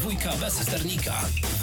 Dwójka 0.00 0.32
bez 0.40 0.54
sternika. 0.54 1.14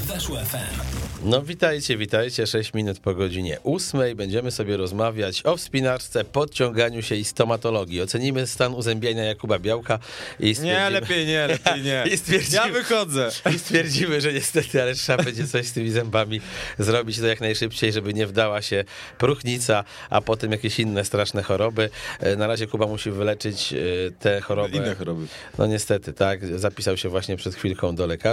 Weszło 0.08 0.38
FM. 0.38 0.98
No 1.24 1.42
witajcie, 1.42 1.98
witajcie. 1.98 2.48
6 2.48 2.73
minut 2.73 2.99
po 2.99 3.13
godzinie 3.13 3.57
8. 3.63 4.02
Będziemy 4.15 4.52
sobie 4.52 4.78
rozmawiać 4.78 5.41
o 5.46 5.57
wspinaczce, 5.57 6.24
podciąganiu 6.24 7.02
się 7.02 7.15
i 7.15 7.23
stomatologii. 7.26 8.02
Ocenimy 8.02 8.47
stan 8.47 8.73
uzębiania 8.73 9.23
Jakuba 9.23 9.60
Białka 9.60 10.00
i 10.39 10.55
stwierdzimy... 10.55 10.79
Nie, 10.84 10.89
lepiej 10.89 11.26
nie, 11.28 11.47
lepiej 11.47 11.81
nie. 11.81 12.04
I 12.13 12.18
stwierdzimy, 12.18 12.55
Ja 12.55 12.68
wychodzę. 12.73 13.29
I 13.55 13.60
stwierdzimy, 13.60 14.21
że 14.21 14.34
niestety, 14.34 14.82
ale 14.82 14.96
trzeba 14.96 15.24
będzie 15.24 15.48
coś 15.48 15.68
z 15.68 15.74
tymi 15.74 15.90
zębami 15.90 16.42
zrobić 16.80 17.20
to 17.20 17.28
jak 17.28 17.42
najszybciej, 17.42 17.94
żeby 17.94 18.14
nie 18.14 18.28
wdała 18.28 18.62
się 18.62 18.84
próchnica, 19.18 19.84
a 20.10 20.22
potem 20.22 20.52
jakieś 20.52 20.80
inne 20.80 21.06
straszne 21.06 21.44
choroby. 21.44 21.90
E, 22.20 22.36
Na 22.36 22.48
razie 22.48 22.68
Kuba 22.68 22.88
musi 22.88 23.12
wyleczyć 23.12 23.74
e, 23.74 23.78
te 24.20 24.42
choroby. 24.42 24.78
Inne 24.78 24.96
choroby. 24.96 25.26
No 25.58 25.68
niestety, 25.68 26.14
tak. 26.14 26.60
Zapisał 26.60 26.98
się 26.98 27.10
właśnie 27.10 27.38
przed 27.38 27.56
chwilką 27.56 27.96
do 27.96 28.08
lekarza. 28.08 28.27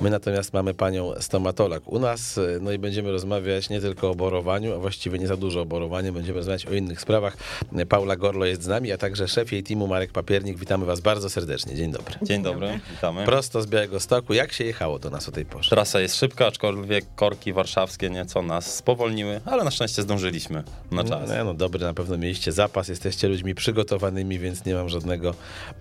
My 0.00 0.10
natomiast 0.10 0.52
mamy 0.52 0.74
panią 0.74 1.12
stomatolog 1.20 1.88
u 1.88 1.98
nas, 1.98 2.38
e, 2.38 2.42
no 2.60 2.72
i 2.72 2.78
będziemy 2.78 3.12
rozmawiać 3.12 3.70
nie 3.70 3.80
tylko 3.80 4.10
o 4.10 4.14
borowaniu, 4.14 4.74
a 4.74 4.78
właściwie 4.78 5.18
nie 5.18 5.26
za 5.26 5.36
dużo 5.36 5.60
o 5.60 5.64
borowaniu, 5.64 6.12
będziemy 6.12 6.36
rozmawiać 6.38 6.66
o 6.66 6.74
innych 6.74 7.00
sprawach. 7.00 7.36
E, 7.76 7.86
Paula 7.86 8.16
Gorlo 8.16 8.44
jest 8.46 8.62
z 8.62 8.66
nami, 8.66 8.92
a 8.92 8.98
także 8.98 9.28
szef 9.28 9.52
jej 9.52 9.62
teamu 9.62 9.86
Marek 9.86 10.12
Papiernik. 10.12 10.58
Witamy 10.58 10.86
was 10.86 11.00
bardzo 11.00 11.30
serdecznie. 11.30 11.74
Dzień 11.74 11.92
dobry. 11.92 12.14
Dzień 12.22 12.42
dobry, 12.42 12.80
witamy. 12.90 13.24
Prosto 13.24 13.62
z 13.62 13.66
Białego 13.66 14.00
Stoku. 14.00 14.34
Jak 14.34 14.52
się 14.52 14.64
jechało 14.64 14.98
do 14.98 15.10
nas 15.10 15.28
o 15.28 15.32
tej 15.32 15.44
porze? 15.44 15.70
Trasa 15.70 16.00
jest 16.00 16.16
szybka, 16.16 16.46
aczkolwiek 16.46 17.04
korki 17.16 17.52
warszawskie 17.52 18.10
nieco 18.10 18.42
nas 18.42 18.74
spowolniły, 18.76 19.40
ale 19.44 19.64
na 19.64 19.70
szczęście 19.70 20.02
zdążyliśmy 20.02 20.62
na 20.90 21.04
czas. 21.04 21.28
No, 21.28 21.44
no 21.44 21.54
dobry, 21.54 21.80
na 21.80 21.94
pewno 21.94 22.18
mieliście 22.18 22.52
zapas, 22.52 22.88
jesteście 22.88 23.28
ludźmi 23.28 23.54
przygotowanymi, 23.54 24.38
więc 24.38 24.64
nie 24.64 24.74
mam 24.74 24.88
żadnego, 24.88 25.34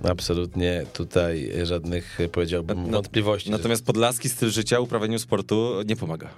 absolutnie 0.09 0.83
tutaj 0.93 1.51
żadnych, 1.63 2.17
powiedziałbym, 2.31 2.83
No- 2.85 2.91
wątpliwości. 2.97 3.48
Natomiast 3.49 3.85
podlaski 3.85 4.29
styl 4.29 4.49
życia 4.49 4.79
uprawianiu 4.79 5.19
sportu 5.19 5.81
nie 5.85 5.95
pomaga. 5.95 6.29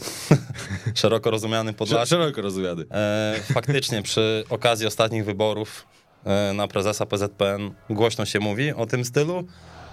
Szeroko 0.94 1.30
rozumiany 1.30 1.72
Podlasie. 1.72 2.06
Szeroko 2.06 2.42
rozumiany. 2.42 2.84
E, 2.90 3.40
faktycznie 3.52 4.02
przy 4.02 4.44
okazji 4.50 4.86
ostatnich 4.86 5.24
wyborów 5.24 5.86
e, 6.24 6.52
na 6.52 6.68
prezesa 6.68 7.06
PZPN 7.06 7.70
głośno 7.90 8.26
się 8.26 8.40
mówi 8.40 8.72
o 8.72 8.86
tym 8.86 9.04
stylu, 9.04 9.44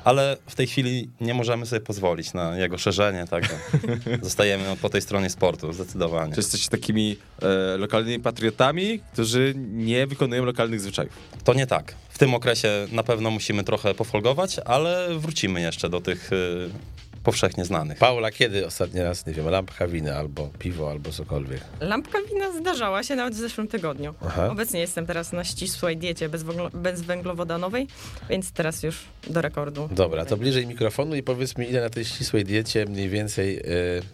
ale 0.04 0.38
w 0.48 0.56
tej 0.56 0.68
chwili 0.68 1.10
nie 1.22 1.34
możemy 1.34 1.66
sobie 1.66 1.82
pozwolić 1.82 2.34
na 2.34 2.58
jego 2.58 2.78
szerzenie, 2.78 3.26
także 3.30 3.54
zostajemy 4.22 4.64
po 4.82 4.90
tej 4.90 5.02
stronie 5.02 5.30
sportu, 5.30 5.74
zdecydowanie. 5.74 6.34
Czy 6.34 6.40
jesteście 6.40 6.70
takimi 6.70 7.18
e, 7.42 7.78
lokalnymi 7.78 8.24
patriotami, 8.24 9.00
którzy 9.14 9.54
nie 9.58 10.08
wykonują 10.08 10.46
lokalnych 10.46 10.82
zwyczajów? 10.82 11.14
To 11.44 11.54
nie 11.54 11.68
tak. 11.68 11.96
W 12.10 12.18
tym 12.18 12.34
okresie 12.34 12.88
na 12.92 13.04
pewno 13.04 13.32
musimy 13.32 13.64
trochę 13.64 13.94
pofolgować, 13.94 14.60
ale 14.66 15.08
wrócimy 15.18 15.62
jeszcze 15.62 15.90
do 15.90 16.02
tych 16.02 16.30
e, 16.34 16.94
powszechnie 17.24 17.66
znanych. 17.66 17.98
Paula, 17.98 18.32
kiedy 18.32 18.66
ostatni 18.66 19.02
raz, 19.02 19.26
nie 19.26 19.34
wiem, 19.34 19.50
lampka 19.50 19.88
winy, 19.88 20.16
albo 20.18 20.50
piwo, 20.60 20.92
albo 20.92 21.12
cokolwiek? 21.12 21.62
Lampka 21.82 22.18
wina 22.34 22.52
zdarzała 22.60 23.04
się 23.04 23.16
nawet 23.16 23.34
w 23.34 23.38
zeszłym 23.38 23.68
tygodniu. 23.68 24.14
Aha. 24.26 24.50
Obecnie 24.52 24.80
jestem 24.80 25.06
teraz 25.06 25.34
na 25.34 25.44
ścisłej 25.44 25.98
diecie 25.98 26.30
bezwęglo- 26.30 26.72
bezwęglowodanowej, 26.78 27.88
więc 28.30 28.52
teraz 28.52 28.84
już 28.84 29.00
do 29.28 29.42
rekordu. 29.42 29.90
Dobra, 29.92 30.26
to 30.26 30.38
bliżej 30.38 30.68
mikrofonu 30.68 31.16
i 31.16 31.24
powiedz 31.24 31.58
mi, 31.58 31.70
ile 31.70 31.82
na 31.82 31.90
tej 31.90 32.06
ścisłej 32.06 32.44
diecie 32.44 32.86
mniej 32.86 33.10
więcej, 33.10 33.58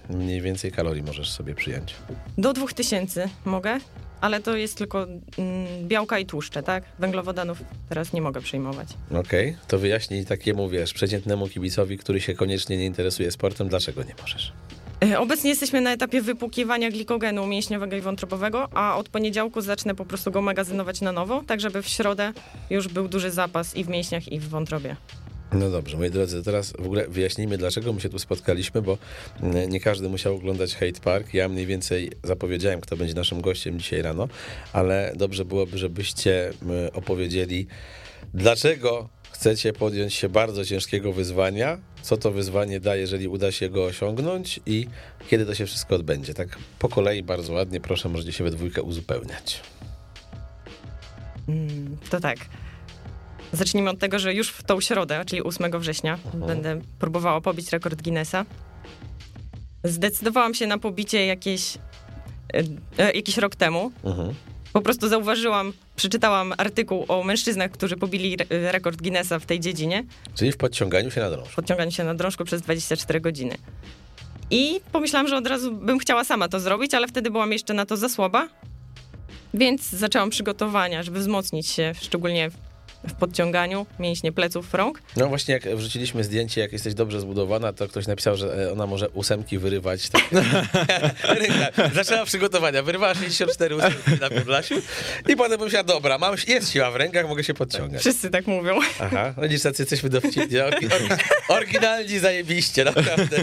e, 0.10 0.14
mniej 0.14 0.42
więcej 0.42 0.72
kalorii 0.72 1.04
możesz 1.04 1.30
sobie 1.32 1.56
przyjąć? 1.56 1.96
Do 2.38 2.54
2000 2.54 3.30
mogę, 3.46 3.78
ale 4.22 4.40
to 4.40 4.56
jest 4.56 4.78
tylko 4.78 5.04
mm, 5.04 5.88
białka 5.88 6.20
i 6.20 6.26
tłuszcze, 6.26 6.64
tak? 6.64 6.84
Węglowodanów 7.00 7.58
teraz 7.90 8.14
nie 8.14 8.22
mogę 8.22 8.42
przyjmować. 8.42 8.88
Okej, 9.16 9.58
to 9.68 9.78
wyjaśnij 9.80 10.26
takiemu, 10.26 10.70
wiesz, 10.70 10.94
przeciętnemu 10.94 11.48
kibicowi, 11.48 11.98
który 11.98 12.22
się 12.22 12.34
koniecznie 12.34 12.78
nie 12.78 12.86
interesuje 12.86 13.32
sportem, 13.32 13.70
dlaczego 13.70 14.04
nie 14.04 14.16
możesz? 14.22 14.54
E, 15.04 15.20
Obecnie 15.20 15.50
jesteśmy 15.50 15.82
na 15.82 15.92
etapie 15.92 16.22
wypłukiwania 16.22 16.92
glikogenu 16.92 17.48
mięśniowego 17.48 17.96
i 17.96 18.02
wątrobowego, 18.02 18.70
a 18.74 18.98
od 18.98 19.10
poniedziałku 19.10 19.62
zacznę 19.62 19.96
po 19.96 20.06
prostu 20.06 20.32
go 20.32 20.42
magazynować 20.42 21.02
na 21.02 21.12
nowo, 21.12 21.44
tak 21.48 21.60
żeby 21.60 21.82
w 21.82 21.88
środę 21.88 22.34
już 22.70 22.88
był 22.88 23.08
duży 23.08 23.32
zapas 23.32 23.76
i 23.76 23.84
w 23.84 23.90
mięśniach, 23.90 24.28
i 24.32 24.40
w 24.40 24.50
wątrobie. 24.50 24.96
No 25.54 25.70
dobrze, 25.70 25.98
moi 25.98 26.10
drodzy, 26.12 26.44
teraz 26.44 26.72
w 26.72 26.86
ogóle 26.86 27.08
wyjaśnijmy, 27.08 27.58
dlaczego 27.58 27.94
my 27.94 28.02
się 28.02 28.10
tu 28.10 28.20
spotkaliśmy, 28.20 28.82
bo 28.82 28.98
mm, 29.42 29.70
nie 29.70 29.80
każdy 29.80 30.10
musiał 30.10 30.36
oglądać 30.36 30.76
Hate 30.76 31.00
Park. 31.04 31.34
Ja 31.34 31.50
mniej 31.50 31.66
więcej 31.66 32.12
zapowiedziałem, 32.24 32.82
kto 32.82 32.98
będzie 32.98 33.14
naszym 33.14 33.42
gościem 33.42 33.80
dzisiaj 33.80 34.02
rano, 34.02 34.28
ale 34.74 35.14
dobrze 35.16 35.46
byłoby, 35.46 35.78
żebyście 35.78 36.50
mm, 36.62 36.90
opowiedzieli, 36.94 37.68
dlaczego 38.34 39.10
chcecie 39.32 39.74
podjąć 39.74 40.14
się 40.14 40.30
bardzo 40.30 40.66
ciężkiego 40.66 41.14
wyzwania, 41.14 41.78
co 42.02 42.18
to 42.18 42.32
wyzwanie 42.32 42.80
da, 42.80 42.96
jeżeli 42.96 43.28
uda 43.28 43.52
się 43.52 43.70
go 43.70 43.86
osiągnąć 43.86 44.60
i 44.66 44.88
kiedy 45.30 45.46
to 45.46 45.56
się 45.56 45.66
wszystko 45.66 45.96
odbędzie. 45.96 46.34
Tak 46.34 46.58
po 46.80 46.90
kolei, 46.90 47.24
bardzo 47.24 47.54
ładnie, 47.54 47.80
proszę, 47.80 48.10
możecie 48.10 48.32
się 48.32 48.44
we 48.44 48.52
dwójkę 48.52 48.82
uzupełniać. 48.82 49.62
Mm, 51.48 51.98
To 52.10 52.20
tak. 52.20 52.38
Zacznijmy 53.54 53.90
od 53.90 54.00
tego, 54.00 54.20
że 54.20 54.34
już 54.34 54.50
w 54.50 54.64
tą 54.64 54.82
środę, 54.82 55.24
czyli 55.26 55.44
8 55.44 55.80
września, 55.80 56.20
będę 56.34 56.82
próbowała 57.00 57.42
pobić 57.42 57.72
rekord 57.72 58.02
Guinnessa. 58.02 58.46
Zdecydowałam 59.84 60.54
się 60.54 60.68
na 60.68 60.78
pobicie 60.78 61.26
jakieś, 61.26 61.76
e, 61.78 62.64
e, 62.98 63.12
jakiś 63.14 63.38
rok 63.38 63.56
temu. 63.56 63.92
Mhm. 64.04 64.34
Po 64.74 64.82
prostu 64.82 65.08
zauważyłam, 65.10 65.74
przeczytałam 65.96 66.54
artykuł 66.58 67.06
o 67.08 67.24
mężczyznach, 67.24 67.72
którzy 67.72 67.98
pobili 67.98 68.34
re- 68.34 68.72
rekord 68.72 69.02
Guinnessa 69.02 69.40
w 69.40 69.46
tej 69.46 69.60
dziedzinie, 69.60 70.04
Czyli 70.36 70.52
w 70.52 70.58
podciąganiu 70.58 71.12
się 71.12 71.22
na 71.22 71.30
drążku. 71.30 71.56
podciąganiu 71.56 71.92
się 71.92 72.04
na 72.04 72.16
drążku 72.16 72.46
przez 72.46 72.62
24 72.62 73.22
godziny. 73.22 73.58
I 74.52 74.80
pomyślałam, 74.92 75.28
że 75.28 75.38
od 75.38 75.48
razu 75.48 75.72
bym 75.76 76.00
chciała 76.00 76.24
sama 76.24 76.48
to 76.48 76.60
zrobić, 76.60 76.94
ale 76.94 77.08
wtedy 77.08 77.32
byłam 77.32 77.52
jeszcze 77.52 77.74
na 77.74 77.86
to 77.86 77.98
za 77.98 78.10
słaba. 78.10 78.48
Więc 79.54 79.90
zaczęłam 79.90 80.30
przygotowania, 80.30 81.04
żeby 81.04 81.20
wzmocnić 81.20 81.68
się, 81.68 81.92
szczególnie 82.02 82.50
w- 83.08 83.14
podciąganiu 83.14 83.86
mięśnie 84.00 84.32
pleców, 84.32 84.74
rąk. 84.74 85.02
No 85.18 85.28
właśnie, 85.28 85.54
jak 85.54 85.76
wrzuciliśmy 85.76 86.24
zdjęcie, 86.24 86.62
jak 86.62 86.74
jesteś 86.74 86.94
dobrze 86.94 87.22
zbudowana, 87.22 87.74
to 87.74 87.88
ktoś 87.88 88.08
napisał, 88.08 88.38
że 88.38 88.66
e, 88.68 88.72
ona 88.74 88.86
może 88.88 89.10
ósemki 89.10 89.58
wyrywać. 89.58 90.10
Tak. 90.10 90.24
Zaczęła 91.96 92.26
przygotowania, 92.26 92.84
wyrywała 92.84 93.14
64 93.14 93.76
ósemki 93.76 94.12
na 94.22 94.30
Podlasiu 94.30 94.76
i 95.30 95.36
potem 95.36 95.58
pomyślała, 95.58 95.84
dobra, 95.84 96.18
mam, 96.18 96.36
jest 96.48 96.72
siła 96.72 96.92
w 96.92 96.96
rękach, 96.96 97.28
mogę 97.28 97.44
się 97.44 97.54
podciągać. 97.54 98.02
Wszyscy 98.02 98.30
tak 98.30 98.48
mówią. 98.48 98.80
Aha, 99.00 99.34
no 99.38 99.44
widzisz, 99.44 99.62
tacy 99.62 99.82
jesteśmy 99.82 100.10
dowcipni, 100.10 100.58
oryginalni 101.48 102.20
zajebiście, 102.20 102.84
naprawdę. 102.84 103.38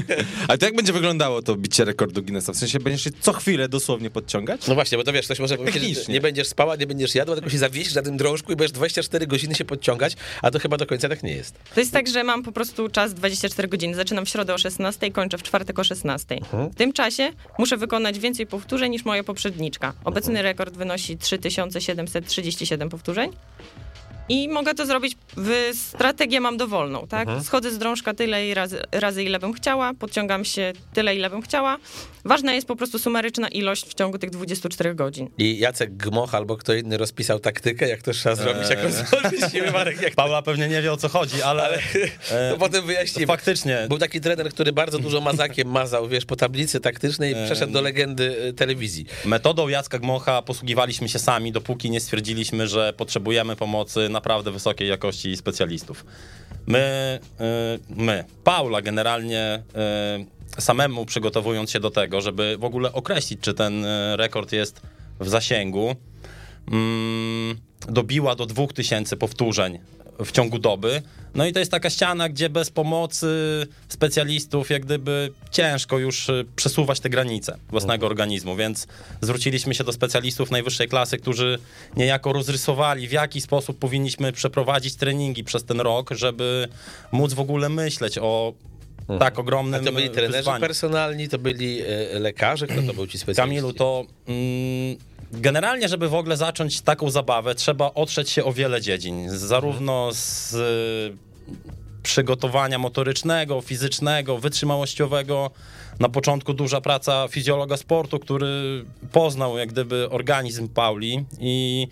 Ale 0.49 0.59
to 0.59 0.67
jak 0.67 0.77
będzie 0.77 0.93
wyglądało 0.93 1.43
to 1.43 1.57
bicie 1.57 1.85
rekordu 1.85 2.23
Guinnessa? 2.23 2.53
W 2.53 2.57
sensie 2.57 2.79
będziesz 2.81 3.05
się 3.05 3.11
co 3.21 3.33
chwilę 3.33 3.69
dosłownie 3.69 4.11
podciągać? 4.11 4.67
No 4.67 4.75
właśnie, 4.75 4.99
bo 4.99 5.05
to 5.05 5.13
wiesz, 5.13 5.25
ktoś 5.25 5.39
może 5.39 5.57
powiedzieć, 5.57 6.09
nie 6.09 6.21
będziesz 6.21 6.49
spała, 6.49 6.77
nie 6.77 6.87
będziesz 6.87 7.15
jadła, 7.15 7.35
tylko 7.35 7.51
się 7.51 7.59
zawiesisz 7.59 7.95
na 7.95 8.03
tym 8.03 8.17
drążku 8.17 8.53
i 8.53 8.57
będziesz 8.57 8.73
24 8.73 9.27
godziny 9.27 9.46
się 9.55 9.65
podciągać, 9.65 10.17
a 10.43 10.51
to 10.51 10.59
chyba 10.59 10.77
do 10.77 10.87
końca 10.87 11.09
tak 11.09 11.23
nie 11.23 11.33
jest. 11.33 11.55
To 11.75 11.81
jest 11.81 11.93
tak, 11.93 12.09
że 12.09 12.25
mam 12.25 12.43
po 12.43 12.53
prostu 12.53 12.89
czas 12.89 13.15
24 13.15 13.69
godziny. 13.69 13.95
Zaczynam 13.95 14.27
w 14.27 14.29
środę 14.29 14.55
o 14.55 14.59
16, 14.59 15.11
kończę 15.11 15.39
w 15.39 15.43
czwartek 15.43 15.79
o 15.79 15.85
16. 15.85 16.39
W 16.53 16.75
tym 16.75 16.93
czasie 16.93 17.33
muszę 17.59 17.77
wykonać 17.77 18.19
więcej 18.19 18.47
powtórzeń 18.47 18.93
niż 18.93 19.05
moja 19.05 19.25
poprzedniczka. 19.25 19.93
Obecny 20.05 20.43
rekord 20.43 20.77
wynosi 20.77 21.17
3737 21.17 22.89
powtórzeń. 22.89 23.31
I 24.29 24.49
mogę 24.49 24.75
to 24.75 24.87
zrobić, 24.87 25.17
w 25.37 25.71
strategię 25.75 26.41
mam 26.41 26.57
dowolną, 26.57 27.07
tak? 27.07 27.29
Schodzę 27.43 27.71
z 27.71 27.79
drążka 27.79 28.15
tyle 28.15 28.49
i 28.49 28.55
razy, 28.55 28.83
razy, 28.93 29.25
ile 29.25 29.39
bym 29.39 29.53
chciała, 29.53 29.95
podciągam 29.95 30.45
się 30.45 30.73
tyle, 30.95 31.17
ile 31.17 31.31
bym 31.31 31.43
chciała. 31.43 31.79
Ważna 32.25 32.55
jest 32.55 32.67
po 32.67 32.77
prostu 32.77 32.99
sumaryczna 32.99 33.49
ilość 33.49 33.87
w 33.87 33.95
ciągu 33.95 34.19
tych 34.19 34.31
24 34.31 34.95
godzin. 34.95 35.29
I 35.39 35.59
Jacek 35.59 35.97
Gmoch 35.97 36.35
albo 36.35 36.57
kto 36.57 36.75
inny 36.75 36.97
rozpisał 36.97 37.39
taktykę, 37.39 37.89
jak 37.89 38.03
to 38.03 38.13
trzeba 38.13 38.35
zrobić, 38.35 38.71
jak 38.71 38.83
rozłożyć 38.83 39.73
Marek, 39.73 40.03
jak 40.03 40.15
Paula 40.15 40.43
pewnie 40.43 40.69
nie 40.69 40.83
wie 40.83 40.93
o 40.93 40.97
co 40.97 41.09
chodzi, 41.09 41.43
ale, 41.43 41.63
Ale 41.63 41.79
e, 42.31 42.51
to 42.51 42.59
potem 42.67 42.87
wyjaśnimy. 42.87 43.27
faktycznie 43.27 43.87
Był 43.89 43.99
taki 43.99 44.21
trener, 44.21 44.51
który 44.51 44.73
bardzo 44.73 44.99
dużo 44.99 45.21
mazakiem 45.21 45.69
mazał, 45.69 46.09
wiesz, 46.09 46.25
po 46.25 46.37
tablicy 46.37 46.81
taktycznej 46.81 47.33
i 47.33 47.47
przeszedł 47.47 47.73
do 47.73 47.81
legendy 47.81 48.45
y, 48.49 48.53
telewizji. 48.53 49.07
metodą 49.25 49.69
Jacka 49.69 49.99
Gmocha 49.99 50.43
posługiwaliśmy 50.43 51.09
się 51.09 51.19
sami, 51.19 51.53
dopóki 51.53 51.91
nie 51.91 52.01
stwierdziliśmy, 52.01 52.69
że 52.69 52.93
potrzebujemy 52.93 53.57
pomocy 53.57 54.09
naprawdę 54.17 54.51
wysokiej 54.51 54.89
jakości 54.89 55.37
specjalistów. 55.37 56.05
My, 56.67 57.19
y, 57.41 58.03
my, 58.03 58.25
Paula 58.45 58.83
generalnie 58.83 59.63
y, 60.59 60.63
samemu 60.63 61.07
przygotowując 61.07 61.71
się 61.71 61.81
do 61.81 61.91
tego, 61.91 62.21
żeby 62.21 62.57
w 62.59 62.65
ogóle 62.65 62.93
określić, 62.93 63.41
czy 63.41 63.55
ten 63.55 63.85
y, 63.85 64.17
rekord 64.17 64.53
jest 64.53 64.81
w 65.21 65.29
zasięgu, 65.29 65.97
mm, 66.73 67.61
dobiła 67.89 68.35
do 68.35 68.47
2000 68.47 69.17
powtórzeń 69.17 69.79
w 70.25 70.33
ciągu 70.33 70.59
doby. 70.59 71.03
No 71.35 71.47
i 71.47 71.53
to 71.53 71.59
jest 71.59 71.71
taka 71.71 71.91
ściana, 71.91 72.29
gdzie 72.29 72.51
bez 72.51 72.71
pomocy 72.71 73.27
specjalistów 73.89 74.71
jak 74.71 74.85
gdyby 74.85 75.33
ciężko 75.51 75.99
już 75.99 76.29
y, 76.29 76.45
przesuwać 76.57 77.01
te 77.01 77.11
granice 77.11 77.59
własnego 77.69 78.07
organizmu, 78.07 78.57
więc 78.57 78.87
zwróciliśmy 79.21 79.75
się 79.75 79.85
do 79.85 79.93
specjalistów 79.93 80.51
najwyższej 80.51 80.89
klasy, 80.89 81.19
którzy 81.19 81.59
niejako 81.97 82.33
rozrysowali, 82.33 83.09
w 83.09 83.13
jaki 83.13 83.41
sposób 83.41 83.79
powinniśmy 83.79 84.33
przeprowadzić 84.33 84.95
treningi 84.97 85.45
przez 85.45 85.65
ten 85.65 85.81
rok, 85.81 86.11
żeby 86.11 86.69
móc 87.13 87.33
w 87.33 87.41
ogóle 87.41 87.69
myśleć 87.69 88.19
o 88.19 88.55
tak 89.19 89.39
ogromnym 89.39 89.81
A 89.81 89.85
to 89.85 89.93
byli 89.93 90.11
trenerzy 90.11 90.39
wyzwaniem. 90.39 90.61
personalni, 90.61 91.29
to 91.29 91.39
byli 91.39 91.83
e, 91.83 92.19
lekarze, 92.19 92.67
kto 92.67 92.83
to 92.83 92.95
był 92.95 93.07
ci 93.07 93.19
specjaliści? 93.19 93.57
Kamilu, 93.57 93.73
to 93.73 94.05
mm, 94.29 94.97
generalnie, 95.37 95.89
żeby 95.89 96.09
w 96.09 96.15
ogóle 96.15 96.37
zacząć 96.37 96.81
taką 96.81 97.11
zabawę, 97.11 97.55
trzeba 97.55 97.95
otrzeć 97.95 98.31
się 98.31 98.45
o 98.45 98.53
wiele 98.53 98.81
dziedzin. 98.81 99.31
Zarówno 99.31 100.09
z 100.13 100.55
y, 100.55 101.17
przygotowania 102.03 102.79
motorycznego, 102.79 103.61
fizycznego, 103.61 104.39
wytrzymałościowego. 104.39 105.51
Na 106.01 106.09
początku 106.09 106.55
duża 106.55 106.81
praca 106.81 107.29
fizjologa 107.29 107.77
sportu, 107.77 108.19
który 108.19 108.85
poznał 109.13 109.59
jak 109.59 109.69
gdyby 109.69 110.11
organizm 110.11 110.69
Pauli 110.69 111.25
i 111.39 111.89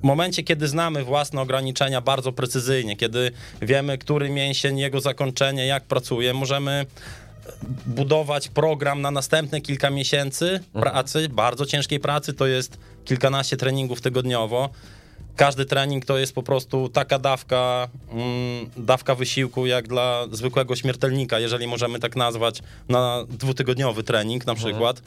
w 0.00 0.02
momencie, 0.02 0.42
kiedy 0.42 0.68
znamy 0.68 1.04
własne 1.04 1.40
ograniczenia 1.40 2.00
bardzo 2.00 2.32
precyzyjnie, 2.32 2.96
kiedy 2.96 3.30
wiemy, 3.62 3.98
który 3.98 4.30
mięsień, 4.30 4.78
jego 4.78 5.00
zakończenie, 5.00 5.66
jak 5.66 5.84
pracuje, 5.84 6.34
możemy 6.34 6.86
budować 7.86 8.48
program 8.48 9.00
na 9.00 9.10
następne 9.10 9.60
kilka 9.60 9.90
miesięcy 9.90 10.60
pracy, 10.72 11.28
bardzo 11.28 11.66
ciężkiej 11.66 12.00
pracy, 12.00 12.32
to 12.32 12.46
jest 12.46 12.78
kilkanaście 13.04 13.56
treningów 13.56 14.00
tygodniowo. 14.00 14.70
Każdy 15.38 15.64
trening 15.64 16.04
to 16.04 16.18
jest 16.18 16.34
po 16.34 16.42
prostu 16.42 16.88
taka 16.88 17.18
dawka, 17.18 17.88
mm, 18.10 18.70
dawka 18.76 19.14
wysiłku 19.14 19.66
jak 19.66 19.88
dla 19.88 20.26
zwykłego 20.32 20.76
śmiertelnika, 20.76 21.38
jeżeli 21.38 21.66
możemy 21.66 21.98
tak 21.98 22.16
nazwać, 22.16 22.62
na 22.88 23.24
dwutygodniowy 23.28 24.02
trening 24.02 24.46
na 24.46 24.54
przykład. 24.54 25.02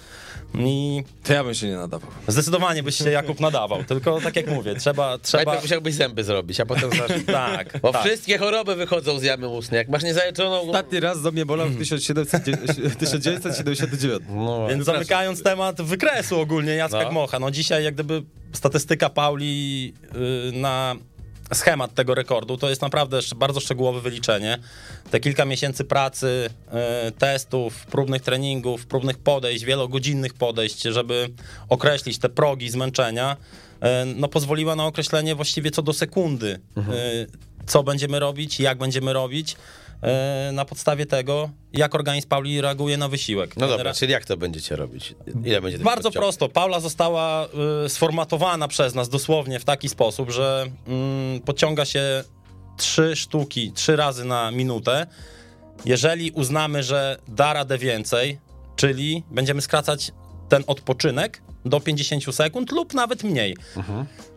I 0.60 1.04
To 1.24 1.33
ja 1.33 1.44
bym 1.44 1.54
się 1.54 1.68
nie 1.68 1.75
nadawał. 1.75 2.12
zdecydowanie 2.28 2.83
byś 2.83 2.95
się 2.95 3.12
Jakub 3.12 3.39
nadawał, 3.39 3.83
tylko 3.83 4.22
tak 4.22 4.36
jak 4.36 4.48
mówię, 4.48 4.75
trzeba... 4.75 5.18
trzeba 5.18 5.44
Najpierw 5.44 5.63
musiałbyś 5.63 5.95
zęby 5.95 6.24
zrobić, 6.24 6.60
a 6.60 6.66
potem 6.66 6.92
zacząć. 6.92 7.25
tak, 7.56 7.80
Bo 7.81 7.92
tak. 7.92 8.04
wszystkie 8.06 8.38
choroby 8.38 8.75
wychodzą 8.75 9.19
z 9.19 9.24
jamy 9.24 9.48
ustnej. 9.48 9.77
Jak 9.77 9.89
masz 9.89 10.04
niezaleczoną... 10.04 10.62
Ostatni 10.62 11.00
raz 11.00 11.22
do 11.22 11.31
mnie 11.31 11.45
bolał 11.45 11.68
w 11.69 11.77
1700 11.77 12.44
1979. 13.00 14.22
No, 14.30 14.68
Więc 14.68 14.86
zamykając 14.86 15.44
temat 15.44 15.81
wykresu 15.81 16.39
ogólnie 16.39 16.72
Jacka 16.75 17.04
No. 17.04 17.10
Gmocha, 17.10 17.39
no 17.39 17.51
dzisiaj 17.51 17.84
jak 17.84 17.94
gdyby 17.94 18.24
statystyka 18.53 19.09
Pauli 19.09 19.94
y, 20.50 20.51
na 20.51 20.95
schemat 21.53 21.94
tego 21.94 22.15
rekordu 22.15 22.57
to 22.57 22.69
jest 22.69 22.81
naprawdę 22.81 23.19
bardzo 23.36 23.59
szczegółowe 23.59 24.01
wyliczenie. 24.01 24.57
Te 25.12 25.19
kilka 25.19 25.45
miesięcy 25.45 25.83
pracy, 25.83 26.50
y, 27.07 27.12
testów, 27.12 27.86
próbnych 27.86 28.21
treningów, 28.21 28.86
próbnych 28.86 29.18
podejść, 29.18 29.65
wielogodzinnych 29.65 30.33
podejść, 30.33 30.81
żeby 30.81 31.30
określić 31.69 32.18
te 32.18 32.30
progi 32.30 32.69
zmęczenia, 32.69 33.38
y, 33.75 33.88
no 34.15 34.27
pozwoliła 34.27 34.75
na 34.75 34.86
określenie 34.86 35.36
właściwie 35.36 35.71
co 35.71 35.81
do 35.81 35.94
sekundy, 35.94 36.59
y, 36.77 36.81
co 37.65 37.83
będziemy 37.83 38.19
robić, 38.19 38.59
jak 38.59 38.77
będziemy 38.77 39.13
robić. 39.13 39.56
Y, 40.50 40.51
Na 40.51 40.65
podstawie 40.65 41.06
tego, 41.06 41.50
jak 41.74 41.95
organizm 41.95 42.27
Pauli 42.27 42.62
reaguje 42.62 42.98
na 42.98 43.07
wysiłek. 43.07 43.57
No 43.57 43.68
dobra, 43.68 43.94
czyli 43.94 44.12
jak 44.12 44.25
to 44.25 44.38
będziecie 44.38 44.75
robić? 44.75 45.15
Ile 45.45 45.62
będzie 45.62 45.77
bardzo 45.77 46.12
prosto. 46.12 46.50
Paula 46.50 46.80
została 46.80 47.48
y, 47.86 47.89
sformatowana 47.89 48.68
przez 48.68 48.95
nas 48.95 49.09
dosłownie 49.09 49.59
w 49.59 49.65
taki 49.65 49.89
sposób, 49.89 50.31
że 50.31 50.65
mm, 50.88 51.39
podciąga 51.42 51.86
się 51.86 52.24
trzy 52.77 53.15
sztuki, 53.15 53.71
trzy 53.71 53.95
razy 53.95 54.25
na 54.25 54.51
minutę. 54.51 55.07
Jeżeli 55.86 56.31
uznamy, 56.31 56.83
że 56.83 57.18
da 57.27 57.53
radę 57.53 57.77
więcej, 57.77 58.39
czyli 58.75 59.24
będziemy 59.31 59.62
skracać 59.62 60.12
ten 60.50 60.63
odpoczynek 60.68 61.42
do 61.66 61.80
50 61.80 62.36
sekund 62.36 62.72
lub 62.72 62.94
nawet 62.94 63.24
mniej. 63.24 63.58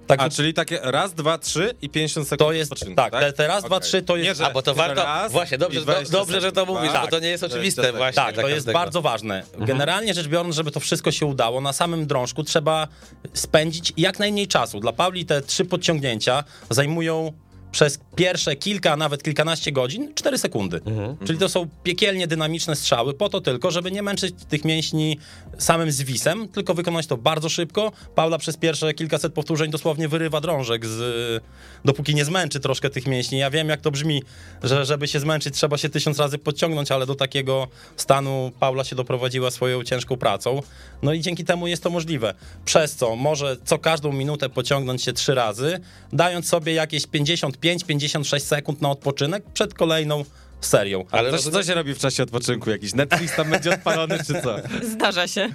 Tak, 0.06 0.20
A, 0.22 0.28
czyli 0.30 0.54
takie 0.54 0.78
raz, 0.82 1.14
dwa, 1.14 1.38
trzy 1.38 1.74
i 1.82 1.88
50 1.90 2.28
sekund 2.28 2.48
to 2.48 2.52
jest, 2.52 2.72
odpoczynku, 2.72 2.96
tak, 2.96 3.12
te, 3.12 3.32
te 3.32 3.46
raz, 3.46 3.64
dwa, 3.64 3.76
Okej. 3.76 3.88
trzy 3.88 4.02
to 4.02 4.16
jest... 4.16 4.28
Nie, 4.28 4.34
że- 4.34 4.46
A 4.46 4.50
bo 4.50 4.62
to 4.62 4.74
warto. 4.74 5.06
właśnie, 5.30 5.58
dobrze, 5.58 5.80
do, 5.80 5.86
20 5.86 6.12
dobrze, 6.12 6.40
że 6.40 6.52
to 6.52 6.60
sekund. 6.60 6.78
mówisz, 6.78 6.92
Tak. 6.92 7.02
bo 7.02 7.08
to 7.08 7.18
nie 7.18 7.28
jest 7.28 7.44
oczywiste 7.44 7.82
20 7.82 7.98
właśnie. 7.98 8.22
Tak, 8.22 8.34
to 8.34 8.40
jest 8.48 8.54
każdego. 8.58 8.78
bardzo 8.78 9.02
ważne. 9.02 9.42
Generalnie 9.58 10.14
rzecz 10.14 10.28
biorąc, 10.28 10.54
żeby 10.54 10.70
to 10.70 10.80
wszystko 10.80 11.12
się 11.12 11.26
udało, 11.26 11.60
na 11.60 11.72
samym 11.72 12.06
drążku 12.06 12.42
trzeba 12.44 12.88
spędzić 13.34 13.92
jak 13.96 14.18
najmniej 14.18 14.46
czasu. 14.48 14.80
Dla 14.80 14.92
Pauli 14.92 15.26
te 15.26 15.42
trzy 15.42 15.64
podciągnięcia 15.64 16.44
zajmują 16.70 17.32
przez 17.74 17.98
pierwsze 18.16 18.56
kilka, 18.56 18.96
nawet 18.96 19.22
kilkanaście 19.22 19.72
godzin 19.72 20.14
4 20.14 20.38
sekundy. 20.38 20.80
Czyli 21.26 21.38
to 21.38 21.48
są 21.48 21.68
piekielnie 21.82 22.26
dynamiczne 22.26 22.76
strzały, 22.76 23.14
po 23.14 23.28
to 23.28 23.40
tylko, 23.40 23.70
żeby 23.70 23.90
nie 23.90 24.02
męczyć 24.02 24.34
tych 24.48 24.64
mięśni 24.64 25.18
samym 25.58 25.92
zwisem, 25.92 26.48
tylko 26.48 26.74
wykonać 26.74 27.06
to 27.06 27.16
bardzo 27.16 27.48
szybko. 27.48 27.92
Paula 28.14 28.38
przez 28.38 28.56
pierwsze 28.56 28.94
kilkaset 28.94 29.32
powtórzeń 29.32 29.70
dosłownie 29.70 30.08
wyrywa 30.08 30.40
drążek, 30.40 30.86
z, 30.86 31.42
dopóki 31.84 32.14
nie 32.14 32.24
zmęczy 32.24 32.60
troszkę 32.60 32.90
tych 32.90 33.06
mięśni. 33.06 33.38
Ja 33.38 33.50
wiem, 33.50 33.68
jak 33.68 33.80
to 33.80 33.90
brzmi, 33.90 34.22
że 34.62 34.84
żeby 34.84 35.08
się 35.08 35.20
zmęczyć, 35.20 35.54
trzeba 35.54 35.78
się 35.78 35.88
tysiąc 35.88 36.18
razy 36.18 36.38
podciągnąć, 36.38 36.90
ale 36.90 37.06
do 37.06 37.14
takiego 37.14 37.68
stanu 37.96 38.52
Paula 38.60 38.84
się 38.84 38.96
doprowadziła 38.96 39.50
swoją 39.50 39.84
ciężką 39.84 40.16
pracą. 40.16 40.62
No 41.02 41.12
i 41.12 41.20
dzięki 41.20 41.44
temu 41.44 41.66
jest 41.66 41.82
to 41.82 41.90
możliwe. 41.90 42.34
Przez 42.64 42.96
co 42.96 43.16
może 43.16 43.56
co 43.64 43.78
każdą 43.78 44.12
minutę 44.12 44.48
pociągnąć 44.48 45.02
się 45.02 45.12
trzy 45.12 45.34
razy, 45.34 45.80
dając 46.12 46.48
sobie 46.48 46.74
jakieś 46.74 47.06
55-56 47.64 48.40
sekund 48.40 48.82
na 48.82 48.90
odpoczynek 48.90 49.44
przed 49.54 49.74
kolejną 49.74 50.24
serią. 50.60 51.04
Ale 51.10 51.38
Co, 51.38 51.62
się 51.62 51.74
robi 51.74 51.94
w 51.94 51.98
czasie 51.98 52.22
odpoczynku? 52.22 52.70
Jakiś 52.70 52.94
Netflix 52.94 53.36
tam 53.36 53.50
będzie 53.50 53.74
odpalony, 53.74 54.18
czy 54.26 54.42
co? 54.42 54.56
Zdarza 54.92 55.28
się. 55.28 55.48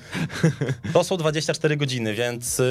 To 0.93 1.03
są 1.03 1.17
24 1.17 1.77
godziny, 1.77 2.13
więc 2.13 2.59
yy, 2.59 2.65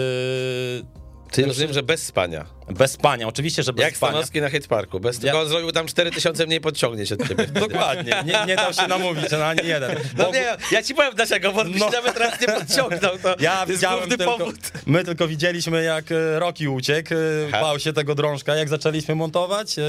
Ty 1.32 1.46
rozumiem, 1.46 1.72
że 1.72 1.82
bez 1.82 2.02
spania. 2.02 2.44
bez 2.70 2.92
spania. 2.92 3.28
Oczywiście, 3.28 3.62
że 3.62 3.72
bez 3.72 3.82
Jak 3.82 3.96
spania. 3.96 4.12
Stanowski 4.12 4.40
na 4.40 4.50
Hate 4.50 4.69
Parku. 4.69 5.00
Bez, 5.00 5.19
Tylko 5.19 5.40
on 5.40 5.48
zrobił 5.48 5.72
tam 5.72 5.86
4000 5.86 6.46
mniej 6.46 6.60
podciągnięć 6.60 7.12
od 7.12 7.28
ciebie. 7.28 7.46
Dokładnie. 7.69 8.12
Nie, 8.26 8.44
nie 8.46 8.56
dał 8.56 8.72
się 8.72 8.86
namówić 8.86 9.30
na 9.30 9.46
ani 9.46 9.69
jeden. 9.69 9.96
No 10.19 10.25
Bo- 10.25 10.32
nie, 10.32 10.56
ja 10.72 10.82
ci 10.82 10.94
powiem 10.94 11.14
dlaczego, 11.14 11.52
bo 11.52 11.64
No. 11.64 11.90
nawet 11.90 12.16
raz 12.19 12.40
nie 12.40 12.46
podciągnął. 12.46 13.19
To 13.19 13.34
Ja 13.40 13.66
jest 13.69 13.86
główny 13.86 14.16
tylko, 14.19 14.38
powód. 14.38 14.56
my 14.86 15.04
tylko 15.04 15.28
widzieliśmy 15.28 15.82
jak 15.84 16.12
e, 16.12 16.38
Roki 16.38 16.69
uciekł, 16.69 17.14
e, 17.14 17.16
Aha. 17.48 17.60
bał 17.60 17.78
się 17.78 17.92
tego 17.92 18.14
drążka, 18.14 18.56
jak 18.56 18.69
zaczęliśmy 18.69 19.14
montować. 19.14 19.78
e, 19.78 19.82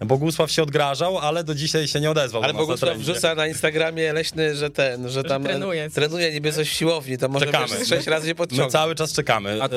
Bogusław 0.00 0.50
się 0.50 0.62
odgrażał, 0.62 1.18
ale 1.18 1.44
do 1.44 1.54
dzisiaj 1.54 1.88
się 1.88 2.00
nie 2.00 2.10
odezwał. 2.10 2.42
Ale 2.42 2.54
Bogusław 2.54 2.98
wrzuca 2.98 3.34
na 3.34 3.46
Instagramie 3.46 4.12
leśny, 4.12 4.56
że 4.56 4.70
ten, 4.70 5.08
że 5.08 5.24
tam 5.24 5.44
trenuje. 5.44 5.90
trenuje 5.90 6.32
niby 6.32 6.52
coś 6.52 6.68
w 6.68 6.72
siłowni, 6.72 7.18
to 7.18 7.28
może 7.28 7.46
Czekamy. 7.46 7.66
wiesz, 7.78 7.88
sześć 7.88 8.06
razy 8.06 8.28
się 8.28 8.34
My 8.52 8.66
cały 8.66 8.94
czas 8.94 9.12
czekamy. 9.12 9.58
A- 9.62 9.68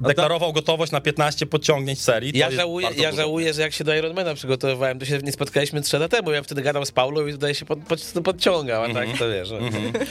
Deklarował 0.00 0.52
gotowość 0.52 0.92
na 0.92 1.00
15 1.00 1.46
podciągnięć 1.46 2.00
serii. 2.00 2.38
Ja 2.38 2.50
żałuję, 2.50 2.88
ja 2.96 3.12
żałuję, 3.12 3.54
że 3.54 3.62
jak 3.62 3.72
się 3.72 3.84
do 3.84 3.94
Ironmana 3.94 4.34
przygotowywałem, 4.34 4.98
to 4.98 5.06
się 5.06 5.18
nie 5.18 5.32
spotkaliśmy 5.32 5.82
trzy 5.82 5.98
lata 5.98 6.16
temu. 6.16 6.32
Ja 6.32 6.42
wtedy 6.42 6.62
gadał 6.62 6.84
z 6.84 6.92
Paulą 6.92 7.26
i 7.26 7.32
tutaj 7.32 7.54
się 7.54 7.66
pod, 7.66 7.78
pod, 7.78 8.00
podciągał, 8.24 8.84
a 8.84 8.94
tak 8.94 9.08
to 9.18 9.28
wiesz. 9.28 9.48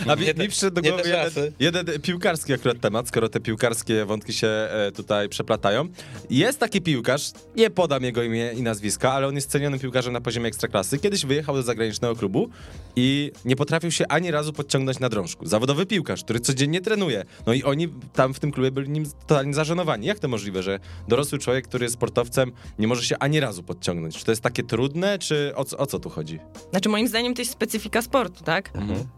A 0.08 0.16
mi, 0.16 0.26
mi 0.26 0.48
przyszedł 0.48 0.82
do 0.82 0.90
głowy 0.90 1.04
jeden, 1.10 1.52
jeden 1.60 2.02
piłkarski 2.02 2.54
akurat 2.54 2.80
temat, 2.80 3.08
skoro 3.08 3.30
te 3.30 3.40
piłkarskie 3.40 4.06
wątki 4.06 4.34
się 4.34 4.48
e, 4.48 4.92
tutaj 4.96 5.30
przeplatają. 5.30 5.88
Jest 6.30 6.60
taki 6.60 6.82
piłkarz, 6.82 7.32
nie 7.56 7.70
podam 7.70 8.04
jego 8.04 8.24
imię 8.24 8.52
i 8.56 8.62
nazwiska, 8.62 9.14
ale 9.14 9.28
on 9.28 9.36
jest 9.36 9.50
cenionym 9.50 9.80
piłkarzem 9.80 10.14
na 10.14 10.22
poziomie 10.22 10.48
ekstraklasy. 10.48 11.00
Kiedyś 11.00 11.26
wyjechał 11.26 11.56
do 11.56 11.64
zagranicznego 11.64 12.16
klubu 12.16 12.50
i 12.96 13.32
nie 13.46 13.56
potrafił 13.56 13.92
się 13.92 14.08
ani 14.08 14.32
razu 14.32 14.54
podciągnąć 14.54 15.00
na 15.00 15.10
drążku. 15.10 15.46
Zawodowy 15.46 15.86
piłkarz, 15.86 16.24
który 16.24 16.40
codziennie 16.40 16.82
trenuje. 16.82 17.26
No 17.46 17.54
i 17.54 17.64
oni 17.64 17.88
tam 18.14 18.34
w 18.34 18.40
tym 18.40 18.52
klubie 18.52 18.72
byli 18.72 18.90
nim 18.90 19.06
totalnie 19.28 19.54
zażenowani. 19.54 19.77
Jak 20.02 20.20
to 20.20 20.28
możliwe, 20.28 20.64
że 20.64 20.80
dorosły 21.08 21.40
człowiek, 21.40 21.68
który 21.68 21.86
jest 21.86 21.94
sportowcem, 21.96 22.52
nie 22.80 22.88
może 22.88 23.04
się 23.04 23.18
ani 23.18 23.40
razu 23.40 23.64
podciągnąć? 23.64 24.18
Czy 24.18 24.26
to 24.26 24.32
jest 24.32 24.42
takie 24.42 24.64
trudne, 24.64 25.20
czy 25.20 25.52
o, 25.56 25.64
co- 25.66 25.78
o 25.78 25.86
co 25.86 26.00
tu 26.00 26.10
chodzi? 26.10 26.40
Znaczy 26.72 26.90
moim 26.90 27.08
zdaniem 27.08 27.34
to 27.34 27.42
jest 27.42 27.52
specyfika 27.52 28.02
sportu, 28.02 28.44
tak? 28.44 28.72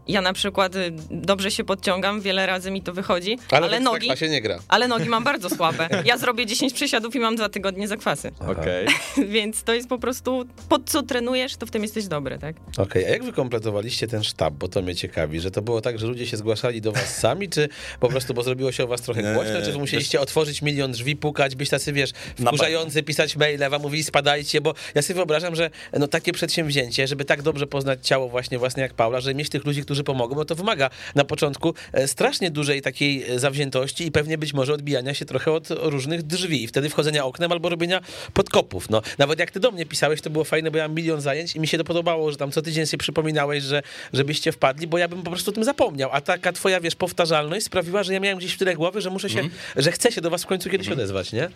Ja 0.08 0.20
na 0.20 0.32
przykład 0.32 0.76
y, 0.76 0.92
dobrze 1.10 1.50
się 1.50 1.64
podciągam, 1.64 2.20
wiele 2.20 2.46
razy 2.46 2.70
mi 2.70 2.82
to 2.82 2.92
wychodzi, 2.92 3.38
Ale, 3.50 3.66
ale, 3.66 3.80
nogi, 3.80 3.96
Ekstraklasie 3.96 4.28
nie 4.28 4.42
gra. 4.42 4.58
ale 4.68 4.88
nogi 4.88 5.08
mam 5.08 5.24
bardzo 5.24 5.50
słabe. 5.56 5.88
Ja 6.04 6.18
zrobię 6.18 6.46
10 6.46 6.72
przysiadów 6.72 7.14
i 7.16 7.18
mam 7.20 7.36
dwa 7.36 7.48
tygodnie 7.48 7.88
zakwasy. 7.88 8.30
Okej. 8.48 8.86
Więc 9.34 9.62
to 9.62 9.74
jest 9.74 9.88
po 9.88 9.98
prostu, 9.98 10.44
pod 10.68 10.90
co 10.90 11.02
trenujesz, 11.02 11.56
to 11.56 11.66
w 11.66 11.70
tym 11.70 11.82
jesteś 11.82 12.06
dobry, 12.06 12.38
tak? 12.38 12.56
Okej, 12.78 13.04
a 13.06 13.08
jak 13.08 13.24
wy 13.24 13.32
kompletowaliście 13.32 14.06
ten 14.06 14.24
sztab, 14.24 14.54
bo 14.54 14.68
to 14.68 14.82
mnie 14.82 14.94
ciekawi, 14.94 15.40
że 15.40 15.50
to 15.50 15.62
było 15.62 15.80
tak, 15.80 15.98
że 15.98 16.06
ludzie 16.06 16.26
się 16.26 16.36
zgłaszali 16.36 16.80
do 16.80 16.92
was 16.92 17.18
sami, 17.18 17.48
czy 17.48 17.68
po 18.00 18.08
prostu, 18.08 18.34
bo 18.34 18.42
zrobiło 18.42 18.72
się 18.72 18.84
o 18.84 18.86
was 18.86 19.00
trochę 19.02 19.34
głośno, 19.34 19.62
czy 19.64 19.72
wy 19.72 19.78
musieliście 19.78 20.20
otworzyć 20.20 20.49
milion 20.62 20.92
drzwi, 20.92 21.16
pukać, 21.16 21.56
być 21.56 21.70
tacy, 21.70 21.92
wiesz, 21.92 22.10
wkurzający, 22.46 23.02
pisać 23.02 23.36
maile, 23.36 23.70
wam 23.70 23.82
mówili 23.82 24.04
spadajcie, 24.04 24.60
bo 24.60 24.74
ja 24.94 25.02
sobie 25.02 25.14
wyobrażam, 25.14 25.54
że 25.54 25.70
no 25.92 26.08
takie 26.08 26.32
przedsięwzięcie, 26.32 27.06
żeby 27.06 27.24
tak 27.24 27.42
dobrze 27.42 27.66
poznać 27.66 28.06
ciało 28.06 28.28
właśnie 28.28 28.58
własne 28.58 28.82
jak 28.82 28.94
Paula, 28.94 29.20
żeby 29.20 29.34
mieć 29.34 29.48
tych 29.48 29.64
ludzi, 29.64 29.82
którzy 29.82 30.04
pomogą, 30.04 30.34
no 30.34 30.44
to 30.44 30.54
wymaga 30.54 30.90
na 31.14 31.24
początku 31.24 31.74
e, 31.92 32.08
strasznie 32.08 32.50
dużej 32.50 32.82
takiej 32.82 33.30
e, 33.30 33.38
zawziętości 33.38 34.06
i 34.06 34.12
pewnie 34.12 34.38
być 34.38 34.52
może 34.52 34.74
odbijania 34.74 35.14
się 35.14 35.24
trochę 35.24 35.52
od 35.52 35.68
różnych 35.70 36.22
drzwi. 36.22 36.62
I 36.62 36.66
wtedy 36.66 36.88
wchodzenia 36.88 37.24
oknem 37.24 37.52
albo 37.52 37.68
robienia 37.68 38.00
podkopów. 38.34 38.90
No, 38.90 39.02
nawet 39.18 39.38
jak 39.38 39.50
ty 39.50 39.60
do 39.60 39.70
mnie 39.70 39.86
pisałeś, 39.86 40.20
to 40.20 40.30
było 40.30 40.44
fajne, 40.44 40.70
bo 40.70 40.78
ja 40.78 40.88
mam 40.88 40.96
milion 40.96 41.20
zajęć 41.20 41.56
i 41.56 41.60
mi 41.60 41.68
się 41.68 41.78
to 41.78 41.84
podobało, 41.84 42.30
że 42.30 42.36
tam 42.36 42.52
co 42.52 42.62
tydzień 42.62 42.86
sobie 42.86 42.98
przypominałeś, 42.98 43.64
że 43.64 43.82
żebyście 44.12 44.52
wpadli, 44.52 44.86
bo 44.86 44.98
ja 44.98 45.08
bym 45.08 45.22
po 45.22 45.30
prostu 45.30 45.50
o 45.50 45.54
tym 45.54 45.64
zapomniał, 45.64 46.10
a 46.12 46.20
taka 46.20 46.52
twoja, 46.52 46.80
wiesz, 46.80 46.94
powtarzalność 46.94 47.66
sprawiła, 47.66 48.02
że 48.02 48.12
ja 48.12 48.20
miałem 48.20 48.38
gdzieś 48.38 48.54
w 48.54 48.58
tyle 48.58 48.74
głowy, 48.74 49.00
że 49.00 49.10
muszę 49.10 49.30
się, 49.30 49.48
że 49.76 49.92
chcę 49.92 50.12
się 50.12 50.20
do 50.20 50.30
was 50.30 50.39
w 50.44 50.46
końcu 50.46 50.70
kiedyś 50.70 50.88
odezwać, 50.88 51.32
nie? 51.32 51.48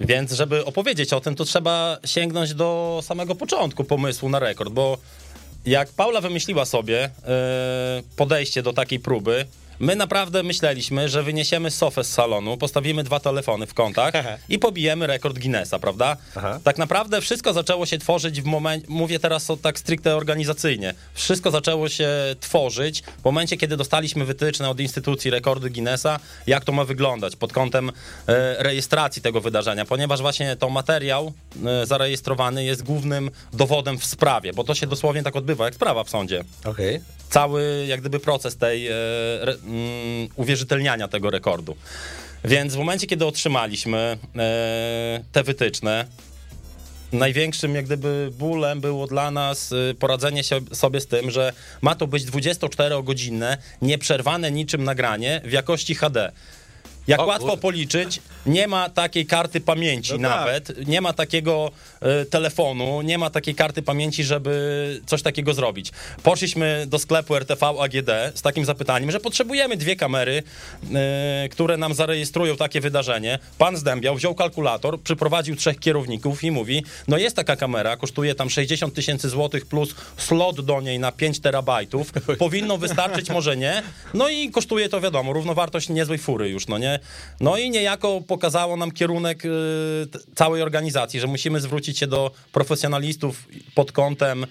Więc 0.00 0.32
żeby 0.32 0.64
opowiedzieć 0.64 1.12
o 1.12 1.20
tym, 1.20 1.34
to 1.34 1.44
trzeba 1.44 1.98
sięgnąć 2.04 2.54
do 2.54 3.00
samego 3.02 3.34
początku 3.34 3.84
pomysłu 3.84 4.28
na 4.28 4.38
rekord, 4.38 4.72
bo 4.72 4.98
jak 5.66 5.88
Paula 5.88 6.20
wymyśliła 6.20 6.64
sobie 6.64 7.04
e, 7.04 7.10
podejście 8.16 8.62
do 8.62 8.72
takiej 8.72 9.00
próby, 9.00 9.46
my 9.82 9.96
naprawdę 9.96 10.42
myśleliśmy, 10.42 11.08
że 11.08 11.22
wyniesiemy 11.22 11.70
sofę 11.70 12.04
z 12.04 12.12
salonu, 12.12 12.56
postawimy 12.56 13.04
dwa 13.04 13.20
telefony 13.20 13.66
w 13.66 13.74
kątach 13.74 14.14
i 14.48 14.58
pobijemy 14.58 15.06
rekord 15.06 15.38
Guinnessa, 15.38 15.78
prawda? 15.78 16.16
Aha. 16.36 16.60
Tak 16.64 16.78
naprawdę 16.78 17.20
wszystko 17.20 17.52
zaczęło 17.52 17.86
się 17.86 17.98
tworzyć 17.98 18.42
w 18.42 18.44
momencie, 18.44 18.86
mówię 18.90 19.18
teraz 19.18 19.50
o 19.50 19.56
tak 19.56 19.78
stricte 19.78 20.16
organizacyjnie, 20.16 20.94
wszystko 21.14 21.50
zaczęło 21.50 21.88
się 21.88 22.08
tworzyć 22.40 23.02
w 23.02 23.24
momencie, 23.24 23.56
kiedy 23.56 23.76
dostaliśmy 23.76 24.24
wytyczne 24.24 24.70
od 24.70 24.80
instytucji 24.80 25.30
rekordy 25.30 25.70
Guinnessa, 25.70 26.20
jak 26.46 26.64
to 26.64 26.72
ma 26.72 26.84
wyglądać 26.84 27.36
pod 27.36 27.52
kątem 27.52 27.90
e, 28.26 28.62
rejestracji 28.62 29.22
tego 29.22 29.40
wydarzenia, 29.40 29.84
ponieważ 29.84 30.20
właśnie 30.20 30.56
to 30.56 30.70
materiał 30.70 31.32
e, 31.66 31.86
zarejestrowany 31.86 32.64
jest 32.64 32.82
głównym 32.82 33.30
dowodem 33.52 33.98
w 33.98 34.04
sprawie, 34.04 34.52
bo 34.52 34.64
to 34.64 34.74
się 34.74 34.86
dosłownie 34.86 35.22
tak 35.22 35.36
odbywa, 35.36 35.64
jak 35.64 35.74
sprawa 35.74 36.04
w 36.04 36.10
sądzie 36.10 36.44
Okej. 36.64 37.00
cały 37.30 37.84
jak 37.88 38.00
gdyby 38.00 38.20
proces 38.20 38.56
tej 38.56 38.88
e, 38.88 38.92
re, 39.42 39.56
mm, 39.72 40.28
uwierzytelniania 40.36 41.08
tego 41.08 41.30
rekordu. 41.30 41.76
Więc 42.44 42.74
w 42.74 42.78
momencie, 42.78 43.06
kiedy 43.06 43.26
otrzymaliśmy 43.26 44.18
e, 44.36 45.24
te 45.32 45.42
wytyczne, 45.42 46.06
największym 47.12 47.74
jak 47.74 47.84
gdyby 47.84 48.30
bólem 48.38 48.80
było 48.80 49.06
dla 49.06 49.30
nas 49.30 49.72
e, 49.72 49.94
poradzenie 49.94 50.44
się 50.44 50.60
sobie 50.72 51.00
z 51.00 51.06
tym, 51.06 51.30
że 51.30 51.52
ma 51.80 51.94
to 51.94 52.06
być 52.06 52.24
24-godzinne, 52.24 53.56
nieprzerwane 53.82 54.50
niczym 54.50 54.84
nagranie 54.84 55.40
w 55.44 55.52
jakości 55.52 55.94
HD. 55.94 56.32
Jak 57.06 57.20
O 57.20 57.24
łatwo 57.24 57.56
policzyć, 57.56 58.20
nie 58.46 58.68
ma 58.68 58.88
takiej 58.88 59.26
karty 59.26 59.60
pamięci 59.60 60.12
No 60.18 60.28
tak. 60.28 60.38
nawet, 60.38 60.86
nie 60.88 61.00
ma 61.00 61.12
takiego 61.12 61.70
e, 62.00 62.24
telefonu, 62.24 63.02
nie 63.02 63.18
ma 63.18 63.30
takiej 63.30 63.54
karty 63.54 63.82
pamięci, 63.82 64.24
żeby 64.24 65.00
coś 65.06 65.22
takiego 65.22 65.54
zrobić. 65.54 65.90
Poszliśmy 66.22 66.84
do 66.86 66.98
sklepu 66.98 67.36
RTV 67.36 67.66
AGD 67.66 68.10
z 68.34 68.42
takim 68.42 68.64
zapytaniem, 68.64 69.10
że 69.10 69.20
potrzebujemy 69.20 69.76
dwie 69.76 69.96
kamery, 69.96 70.42
e, 70.94 71.48
które 71.48 71.76
nam 71.76 71.94
zarejestrują 71.94 72.56
takie 72.56 72.80
wydarzenie. 72.80 73.38
Pan 73.58 73.76
zdębiał, 73.76 74.14
wziął 74.16 74.34
kalkulator, 74.34 75.00
przyprowadził 75.00 75.56
trzech 75.56 75.78
kierowników 75.78 76.44
i 76.44 76.50
mówi, 76.50 76.84
no 77.08 77.18
jest 77.18 77.36
taka 77.36 77.56
kamera, 77.56 77.96
kosztuje 77.96 78.34
tam 78.34 78.50
60 78.50 78.94
tysięcy 78.94 79.28
złotych 79.28 79.66
plus 79.66 79.94
slot 80.16 80.60
do 80.60 80.80
niej 80.80 80.98
na 80.98 81.12
5 81.12 81.40
terabajtów, 81.40 82.12
powinno 82.38 82.78
wystarczyć, 82.78 83.30
może 83.30 83.56
nie, 83.56 83.82
no 84.14 84.28
i 84.28 84.50
kosztuje 84.50 84.88
to 84.88 85.00
wiadomo, 85.00 85.32
równowartość 85.32 85.88
niezłej 85.88 86.18
fury 86.18 86.48
już, 86.48 86.66
no 86.66 86.78
nie? 86.78 86.91
No 87.40 87.56
i 87.56 87.70
niejako 87.70 88.20
pokazało 88.20 88.76
nam 88.76 88.90
kierunek 88.90 89.44
y, 89.44 89.48
całej 90.34 90.62
organizacji, 90.62 91.20
że 91.20 91.26
musimy 91.26 91.60
zwrócić 91.60 91.98
się 91.98 92.06
do 92.06 92.30
profesjonalistów 92.52 93.48
pod 93.74 93.92
kątem, 93.92 94.46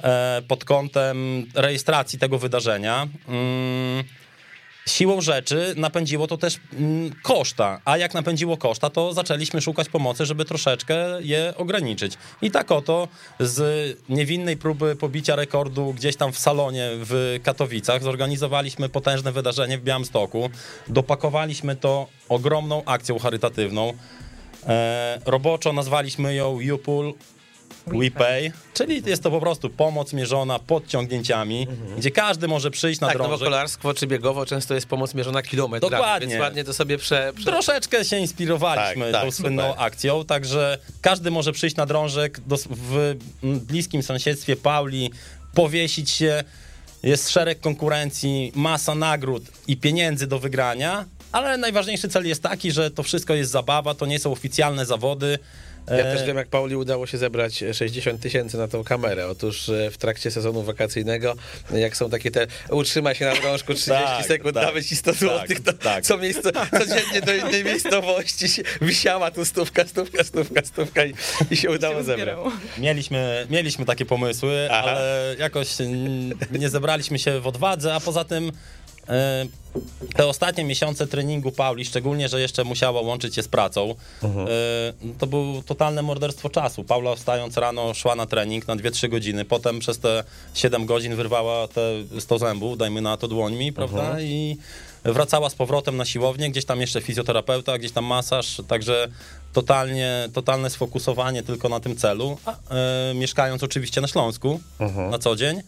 e, 0.00 0.42
pod 0.48 0.64
kątem 0.64 1.46
rejestracji 1.54 2.18
tego 2.18 2.38
wydarzenia. 2.38 3.08
Siłą 4.86 5.20
rzeczy 5.20 5.74
napędziło 5.76 6.26
to 6.26 6.36
też 6.36 6.60
mm, 6.72 7.12
koszta, 7.22 7.80
a 7.84 7.96
jak 7.98 8.14
napędziło 8.14 8.56
koszta, 8.56 8.90
to 8.90 9.12
zaczęliśmy 9.12 9.60
szukać 9.60 9.88
pomocy, 9.88 10.26
żeby 10.26 10.44
troszeczkę 10.44 10.94
je 11.20 11.54
ograniczyć. 11.56 12.18
I 12.42 12.50
tak 12.50 12.72
oto 12.72 13.08
z 13.40 13.98
niewinnej 14.08 14.56
próby 14.56 14.96
pobicia 14.96 15.36
rekordu 15.36 15.92
gdzieś 15.92 16.16
tam 16.16 16.32
w 16.32 16.38
salonie 16.38 16.90
w 16.94 17.40
Katowicach 17.42 18.02
zorganizowaliśmy 18.02 18.88
potężne 18.88 19.32
wydarzenie 19.32 19.78
w 19.78 19.82
Białymstoku. 19.82 20.50
Dopakowaliśmy 20.88 21.76
to 21.76 22.06
ogromną 22.28 22.84
akcją 22.84 23.18
charytatywną. 23.18 23.92
E, 24.66 25.20
roboczo 25.26 25.72
nazwaliśmy 25.72 26.34
ją 26.34 26.60
YouPool 26.60 27.14
We 27.86 28.10
Pay, 28.10 28.52
czyli 28.74 29.02
jest 29.06 29.22
to 29.22 29.30
po 29.30 29.40
prostu 29.40 29.70
pomoc 29.70 30.12
mierzona 30.12 30.58
podciągnięciami, 30.58 31.66
gdzie 31.98 32.10
każdy 32.10 32.48
może 32.48 32.70
przyjść 32.70 33.00
na 33.00 33.06
Tak, 33.06 33.16
no 33.18 33.24
bo 33.24 33.28
drążek. 33.28 33.46
kolarstwo 33.46 33.94
czy 33.94 34.06
biegowo 34.06 34.46
często 34.46 34.74
jest 34.74 34.86
pomoc 34.86 35.14
mierzona 35.14 35.42
kilometrami, 35.42 35.90
Dokładnie. 35.90 36.28
więc 36.28 36.40
ładnie 36.40 36.64
to 36.64 36.74
sobie 36.74 36.98
prze... 36.98 37.32
prze... 37.36 37.44
Troszeczkę 37.44 38.04
się 38.04 38.18
inspirowaliśmy 38.18 39.04
Tak, 39.04 39.12
tak, 39.12 39.24
tą 39.24 39.30
słynną 39.30 39.68
super. 39.68 39.84
akcją, 39.86 40.24
także 40.24 40.78
każdy 41.00 41.30
może 41.30 41.52
przyjść 41.52 41.76
na 41.76 41.86
drążek 41.86 42.40
do, 42.46 42.56
w 42.70 43.14
bliskim 43.42 44.02
sąsiedztwie 44.02 44.56
Pauli, 44.56 45.10
powiesić 45.54 46.10
się. 46.10 46.44
Jest 47.02 47.30
szereg 47.30 47.60
konkurencji, 47.60 48.52
masa 48.54 48.94
nagród 48.94 49.42
i 49.68 49.76
pieniędzy 49.76 50.26
do 50.26 50.38
wygrania, 50.38 51.04
ale 51.32 51.56
najważniejszy 51.56 52.08
cel 52.08 52.26
jest 52.28 52.42
taki, 52.42 52.72
że 52.72 52.90
to 52.90 53.02
wszystko 53.02 53.34
jest 53.34 53.50
zabawa, 53.50 53.94
to 53.94 54.06
nie 54.06 54.18
są 54.18 54.32
oficjalne 54.32 54.86
zawody. 54.86 55.38
Ja 55.90 56.02
też 56.02 56.26
wiem, 56.26 56.36
jak 56.36 56.48
Pauli 56.48 56.76
udało 56.76 57.06
się 57.06 57.18
zebrać 57.18 57.64
60 57.72 58.20
tysięcy 58.20 58.58
na 58.58 58.68
tą 58.68 58.84
kamerę. 58.84 59.28
Otóż 59.28 59.68
e, 59.68 59.90
w 59.90 59.98
trakcie 59.98 60.30
sezonu 60.30 60.62
wakacyjnego, 60.62 61.34
jak 61.74 61.96
są 61.96 62.10
takie 62.10 62.30
te 62.30 62.46
utrzymaj 62.70 63.14
się 63.14 63.24
na 63.24 63.34
drążku 63.34 63.74
30 63.74 63.90
Tak, 63.90 64.26
sekund, 64.26 64.54
tak, 64.54 64.66
damy 64.66 64.84
ci 64.84 64.96
100 64.96 65.12
złotych, 65.12 65.60
to 65.60 65.72
tak. 65.72 66.04
co 66.04 66.18
miejsce, 66.18 66.50
codziennie 66.78 67.20
do 67.26 67.34
innej 67.34 67.64
miejscowości 67.70 68.48
się, 68.48 68.62
wisiała 68.82 69.30
tu 69.30 69.44
stówka, 69.44 69.86
stówka, 69.86 70.24
stówka, 70.24 70.62
stówka 70.64 71.04
i, 71.04 71.14
i 71.50 71.56
się 71.56 71.70
udało 71.70 72.02
zebrać. 72.02 72.16
Zbierało. 72.16 72.52
Mieliśmy, 72.78 73.46
mieliśmy 73.50 73.84
takie 73.84 74.06
pomysły, 74.06 74.68
Aha. 74.70 74.90
ale 74.90 75.36
jakoś 75.38 75.68
nie 76.52 76.68
zebraliśmy 76.68 77.18
się 77.18 77.40
w 77.40 77.46
odwadze, 77.46 77.94
a 77.94 78.00
poza 78.00 78.24
tym 78.24 78.52
e, 79.08 79.46
te 80.16 80.26
ostatnie 80.26 80.64
miesiące 80.64 81.06
treningu 81.06 81.52
Pauli, 81.52 81.84
szczególnie, 81.84 82.28
że 82.28 82.40
jeszcze 82.40 82.64
musiała 82.64 83.00
łączyć 83.00 83.34
się 83.34 83.42
z 83.42 83.48
pracą, 83.48 83.94
e, 84.22 85.16
to 85.18 85.26
było 85.26 85.62
totalne 85.62 86.02
morderstwo 86.02 86.50
czasu. 86.50 86.84
Paula 86.84 87.14
wstając 87.14 87.56
rano 87.56 87.94
szła 87.94 88.14
na 88.14 88.26
trening 88.26 88.68
na 88.68 88.76
2-3 88.76 89.08
godziny, 89.08 89.44
potem 89.44 89.78
przez 89.78 89.98
te 89.98 90.24
7 90.54 90.86
godzin 90.86 91.16
wyrwała 91.16 91.68
te 91.68 91.80
100 92.20 92.38
zębów, 92.38 92.78
dajmy 92.78 93.00
na 93.00 93.16
to 93.16 93.28
dłońmi, 93.28 93.72
prawda, 93.72 94.20
i 94.20 94.56
wracała 95.04 95.50
z 95.50 95.54
powrotem 95.54 95.96
na 95.96 96.04
siłownię, 96.04 96.50
gdzieś 96.50 96.64
tam 96.64 96.80
jeszcze 96.80 97.00
fizjoterapeuta, 97.00 97.78
gdzieś 97.78 97.92
tam 97.92 98.04
masaż, 98.04 98.62
także 98.68 99.08
totalnie, 99.52 100.28
totalne 100.32 100.70
sfokusowanie 100.70 101.42
tylko 101.42 101.68
na 101.68 101.80
tym 101.80 101.96
celu, 101.96 102.38
a, 102.44 102.52
e, 102.52 103.14
mieszkając 103.14 103.62
oczywiście 103.62 104.00
na 104.00 104.08
Śląsku 104.08 104.60
na 105.10 105.18
co 105.18 105.36
dzień. 105.36 105.62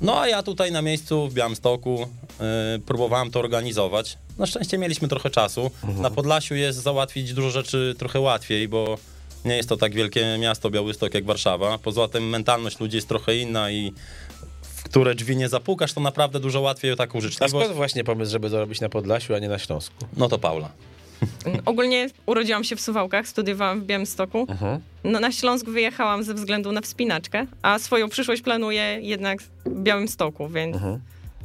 No 0.00 0.20
a 0.20 0.28
ja 0.28 0.42
tutaj 0.42 0.72
na 0.72 0.82
miejscu 0.82 1.28
w 1.28 1.34
Białymstoku 1.34 2.06
e, 2.40 2.78
próbowałem 2.86 3.30
to 3.30 3.40
organizować. 3.40 4.18
Na 4.38 4.46
szczęście 4.46 4.78
mieliśmy 4.78 5.08
trochę 5.08 5.30
czasu. 5.30 5.70
Na 5.96 6.10
Podlasiu 6.10 6.54
jest 6.54 6.78
załatwić 6.82 7.34
dużo 7.34 7.50
rzeczy 7.50 7.94
trochę 7.98 8.20
łatwiej, 8.20 8.68
bo 8.68 8.98
nie 9.44 9.56
jest 9.56 9.68
to 9.68 9.76
tak 9.76 9.94
wielkie 9.94 10.38
miasto 10.38 10.70
Białystok 10.70 11.14
jak 11.14 11.24
Warszawa. 11.24 11.78
Poza 11.78 12.08
tym 12.08 12.28
mentalność 12.28 12.80
ludzi 12.80 12.96
jest 12.96 13.08
trochę 13.08 13.36
inna 13.36 13.70
i 13.70 13.92
w 14.62 14.82
które 14.82 15.14
drzwi 15.14 15.36
nie 15.36 15.48
zapukasz, 15.48 15.92
to 15.92 16.00
naprawdę 16.00 16.40
dużo 16.40 16.60
łatwiej 16.60 16.92
o 16.92 16.96
taką 16.96 17.18
A 17.18 17.20
życzliwość. 17.20 17.50
skąd 17.64 17.76
właśnie 17.76 18.04
pomysł, 18.04 18.32
żeby 18.32 18.50
to 18.50 18.58
robić 18.60 18.80
na 18.80 18.88
Podlasiu, 18.88 19.34
a 19.34 19.38
nie 19.38 19.48
na 19.48 19.58
Śląsku? 19.58 19.94
No 20.16 20.28
to 20.28 20.38
Paula. 20.38 20.70
Ogólnie 21.66 22.10
urodziłam 22.26 22.64
się 22.64 22.76
w 22.76 22.80
Suwałkach, 22.80 23.28
studiowałam 23.28 23.80
w 23.80 23.84
Białymstoku. 23.84 24.46
No, 25.04 25.20
na 25.20 25.32
Śląsk 25.32 25.66
wyjechałam 25.66 26.22
ze 26.22 26.34
względu 26.34 26.72
na 26.72 26.80
wspinaczkę, 26.80 27.46
a 27.62 27.78
swoją 27.78 28.08
przyszłość 28.08 28.42
planuję 28.42 28.98
jednak 29.00 29.42
w 29.42 29.82
Białymstoku, 29.82 30.48
więc 30.48 30.76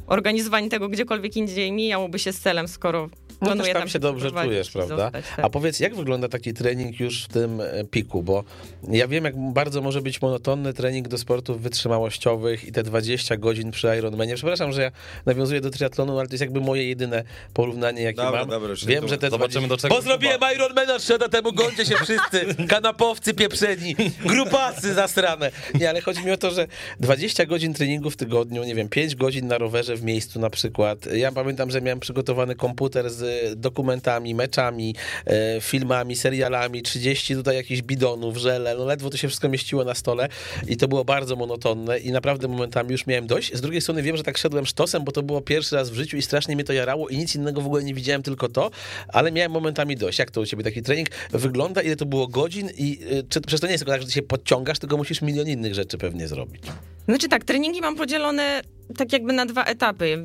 organizowanie 0.06 0.68
tego 0.68 0.88
gdziekolwiek 0.88 1.36
indziej 1.36 1.72
mijałoby 1.72 2.18
się 2.18 2.32
z 2.32 2.40
celem, 2.40 2.68
skoro 2.68 3.08
No 3.40 3.46
planuję 3.46 3.72
też 3.72 3.80
tam 3.80 3.88
się 3.88 3.98
dobrze 3.98 4.30
czujesz, 4.30 4.70
prawda? 4.70 4.96
zostać, 4.96 5.24
tak. 5.36 5.44
A 5.44 5.50
powiedz, 5.50 5.80
jak 5.80 5.94
wygląda 5.94 6.28
taki 6.28 6.54
trening 6.54 7.00
już 7.00 7.24
w 7.24 7.28
tym 7.28 7.60
e, 7.60 7.84
piku? 7.84 8.22
Bo 8.22 8.44
ja 8.88 9.08
wiem, 9.08 9.24
jak 9.24 9.52
bardzo 9.52 9.82
może 9.82 10.02
być 10.02 10.22
monotonny 10.22 10.72
trening 10.72 11.08
do 11.08 11.18
sportów 11.18 11.62
wytrzymałościowych 11.62 12.64
i 12.64 12.72
te 12.72 12.82
20 12.82 13.36
godzin 13.36 13.70
przy 13.70 13.96
Ironmanie. 13.98 14.34
Przepraszam, 14.34 14.72
że 14.72 14.82
ja 14.82 14.90
nawiązuję 15.26 15.60
do 15.60 15.70
triatlonu, 15.70 16.18
ale 16.18 16.28
to 16.28 16.34
jest 16.34 16.40
jakby 16.40 16.60
moje 16.60 16.88
jedyne 16.88 17.24
porównanie, 17.54 18.02
jakie 18.02 18.16
Dobra, 18.16 18.40
mam. 18.40 18.48
dobra, 18.48 18.74
wiem, 18.86 19.08
że 19.08 19.18
te 19.18 19.30
zobaczymy, 19.30 19.66
20... 19.66 19.68
do 19.68 19.76
czego 19.76 19.94
Bo 19.94 20.02
zrobiłem 20.02 20.40
Ironmana 20.54 20.98
3 20.98 21.12
lata 21.12 21.28
temu, 21.28 21.52
gońcie 21.52 21.86
się 21.86 21.94
wszyscy, 21.94 22.54
kanapowcy 22.68 23.34
pieprzeni, 23.34 23.96
grupacy 24.26 24.94
zasrane. 24.94 25.50
Nie, 25.74 25.90
ale 25.90 26.00
chodzi 26.00 26.24
mi 26.24 26.30
o 26.30 26.36
to, 26.36 26.50
że 26.50 26.66
20 27.00 27.46
godzin 27.46 27.74
treningu 27.74 28.10
w 28.10 28.16
tygodniu, 28.16 28.64
nie 28.64 28.74
wiem, 28.74 28.88
5 28.88 29.14
godzin 29.14 29.46
na 29.46 29.58
rowerze 29.58 29.96
w 29.96 30.02
miejscu 30.02 30.40
na 30.40 30.50
przykład. 30.50 31.06
Ja 31.12 31.32
pamiętam, 31.32 31.70
że 31.70 31.80
miałem 31.80 32.00
przygotowany 32.00 32.54
komputer 32.54 33.10
z 33.10 33.25
dokumentami, 33.56 34.34
meczami, 34.34 34.94
e, 35.26 35.60
filmami, 35.60 36.16
serialami, 36.16 36.82
30 36.82 37.34
tutaj 37.34 37.56
jakichś 37.56 37.82
bidonów, 37.82 38.36
żele, 38.36 38.74
no 38.78 38.84
ledwo 38.84 39.10
to 39.10 39.16
się 39.16 39.28
wszystko 39.28 39.48
mieściło 39.48 39.84
na 39.84 39.94
stole 39.94 40.28
i 40.66 40.76
to 40.76 40.88
było 40.88 41.04
bardzo 41.04 41.36
monotonne 41.36 41.98
i 41.98 42.12
naprawdę 42.12 42.48
momentami 42.48 42.92
już 42.92 43.06
miałem 43.06 43.26
dość. 43.26 43.54
Z 43.54 43.60
drugiej 43.60 43.80
strony 43.80 44.02
wiem, 44.02 44.16
że 44.16 44.22
tak 44.22 44.38
szedłem 44.38 44.66
sztosem, 44.66 45.04
bo 45.04 45.12
to 45.12 45.22
było 45.22 45.40
pierwszy 45.40 45.76
raz 45.76 45.90
w 45.90 45.94
życiu 45.94 46.16
i 46.16 46.22
strasznie 46.22 46.54
mnie 46.54 46.64
to 46.64 46.72
jarało 46.72 47.08
i 47.08 47.16
nic 47.16 47.34
innego 47.34 47.60
w 47.60 47.66
ogóle 47.66 47.84
nie 47.84 47.94
widziałem, 47.94 48.22
tylko 48.22 48.48
to, 48.48 48.70
ale 49.08 49.32
miałem 49.32 49.52
momentami 49.52 49.96
dość. 49.96 50.18
Jak 50.18 50.30
to 50.30 50.40
u 50.40 50.46
ciebie 50.46 50.64
taki 50.64 50.82
trening 50.82 51.08
wygląda? 51.30 51.82
Ile 51.82 51.96
to 51.96 52.06
było 52.06 52.28
godzin 52.28 52.70
i 52.76 52.98
y, 53.12 53.24
czy 53.28 53.40
przecież 53.40 53.60
to 53.60 53.66
nie 53.66 53.72
jest 53.72 53.84
tylko 53.84 53.92
tak, 53.92 54.00
że 54.00 54.06
ty 54.06 54.12
się 54.12 54.22
podciągasz, 54.22 54.78
tylko 54.78 54.96
musisz 54.96 55.22
milion 55.22 55.48
innych 55.48 55.74
rzeczy 55.74 55.98
pewnie 55.98 56.28
zrobić. 56.28 56.62
Znaczy 57.08 57.28
tak, 57.28 57.44
treningi 57.44 57.80
mam 57.80 57.96
podzielone 57.96 58.62
tak 58.96 59.12
jakby 59.12 59.32
na 59.32 59.46
dwa 59.46 59.64
etapy. 59.64 60.24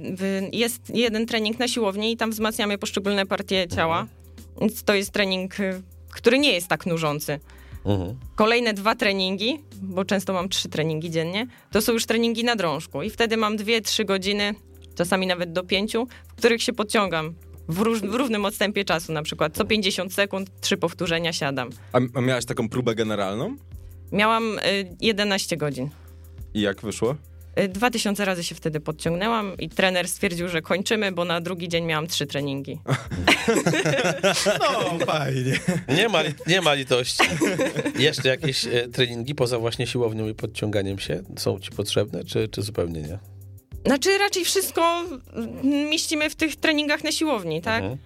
Jest 0.52 0.96
jeden 0.96 1.26
trening 1.26 1.60
na 1.60 1.68
siłowni 1.68 2.12
i 2.12 2.18
tam 2.18 2.32
wzmacniamy 2.32 2.78
poszczególne 2.78 3.26
partie 3.26 3.68
ciała. 3.68 4.08
Więc 4.62 4.84
to 4.84 4.94
jest 4.94 5.12
trening, 5.12 5.60
y, 5.60 5.82
który 6.12 6.40
nie 6.40 6.54
jest 6.54 6.68
tak 6.68 6.86
nużący. 6.86 7.40
Mhm. 7.86 8.16
Kolejne 8.36 8.74
dwa 8.74 8.96
treningi, 8.96 9.60
bo 9.82 10.06
często 10.06 10.34
mam 10.34 10.50
trzy 10.50 10.70
treningi 10.70 11.12
dziennie, 11.12 11.48
to 11.72 11.82
są 11.82 11.94
już 11.94 12.06
treningi 12.06 12.44
na 12.44 12.56
drążku. 12.56 13.04
I 13.04 13.10
wtedy 13.10 13.38
mam 13.38 13.58
dwie, 13.58 13.82
trzy 13.82 14.06
godziny, 14.06 14.56
czasami 14.96 15.28
nawet 15.28 15.54
do 15.54 15.64
pięciu, 15.64 16.08
w 16.28 16.36
których 16.36 16.64
się 16.64 16.74
podciągam. 16.74 17.34
W, 17.70 17.80
róż, 17.80 18.02
w 18.02 18.16
równym 18.16 18.46
odstępie 18.46 18.86
czasu, 18.86 19.14
na 19.14 19.24
przykład 19.24 19.54
co 19.58 19.66
50 19.66 20.14
sekund, 20.14 20.50
trzy 20.62 20.78
powtórzenia 20.78 21.34
siadam. 21.34 21.70
A, 21.94 22.00
a 22.14 22.22
miałaś 22.22 22.46
taką 22.46 22.70
próbę 22.70 22.96
generalną? 22.96 23.56
Miałam 24.12 24.60
y, 24.60 24.62
11 25.02 25.58
godzin. 25.58 25.90
I 26.54 26.62
jak 26.62 26.82
wyszło? 26.82 27.16
Y, 27.60 27.68
2000 27.68 28.26
razy 28.26 28.44
się 28.44 28.56
wtedy 28.56 28.80
podciągnęłam 28.80 29.58
i 29.58 29.70
trener 29.70 30.08
stwierdził, 30.08 30.48
że 30.48 30.62
kończymy, 30.62 31.12
bo 31.12 31.26
na 31.26 31.42
drugi 31.42 31.70
dzień 31.70 31.86
miałam 31.86 32.08
trzy 32.08 32.28
treningi. 32.28 32.80
No, 34.60 35.06
fajnie. 35.06 35.60
Nie 35.96 36.10
ma, 36.10 36.20
nie 36.48 36.62
ma 36.62 36.74
litości. 36.74 37.24
Jeszcze 38.00 38.30
jakieś 38.30 38.66
e, 38.66 38.88
treningi 38.88 39.36
poza 39.36 39.60
właśnie 39.60 39.88
siłownią 39.88 40.28
i 40.28 40.34
podciąganiem 40.34 41.00
się 41.00 41.24
są 41.38 41.60
ci 41.60 41.72
potrzebne, 41.72 42.24
czy, 42.24 42.48
czy 42.48 42.62
zupełnie 42.62 43.02
nie? 43.02 43.20
Znaczy 43.86 44.18
raczej 44.18 44.46
wszystko 44.46 45.04
mm, 45.34 45.90
mieścimy 45.90 46.30
w 46.30 46.36
tych 46.36 46.56
treningach 46.56 47.04
na 47.04 47.12
siłowni, 47.12 47.62
tak? 47.62 47.84
Mhm. 47.84 47.98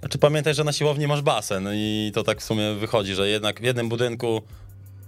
Znaczy 0.00 0.18
pamiętaj, 0.18 0.54
że 0.54 0.64
na 0.64 0.72
siłowni 0.72 1.06
masz 1.06 1.22
basen 1.22 1.68
i 1.74 2.12
to 2.14 2.22
tak 2.22 2.40
w 2.40 2.44
sumie 2.44 2.74
wychodzi, 2.74 3.14
że 3.14 3.28
jednak 3.28 3.60
w 3.60 3.64
jednym 3.64 3.88
budynku 3.88 4.42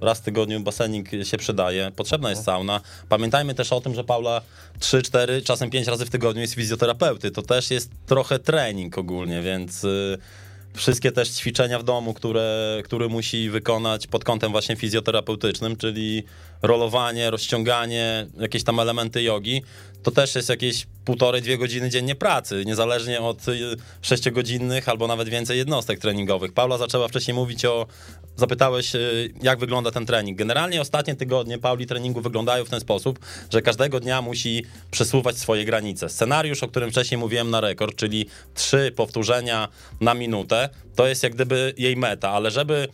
raz 0.01 0.19
w 0.19 0.23
tygodniu 0.23 0.61
basenik 0.61 1.11
się 1.23 1.37
przydaje, 1.37 1.93
potrzebna 1.97 2.31
jest 2.31 2.45
sauna. 2.45 2.81
Pamiętajmy 3.09 3.55
też 3.55 3.73
o 3.73 3.81
tym, 3.81 3.95
że 3.95 4.05
Paula 4.05 4.41
3, 4.79 5.03
4, 5.03 5.43
czasem 5.43 5.71
5 5.71 5.87
razy 5.87 6.07
w 6.07 6.11
tygodniu 6.11 6.41
jest 6.41 6.55
fizjoterapeuty. 6.55 7.31
To 7.31 7.43
też 7.43 7.71
jest 7.71 7.91
trochę 8.07 8.39
trening 8.39 8.99
ogólnie, 8.99 9.43
więc 9.43 9.85
y, 9.85 10.19
wszystkie 10.75 11.13
też 11.13 11.31
ćwiczenia 11.31 11.79
w 11.79 11.85
domu, 11.85 12.15
które, 12.15 12.81
które 12.85 13.09
musi 13.09 13.51
wykonać 13.51 14.07
pod 14.07 14.25
kątem 14.25 14.53
właśnie 14.53 14.77
fizjoterapeutycznym, 14.77 15.77
czyli 15.77 16.25
rolowanie, 16.63 17.31
rozciąganie, 17.31 18.27
jakieś 18.39 18.65
tam 18.65 18.81
elementy 18.81 19.23
jogi, 19.23 19.63
to 20.03 20.11
też 20.11 20.35
jest 20.35 20.49
jakieś 20.49 20.87
półtorej, 21.05 21.43
dwie 21.43 21.59
godziny 21.59 21.91
dziennie 21.91 22.15
pracy, 22.15 22.63
niezależnie 22.67 23.21
od 23.21 23.49
y, 23.49 23.77
sześciogodzinnych 24.03 24.89
albo 24.89 25.07
nawet 25.07 25.29
więcej 25.29 25.59
jednostek 25.59 25.99
treningowych. 25.99 26.53
Paula 26.53 26.79
zaczęła 26.79 27.09
wcześniej 27.09 27.35
mówić 27.35 27.65
o, 27.65 27.87
zapytałeś, 28.37 28.95
y, 28.95 29.35
jak 29.43 29.59
wygląda 29.59 29.91
ten 29.91 30.07
trening. 30.07 30.39
Generalnie 30.39 30.81
ostatnie 30.81 31.15
tygodnie 31.15 31.59
Pauli 31.59 31.87
treningu 31.87 32.21
wyglądają 32.21 32.65
w 32.65 32.71
ten 32.71 32.81
sposób, 32.81 33.19
że 33.51 33.63
każdego 33.63 34.01
dnia 34.01 34.23
musi 34.23 34.65
przesuwać 34.91 35.39
swoje 35.39 35.65
granice. 35.65 36.09
Scenariusz, 36.09 36.63
o 36.63 36.69
którym 36.69 36.91
wcześniej 36.91 37.19
mówiłem 37.19 37.51
na 37.51 37.61
rekord, 37.61 37.97
czyli 37.97 38.27
trzy 38.55 38.93
powtórzenia 38.97 39.69
na 40.01 40.15
minutę, 40.15 40.69
to 40.97 41.07
jest 41.07 41.23
jak 41.23 41.35
gdyby 41.35 41.75
jej 41.77 41.97
meta, 41.97 42.31
ale 42.31 42.51
żeby 42.51 42.89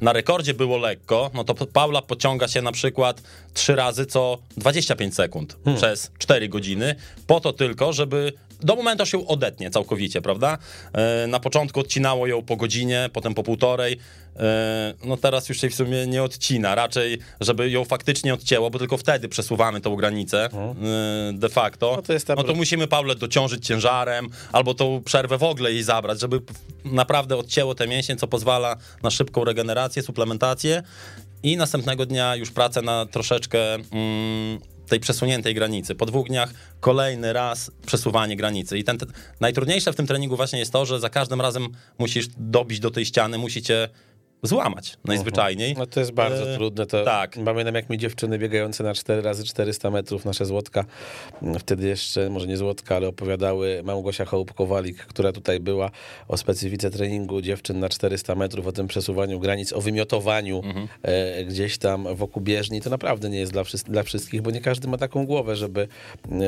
na 0.00 0.12
rekordzie 0.12 0.54
było 0.54 0.78
lekko, 0.78 1.30
no 1.34 1.44
to 1.44 1.54
Paula 1.54 2.02
pociąga 2.02 2.48
się 2.48 2.62
na 2.62 2.72
przykład 2.72 3.22
trzy 3.54 3.76
razy 3.76 4.06
co 4.06 4.38
25 4.56 5.14
sekund 5.14 5.56
przez 5.76 6.10
4 6.18 6.48
godziny, 6.48 6.94
po 7.26 7.40
to 7.40 7.52
tylko, 7.52 7.92
żeby 7.92 8.32
do 8.62 8.76
momentu 8.76 9.02
aż 9.02 9.10
się 9.10 9.26
odetnie 9.26 9.70
całkowicie, 9.70 10.22
prawda? 10.22 10.58
E, 10.92 11.26
Na 11.26 11.40
początku 11.40 11.80
odcinało 11.80 12.26
ją 12.26 12.42
po 12.42 12.56
godzinie, 12.56 13.10
potem 13.12 13.34
po 13.34 13.42
półtorej. 13.42 13.98
E, 14.36 14.94
No 15.04 15.16
teraz 15.16 15.48
już 15.48 15.60
się 15.60 15.70
w 15.70 15.74
sumie 15.74 16.06
nie 16.06 16.22
odcina, 16.22 16.74
raczej 16.74 17.18
żeby 17.40 17.70
ją 17.70 17.84
faktycznie 17.84 18.34
odcięło, 18.34 18.70
bo 18.70 18.78
tylko 18.78 18.96
wtedy 18.96 19.28
przesuwamy 19.28 19.80
tą 19.80 19.96
granicę 19.96 20.44
e, 20.44 21.32
de 21.32 21.48
facto. 21.48 21.92
No 21.96 22.02
to 22.02 22.12
jest 22.12 22.28
no 22.28 22.42
to 22.44 22.54
musimy 22.54 22.86
Paulę 22.86 23.14
dociążyć 23.14 23.66
ciężarem, 23.66 24.28
albo 24.52 24.74
tą 24.74 25.02
przerwę 25.04 25.38
w 25.38 25.42
ogóle 25.42 25.72
jej 25.72 25.82
zabrać, 25.82 26.20
żeby 26.20 26.40
naprawdę 26.84 27.36
odcięło 27.36 27.74
te 27.74 27.88
mięśnie, 27.88 28.16
co 28.16 28.26
pozwala 28.26 28.76
na 29.02 29.10
szybką 29.10 29.44
regenerację, 29.44 30.02
suplementację 30.02 30.82
i 31.42 31.56
następnego 31.56 32.06
dnia 32.06 32.36
już 32.36 32.50
pracę 32.50 32.82
na 32.82 33.06
troszeczkę 33.06 33.74
mm, 33.74 34.60
tej 34.90 35.00
przesuniętej 35.00 35.54
granicy. 35.54 35.94
Po 35.94 36.06
dwóch 36.06 36.28
dniach 36.28 36.52
kolejny 36.80 37.32
raz 37.32 37.70
przesuwanie 37.86 38.36
granicy. 38.36 38.78
I 38.78 38.84
ten, 38.84 38.98
ten, 38.98 39.12
najtrudniejsze 39.40 39.92
w 39.92 39.96
tym 39.96 40.06
treningu 40.06 40.36
właśnie 40.36 40.58
jest 40.58 40.72
to, 40.72 40.86
że 40.86 41.00
za 41.00 41.10
każdym 41.10 41.40
razem 41.40 41.68
musisz 41.98 42.28
dobić 42.36 42.80
do 42.80 42.90
tej 42.90 43.06
ściany, 43.06 43.38
musicie 43.38 43.88
złamać 44.42 44.96
najzwyczajniej. 45.04 45.74
No 45.78 45.86
to 45.86 46.00
jest 46.00 46.12
bardzo 46.12 46.50
E, 46.50 46.56
trudne. 46.56 46.86
To 46.86 47.04
tak. 47.04 47.36
Pamiętam, 47.44 47.74
jak 47.74 47.90
mi 47.90 47.98
dziewczyny 47.98 48.38
biegające 48.38 48.84
na 48.84 48.94
4 48.94 49.22
razy 49.22 49.44
400 49.44 49.90
metrów, 49.90 50.24
nasze 50.24 50.46
złotka, 50.46 50.84
wtedy 51.58 51.86
jeszcze, 51.88 52.30
może 52.30 52.46
nie 52.46 52.56
złotka, 52.56 52.96
ale 52.96 53.08
opowiadały 53.08 53.82
Małgosia 53.84 54.24
Chołub-Kowalik, 54.24 54.94
która 54.94 55.32
tutaj 55.32 55.60
była, 55.60 55.90
o 56.28 56.36
specyfice 56.36 56.90
treningu 56.90 57.40
dziewczyn 57.40 57.80
na 57.80 57.88
400 57.88 58.34
metrów, 58.34 58.66
o 58.66 58.72
tym 58.72 58.88
przesuwaniu 58.88 59.40
granic, 59.40 59.72
o 59.72 59.80
wymiotowaniu 59.80 60.62
Mhm. 60.64 60.88
e, 61.02 61.44
gdzieś 61.44 61.78
tam 61.78 62.14
wokół 62.16 62.42
bieżni. 62.42 62.80
To 62.80 62.90
naprawdę 62.90 63.30
nie 63.30 63.38
jest 63.38 63.52
dla, 63.52 63.62
wszys- 63.62 63.90
dla 63.90 64.02
wszystkich, 64.02 64.42
bo 64.42 64.50
nie 64.50 64.60
każdy 64.60 64.88
ma 64.88 64.98
taką 64.98 65.26
głowę, 65.26 65.56
żeby, 65.56 65.88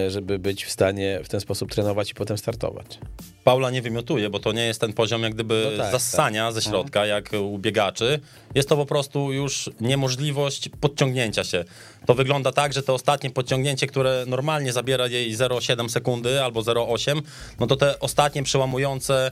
żeby 0.09 0.39
być 0.39 0.65
w 0.65 0.71
stanie 0.71 1.21
w 1.25 1.29
ten 1.29 1.41
sposób 1.41 1.71
trenować 1.71 2.11
i 2.11 2.15
potem 2.15 2.39
startować. 2.39 2.99
Paula 3.45 3.71
nie 3.71 3.83
wymiotuje, 3.83 4.31
bo 4.31 4.39
to 4.39 4.53
nie 4.53 4.67
jest 4.67 4.81
ten 4.81 4.93
poziom 4.93 5.23
jak 5.23 5.35
gdyby 5.35 5.69
No 5.77 5.83
tak, 5.83 5.93
zassania 5.93 6.53
ze 6.53 6.63
środka, 6.63 7.07
jak 7.07 7.31
u 7.41 7.59
biegaczy. 7.83 8.21
Jest 8.55 8.69
to 8.69 8.77
po 8.77 8.87
prostu 8.87 9.33
już 9.33 9.71
niemożliwość 9.81 10.69
podciągnięcia 10.81 11.45
się. 11.45 11.65
To 12.07 12.15
wygląda 12.15 12.53
tak, 12.53 12.73
że 12.73 12.83
to 12.83 12.95
ostatnie 12.95 13.31
podciągnięcie, 13.31 13.87
które 13.87 14.25
normalnie 14.27 14.73
zabiera 14.73 15.07
jej 15.07 15.37
0,7 15.37 15.89
sekundy 15.89 16.43
albo 16.43 16.61
0,8, 16.61 17.23
no 17.61 17.67
to 17.67 17.77
te 17.77 18.01
ostatnie 18.01 18.43
przełamujące 18.43 19.31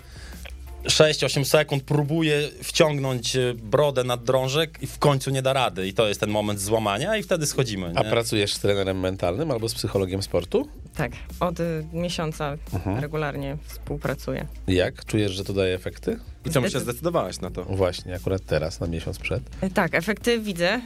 6-8 0.85 1.45
sekund 1.45 1.83
próbuje 1.85 2.49
wciągnąć 2.63 3.37
e, 3.37 3.55
brodę 3.55 4.05
nad 4.05 4.25
drążek 4.25 4.79
i 4.83 4.87
w 4.87 4.99
końcu 4.99 5.31
nie 5.31 5.43
da 5.43 5.53
rady. 5.53 5.89
I 5.89 5.93
to 5.95 6.09
jest 6.09 6.21
ten 6.21 6.31
moment 6.31 6.61
złamania 6.61 7.17
i 7.17 7.23
wtedy 7.23 7.47
schodzimy. 7.47 7.93
A 7.95 8.03
Nie? 8.03 8.11
pracujesz 8.11 8.55
z 8.55 8.61
trenerem 8.61 9.01
mentalnym 9.01 9.51
albo 9.51 9.69
z 9.69 9.75
psychologiem 9.75 10.23
sportu? 10.23 10.69
Tak, 10.97 11.13
od 11.41 11.61
y, 11.61 11.85
miesiąca 11.93 12.57
regularnie 13.01 13.57
współpracuję. 13.67 14.47
Jak? 14.69 15.05
Czujesz, 15.05 15.33
że 15.33 15.45
to 15.45 15.53
daje 15.53 15.75
efekty? 15.75 16.19
I 16.47 16.51
czemu 16.51 16.69
się 16.71 16.81
zdecydowałaś 16.81 17.41
na 17.41 17.51
to? 17.51 17.65
Właśnie, 17.65 18.15
akurat 18.15 18.43
teraz, 18.47 18.81
na 18.81 18.87
miesiąc 18.87 19.19
przed. 19.19 19.43
Y, 19.65 19.71
Tak, 19.71 19.95
efekty 19.95 20.39
widzę. 20.41 20.81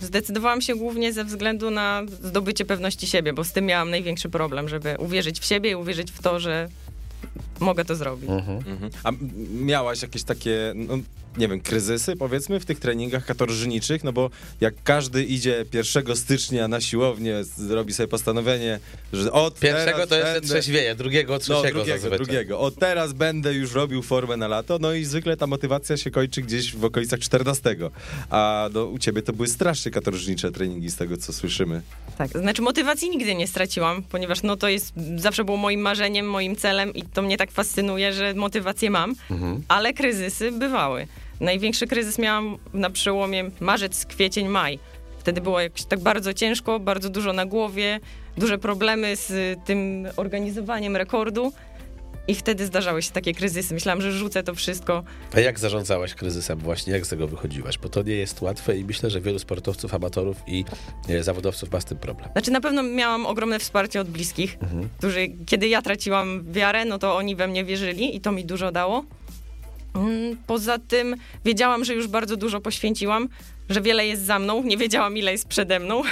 Y, 0.00 0.04
Zdecydowałam 0.06 0.60
się 0.60 0.74
głównie 0.76 1.12
ze 1.12 1.24
względu 1.24 1.70
na 1.70 2.02
zdobycie 2.22 2.64
pewności 2.64 3.06
siebie, 3.06 3.32
bo 3.32 3.44
z 3.44 3.52
tym 3.52 3.66
miałam 3.66 3.90
największy 3.90 4.28
problem, 4.28 4.68
żeby 4.68 4.96
uwierzyć 4.98 5.40
w 5.40 5.44
siebie 5.44 5.70
i 5.70 5.74
uwierzyć 5.74 6.10
w 6.12 6.22
to, 6.22 6.40
że 6.40 6.68
mogę 7.60 7.84
to 7.84 7.96
zrobić. 7.96 8.30
Mhm. 8.30 8.58
Mhm. 8.58 8.90
A 9.04 9.10
miałaś 9.50 10.02
jakieś 10.02 10.24
takie, 10.24 10.72
no, 10.76 10.94
nie 11.36 11.48
wiem, 11.48 11.60
kryzysy 11.60 12.16
powiedzmy 12.16 12.60
w 12.60 12.64
tych 12.64 12.80
treningach 12.80 13.24
katorżniczych? 13.24 14.04
No 14.04 14.12
bo 14.12 14.30
jak 14.60 14.74
każdy 14.84 15.24
idzie 15.24 15.64
1 15.72 16.16
stycznia 16.16 16.68
na 16.68 16.80
siłownię, 16.80 17.44
zrobi 17.44 17.92
sobie 17.92 18.08
postanowienie, 18.08 18.80
że 19.12 19.32
od 19.32 19.60
Pierwszego 19.60 19.92
teraz 19.92 20.08
to 20.08 20.16
jeszcze 20.16 20.32
będę... 20.32 20.48
trzeźwieje, 20.48 20.94
drugiego, 20.94 21.32
No, 21.32 21.38
trzeciego 21.38 21.78
drugiego, 21.78 21.98
zazwyczaj. 21.98 22.18
drugiego. 22.18 22.60
Od 22.60 22.74
teraz 22.78 23.12
będę 23.12 23.54
już 23.54 23.72
robił 23.72 24.02
formę 24.02 24.36
na 24.36 24.48
lato, 24.48 24.78
no 24.80 24.92
i 24.92 25.04
zwykle 25.04 25.36
ta 25.36 25.46
motywacja 25.46 25.96
się 25.96 26.10
kończy 26.10 26.42
gdzieś 26.42 26.76
w 26.76 26.84
okolicach 26.84 27.20
14. 27.20 27.76
A 28.30 28.68
no, 28.74 28.84
u 28.84 28.98
ciebie 28.98 29.22
to 29.22 29.32
były 29.32 29.48
strasznie 29.48 29.90
katorżnicze 29.90 30.52
treningi 30.52 30.90
z 30.90 30.96
tego, 30.96 31.16
co 31.16 31.32
słyszymy. 31.32 31.82
Tak, 32.18 32.30
znaczy 32.30 32.62
motywacji 32.62 33.10
nigdy 33.10 33.34
nie 33.34 33.46
straciłam, 33.46 34.02
ponieważ 34.02 34.42
no 34.42 34.56
to 34.56 34.68
jest, 34.68 34.92
zawsze 35.16 35.44
było 35.44 35.56
moim 35.56 35.80
marzeniem, 35.80 36.26
moim 36.26 36.56
celem 36.56 36.94
i 36.94 37.02
to 37.02 37.22
mnie 37.22 37.36
tak 37.36 37.50
fascynuje, 37.50 38.12
że 38.12 38.34
motywację 38.34 38.90
mam, 38.90 39.14
ale 39.68 39.92
kryzysy 39.92 40.52
bywały. 40.52 41.06
Największy 41.44 41.86
kryzys 41.86 42.18
miałam 42.18 42.58
na 42.74 42.90
przełomie 42.90 43.50
marzec, 43.60 44.06
kwiecień, 44.06 44.48
maj. 44.48 44.78
Wtedy 45.18 45.40
było 45.40 45.60
jakoś 45.60 45.84
tak 45.84 46.00
bardzo 46.00 46.34
ciężko, 46.34 46.80
bardzo 46.80 47.10
dużo 47.10 47.32
na 47.32 47.46
głowie, 47.46 48.00
duże 48.36 48.58
problemy 48.58 49.16
z 49.16 49.58
tym 49.64 50.06
organizowaniem 50.16 50.96
rekordu 50.96 51.52
i 52.28 52.34
wtedy 52.34 52.66
zdarzały 52.66 53.02
się 53.02 53.10
takie 53.10 53.34
kryzysy. 53.34 53.74
Myślałam, 53.74 54.02
że 54.02 54.12
rzucę 54.12 54.42
to 54.42 54.54
wszystko. 54.54 55.02
A 55.34 55.40
jak 55.40 55.58
zarządzałaś 55.58 56.14
kryzysem 56.14 56.58
właśnie? 56.58 56.92
Jak 56.92 57.06
z 57.06 57.08
tego 57.08 57.28
wychodziłaś? 57.28 57.78
Bo 57.78 57.88
to 57.88 58.02
nie 58.02 58.14
jest 58.14 58.42
łatwe 58.42 58.76
i 58.76 58.84
myślę, 58.84 59.10
że 59.10 59.20
wielu 59.20 59.38
sportowców, 59.38 59.94
amatorów 59.94 60.36
i 60.46 60.64
e, 61.08 61.22
zawodowców 61.22 61.72
ma 61.72 61.80
z 61.80 61.84
tym 61.84 61.98
problem. 61.98 62.28
Znaczy 62.32 62.50
na 62.50 62.60
pewno 62.60 62.82
miałam 62.82 63.26
ogromne 63.26 63.58
wsparcie 63.58 64.00
od 64.00 64.08
bliskich, 64.08 64.58
którzy 64.98 65.28
kiedy 65.46 65.68
ja 65.68 65.82
traciłam 65.82 66.52
wiarę, 66.52 66.84
no 66.84 66.98
to 66.98 67.16
oni 67.16 67.36
we 67.36 67.48
mnie 67.48 67.64
wierzyli 67.64 68.16
i 68.16 68.20
to 68.20 68.32
mi 68.32 68.44
dużo 68.44 68.72
dało. 68.72 69.04
Mm, 69.94 70.36
Poza 70.46 70.78
tym 70.78 71.16
wiedziałam, 71.44 71.84
że 71.84 71.94
już 71.94 72.06
bardzo 72.06 72.36
dużo 72.36 72.60
poświęciłam, 72.60 73.28
że 73.68 73.80
wiele 73.80 74.06
jest 74.06 74.24
za 74.24 74.38
mną, 74.38 74.62
nie 74.62 74.76
wiedziałam 74.76 75.16
ile 75.16 75.32
jest 75.32 75.48
przede 75.48 75.80
mną 75.80 76.02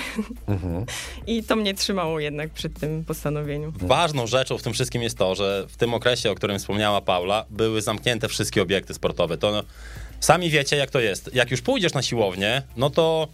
i 1.26 1.42
to 1.42 1.56
mnie 1.56 1.74
trzymało 1.74 2.20
jednak 2.20 2.50
przy 2.50 2.70
tym 2.70 3.04
postanowieniu. 3.04 3.72
Ważną 3.76 4.26
rzeczą 4.26 4.58
w 4.58 4.62
tym 4.62 4.72
wszystkim 4.72 5.02
jest 5.02 5.18
to, 5.18 5.34
że 5.34 5.66
w 5.68 5.76
tym 5.76 5.94
okresie, 5.94 6.30
o 6.30 6.34
którym 6.34 6.58
wspomniała 6.58 7.00
Paula, 7.00 7.44
były 7.50 7.82
zamknięte 7.82 8.28
wszystkie 8.28 8.62
obiekty 8.62 8.94
sportowe. 8.94 9.38
To 9.38 9.50
no, 9.50 9.62
sami 10.20 10.50
wiecie, 10.50 10.76
jak 10.76 10.90
to 10.90 11.00
jest. 11.00 11.34
Jak 11.34 11.50
już 11.50 11.60
pójdziesz 11.60 11.94
na 11.94 12.02
siłownię, 12.02 12.62
no 12.76 12.90
to 12.90 13.28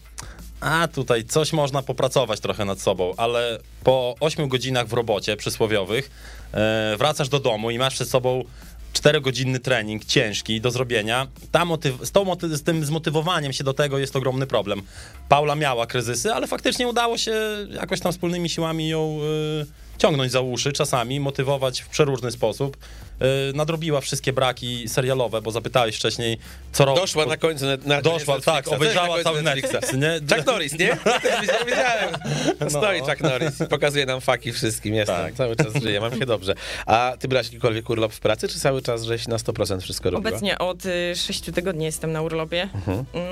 a 0.60 0.88
tutaj 0.88 1.24
coś 1.24 1.52
można 1.52 1.82
popracować 1.82 2.40
trochę 2.40 2.64
nad 2.64 2.80
sobą, 2.80 3.14
ale 3.16 3.58
po 3.84 4.14
8 4.20 4.48
godzinach 4.48 4.86
w 4.86 4.92
robocie 4.92 5.36
przysłowiowych 5.36 6.10
e, 6.52 6.96
wracasz 6.98 7.28
do 7.28 7.40
domu 7.40 7.70
i 7.70 7.78
masz 7.78 7.94
przed 7.94 8.08
sobą 8.08 8.44
czterogodzinny 8.92 9.60
trening, 9.60 10.04
ciężki 10.04 10.60
do 10.60 10.70
zrobienia. 10.70 11.26
Ta 11.52 11.64
motyw- 11.64 12.04
z, 12.06 12.12
moty- 12.12 12.56
z 12.56 12.62
tym 12.62 12.84
zmotywowaniem 12.84 13.52
się 13.52 13.64
do 13.64 13.74
tego 13.74 13.98
jest 13.98 14.16
ogromny 14.16 14.46
problem. 14.46 14.82
Paula 15.28 15.54
miała 15.54 15.86
kryzysy, 15.86 16.32
ale 16.34 16.46
faktycznie 16.46 16.88
udało 16.88 17.18
się 17.18 17.32
jakoś 17.70 18.00
tam 18.00 18.12
wspólnymi 18.12 18.48
siłami 18.48 18.88
ją 18.88 19.18
y, 19.62 19.98
ciągnąć 19.98 20.32
za 20.32 20.40
uszy 20.40 20.72
czasami, 20.72 21.20
motywować 21.20 21.80
w 21.80 21.88
przeróżny 21.88 22.30
sposób. 22.30 22.76
Y, 23.22 23.52
nadrobiła 23.56 24.00
wszystkie 24.00 24.32
braki 24.32 24.88
serialowe, 24.88 25.42
bo 25.42 25.50
zapytałeś 25.50 25.96
wcześniej, 25.96 26.38
co 26.72 26.84
robi. 26.84 27.00
Doszła 27.00 27.26
na 27.26 27.36
końcu 27.36 27.66
na, 27.66 27.76
na 27.84 28.02
Doszła, 28.02 28.40
tak, 28.40 28.68
obejrzała 28.68 29.22
cały 29.22 29.42
Netflix, 29.42 29.92
nie? 29.92 30.20
Chuck 30.36 30.46
Norris, 30.46 30.78
nie? 30.78 30.86
Ja 30.86 30.96
też 31.20 31.40
wiedziałem, 31.40 31.66
wiedziałem. 31.66 32.70
Stoi 32.70 33.00
Chuck 33.00 33.20
Norris 33.20 33.60
i 33.60 33.66
pokazuje 33.66 34.06
nam 34.06 34.20
faki 34.20 34.52
wszystkim. 34.52 34.94
Jestem, 34.94 35.16
Tak. 35.16 35.34
cały 35.34 35.56
czas 35.56 35.82
żyję, 35.82 36.00
mam 36.00 36.18
się 36.18 36.26
dobrze. 36.26 36.54
A 36.86 37.16
ty 37.18 37.28
brałeś 37.28 37.46
jakikolwiek 37.46 37.90
urlop 37.90 38.12
w 38.12 38.20
pracy, 38.20 38.48
czy 38.48 38.60
cały 38.60 38.82
czas 38.82 39.02
żeś 39.04 39.28
na 39.28 39.36
100% 39.36 39.80
wszystko 39.80 40.10
robiła? 40.10 40.30
Obecnie 40.30 40.58
od 40.58 40.86
y, 40.86 41.16
6 41.16 41.40
tygodni 41.40 41.84
jestem 41.84 42.12
na 42.12 42.22
urlopie. 42.22 42.68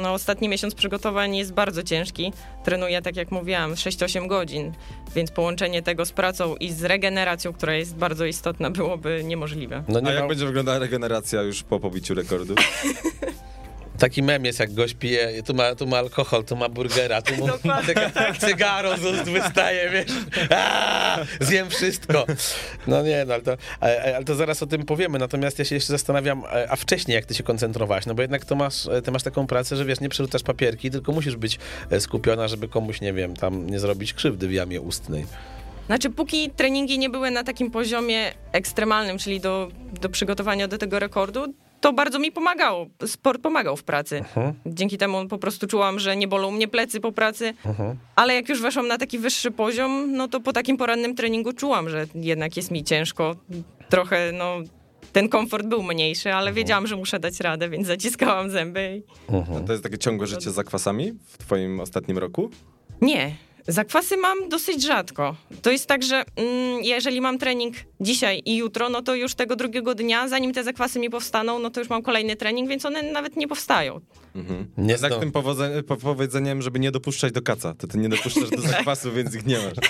No, 0.02 0.12
ostatni 0.12 0.48
miesiąc 0.48 0.74
przygotowań 0.74 1.36
jest 1.36 1.52
bardzo 1.52 1.82
ciężki. 1.82 2.32
Trenuję, 2.64 3.02
tak 3.02 3.16
jak 3.16 3.30
mówiłam, 3.30 3.74
6-8 3.74 4.26
godzin, 4.26 4.72
więc 5.14 5.30
połączenie 5.30 5.82
tego 5.82 6.06
z 6.06 6.12
pracą 6.12 6.56
i 6.56 6.72
z 6.72 6.84
regeneracją, 6.84 7.52
która 7.52 7.74
jest 7.74 7.96
bardzo 7.96 8.24
istotna, 8.24 8.70
byłoby 8.70 9.24
niemożliwe. 9.24 9.75
No 9.88 9.98
A 9.98 10.02
nie 10.02 10.10
jak 10.10 10.22
ma... 10.22 10.28
będzie 10.28 10.46
wyglądała 10.46 10.78
regeneracja 10.78 11.42
już 11.42 11.62
po 11.62 11.80
pobiciu 11.80 12.14
rekordu? 12.14 12.54
Taki 13.98 14.22
mem 14.22 14.44
jest, 14.44 14.58
jak 14.58 14.74
gość 14.74 14.94
pije, 14.94 15.42
tu 15.42 15.54
ma, 15.54 15.74
tu 15.74 15.86
ma 15.86 15.98
alkohol, 15.98 16.44
tu 16.44 16.56
ma 16.56 16.68
burgera, 16.68 17.22
tu 17.22 17.34
mu 17.36 17.48
cyga, 17.86 18.10
cygaro 18.46 18.96
z 18.96 19.04
ust 19.04 19.24
wystaje, 19.24 19.90
wiesz, 19.90 20.12
Aaa, 20.50 21.24
zjem 21.40 21.70
wszystko. 21.70 22.26
No 22.86 23.02
nie, 23.02 23.24
no 23.24 23.34
ale 23.34 23.42
to, 23.42 23.56
ale 23.80 24.16
ale 24.16 24.24
to 24.24 24.34
zaraz 24.34 24.62
o 24.62 24.66
tym 24.66 24.82
powiemy, 24.84 25.18
natomiast 25.18 25.58
ja 25.58 25.64
się 25.64 25.74
jeszcze 25.74 25.92
zastanawiam, 25.92 26.42
e, 26.44 26.70
a 26.70 26.76
wcześniej 26.76 27.14
jak 27.14 27.26
ty 27.26 27.34
się 27.34 27.42
koncentrowałaś, 27.42 28.06
no 28.06 28.14
bo 28.14 28.22
jednak 28.22 28.44
to 28.44 28.56
masz, 28.56 28.86
e, 28.86 29.02
ty 29.02 29.10
masz 29.10 29.22
taką 29.22 29.46
pracę, 29.46 29.76
że 29.76 29.84
wiesz, 29.84 30.00
nie 30.00 30.08
przerzucasz 30.08 30.42
papierki, 30.42 30.90
tylko 30.90 31.12
musisz 31.12 31.36
być 31.36 31.58
e, 31.90 32.00
skupiona, 32.00 32.48
żeby 32.48 32.68
komuś, 32.68 33.00
nie 33.00 33.12
wiem, 33.12 33.36
tam 33.36 33.70
nie 33.70 33.80
zrobić 33.80 34.14
krzywdy 34.14 34.48
w 34.48 34.52
jamie 34.52 34.80
ustnej. 34.80 35.26
Znaczy, 35.86 36.10
póki 36.10 36.50
treningi 36.50 36.98
nie 36.98 37.10
były 37.10 37.30
na 37.30 37.44
takim 37.44 37.70
poziomie 37.70 38.32
ekstremalnym, 38.52 39.18
czyli 39.18 39.40
do, 39.40 39.68
do 40.00 40.08
przygotowania 40.08 40.68
do 40.68 40.78
tego 40.78 40.98
rekordu, 40.98 41.54
to 41.80 41.92
bardzo 41.92 42.18
mi 42.18 42.32
pomagało. 42.32 42.86
Sport 43.06 43.42
pomagał 43.42 43.76
w 43.76 43.84
pracy. 43.84 44.24
Dzięki 44.66 44.98
temu 44.98 45.28
po 45.28 45.38
prostu 45.38 45.66
czułam, 45.66 45.98
że 45.98 46.16
nie 46.16 46.28
bolą 46.28 46.50
mnie 46.50 46.68
plecy 46.68 47.00
po 47.00 47.12
pracy. 47.12 47.54
Ale 48.16 48.34
jak 48.34 48.48
już 48.48 48.62
weszłam 48.62 48.88
na 48.88 48.98
taki 48.98 49.18
wyższy 49.18 49.50
poziom, 49.50 50.12
no 50.12 50.28
to 50.28 50.40
po 50.40 50.52
takim 50.52 50.76
porannym 50.76 51.14
treningu 51.14 51.52
czułam, 51.52 51.88
że 51.88 52.06
jednak 52.14 52.56
jest 52.56 52.70
mi 52.70 52.84
ciężko. 52.84 53.36
Trochę, 53.88 54.32
no, 54.32 54.56
ten 55.12 55.28
komfort 55.28 55.66
był 55.66 55.82
mniejszy, 55.82 56.32
ale 56.34 56.52
wiedziałam, 56.52 56.86
że 56.86 56.96
muszę 56.96 57.18
dać 57.20 57.40
radę, 57.40 57.68
więc 57.68 57.86
zaciskałam 57.86 58.50
zęby. 58.50 59.02
I... 59.02 59.32
No 59.32 59.60
to 59.66 59.72
jest 59.72 59.84
takie 59.84 59.98
ciągłe 59.98 60.26
życie 60.26 60.50
z 60.50 60.54
zakwasami 60.54 61.12
w 61.26 61.38
twoim 61.38 61.80
ostatnim 61.80 62.18
roku? 62.18 62.50
Nie. 63.00 63.36
Zakwasy 63.68 64.16
mam 64.16 64.48
dosyć 64.48 64.82
rzadko. 64.82 65.36
To 65.62 65.70
jest 65.70 65.86
tak, 65.86 66.02
że 66.02 66.24
mm, 66.36 66.82
jeżeli 66.84 67.20
mam 67.20 67.38
trening 67.38 67.74
dzisiaj 68.00 68.42
i 68.44 68.56
jutro, 68.56 68.88
no 68.88 69.02
to 69.02 69.14
już 69.14 69.34
tego 69.34 69.56
drugiego 69.56 69.94
dnia, 69.94 70.28
zanim 70.28 70.52
te 70.52 70.64
zakwasy 70.64 70.98
mi 70.98 71.10
powstaną, 71.10 71.58
no 71.58 71.70
to 71.70 71.80
już 71.80 71.88
mam 71.90 72.02
kolejny 72.02 72.36
trening, 72.36 72.68
więc 72.68 72.84
one 72.86 73.02
nawet 73.02 73.36
nie 73.36 73.48
powstają. 73.48 74.00
Mhm. 74.34 74.66
Nie 74.78 74.96
zdo- 74.98 75.20
tym 75.20 75.32
powodze- 75.32 75.82
po- 75.82 75.96
powiedzeniem, 75.96 76.62
żeby 76.62 76.78
nie 76.80 76.90
dopuszczać 76.90 77.32
do 77.32 77.42
kaca. 77.42 77.74
To 77.74 77.86
ty 77.86 77.98
nie 77.98 78.08
dopuszczasz 78.08 78.50
do 78.50 78.60
zakwasu, 78.70 79.12
więc 79.12 79.34
ich 79.34 79.46
nie 79.46 79.58
masz. 79.58 79.74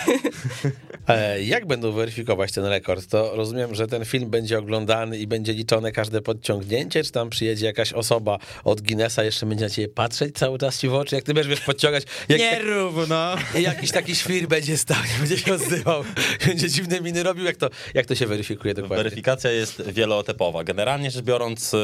E, 1.09 1.43
Jak 1.43 1.67
będą 1.67 1.93
weryfikować 1.93 2.53
ten 2.53 2.65
rekord? 2.65 3.07
To 3.07 3.37
rozumiem, 3.37 3.75
że 3.75 3.87
ten 3.87 4.05
film 4.05 4.31
będzie 4.31 4.59
oglądany 4.59 5.19
i 5.19 5.27
będzie 5.27 5.53
liczone 5.53 5.93
każde 5.93 6.23
podciągnięcie, 6.23 7.05
czy 7.05 7.12
tam 7.12 7.31
przyjedzie 7.31 7.67
jakaś 7.67 7.93
osoba 7.93 8.39
od 8.65 8.81
Guinnessa, 8.81 9.25
jeszcze 9.25 9.47
będzie 9.47 9.65
na 9.65 9.71
ciebie 9.71 9.89
patrzeć 9.89 10.35
cały 10.35 10.59
czas 10.59 10.79
ci 10.81 10.89
w 10.89 10.95
oczy, 10.95 11.15
jak 11.15 11.25
ty 11.25 11.35
będziesz 11.35 11.51
wiesz, 11.51 11.61
podciągać. 11.61 12.05
Jak, 12.29 12.39
Nie 12.39 12.59
rób, 12.62 12.95
no. 13.09 13.35
Jakiś 13.66 13.90
taki 13.90 14.14
świr 14.16 14.48
będzie 14.48 14.76
stał, 14.76 14.96
nie 15.12 15.18
będzie 15.18 15.38
się 15.38 15.55
odzywał, 15.55 16.05
będzie 16.46 16.68
dziwne 16.70 17.00
miny 17.00 17.22
robił, 17.22 17.44
jak 17.44 17.57
to, 17.57 17.70
jak 17.94 18.07
to 18.07 18.14
się 18.14 18.26
weryfikuje 18.26 18.74
dokładnie? 18.74 18.96
Weryfikacja 18.96 19.50
jest 19.50 19.83
wieloetapowa. 19.90 20.64
Generalnie 20.64 21.11
rzecz 21.11 21.24
biorąc, 21.24 21.74
y, 21.74 21.79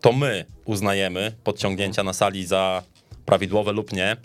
to 0.00 0.12
my 0.12 0.44
uznajemy 0.64 1.32
podciągnięcia 1.44 2.02
na 2.02 2.12
sali 2.12 2.46
za 2.46 2.82
prawidłowe 3.26 3.72
lub 3.72 3.92
nie. 3.92 4.16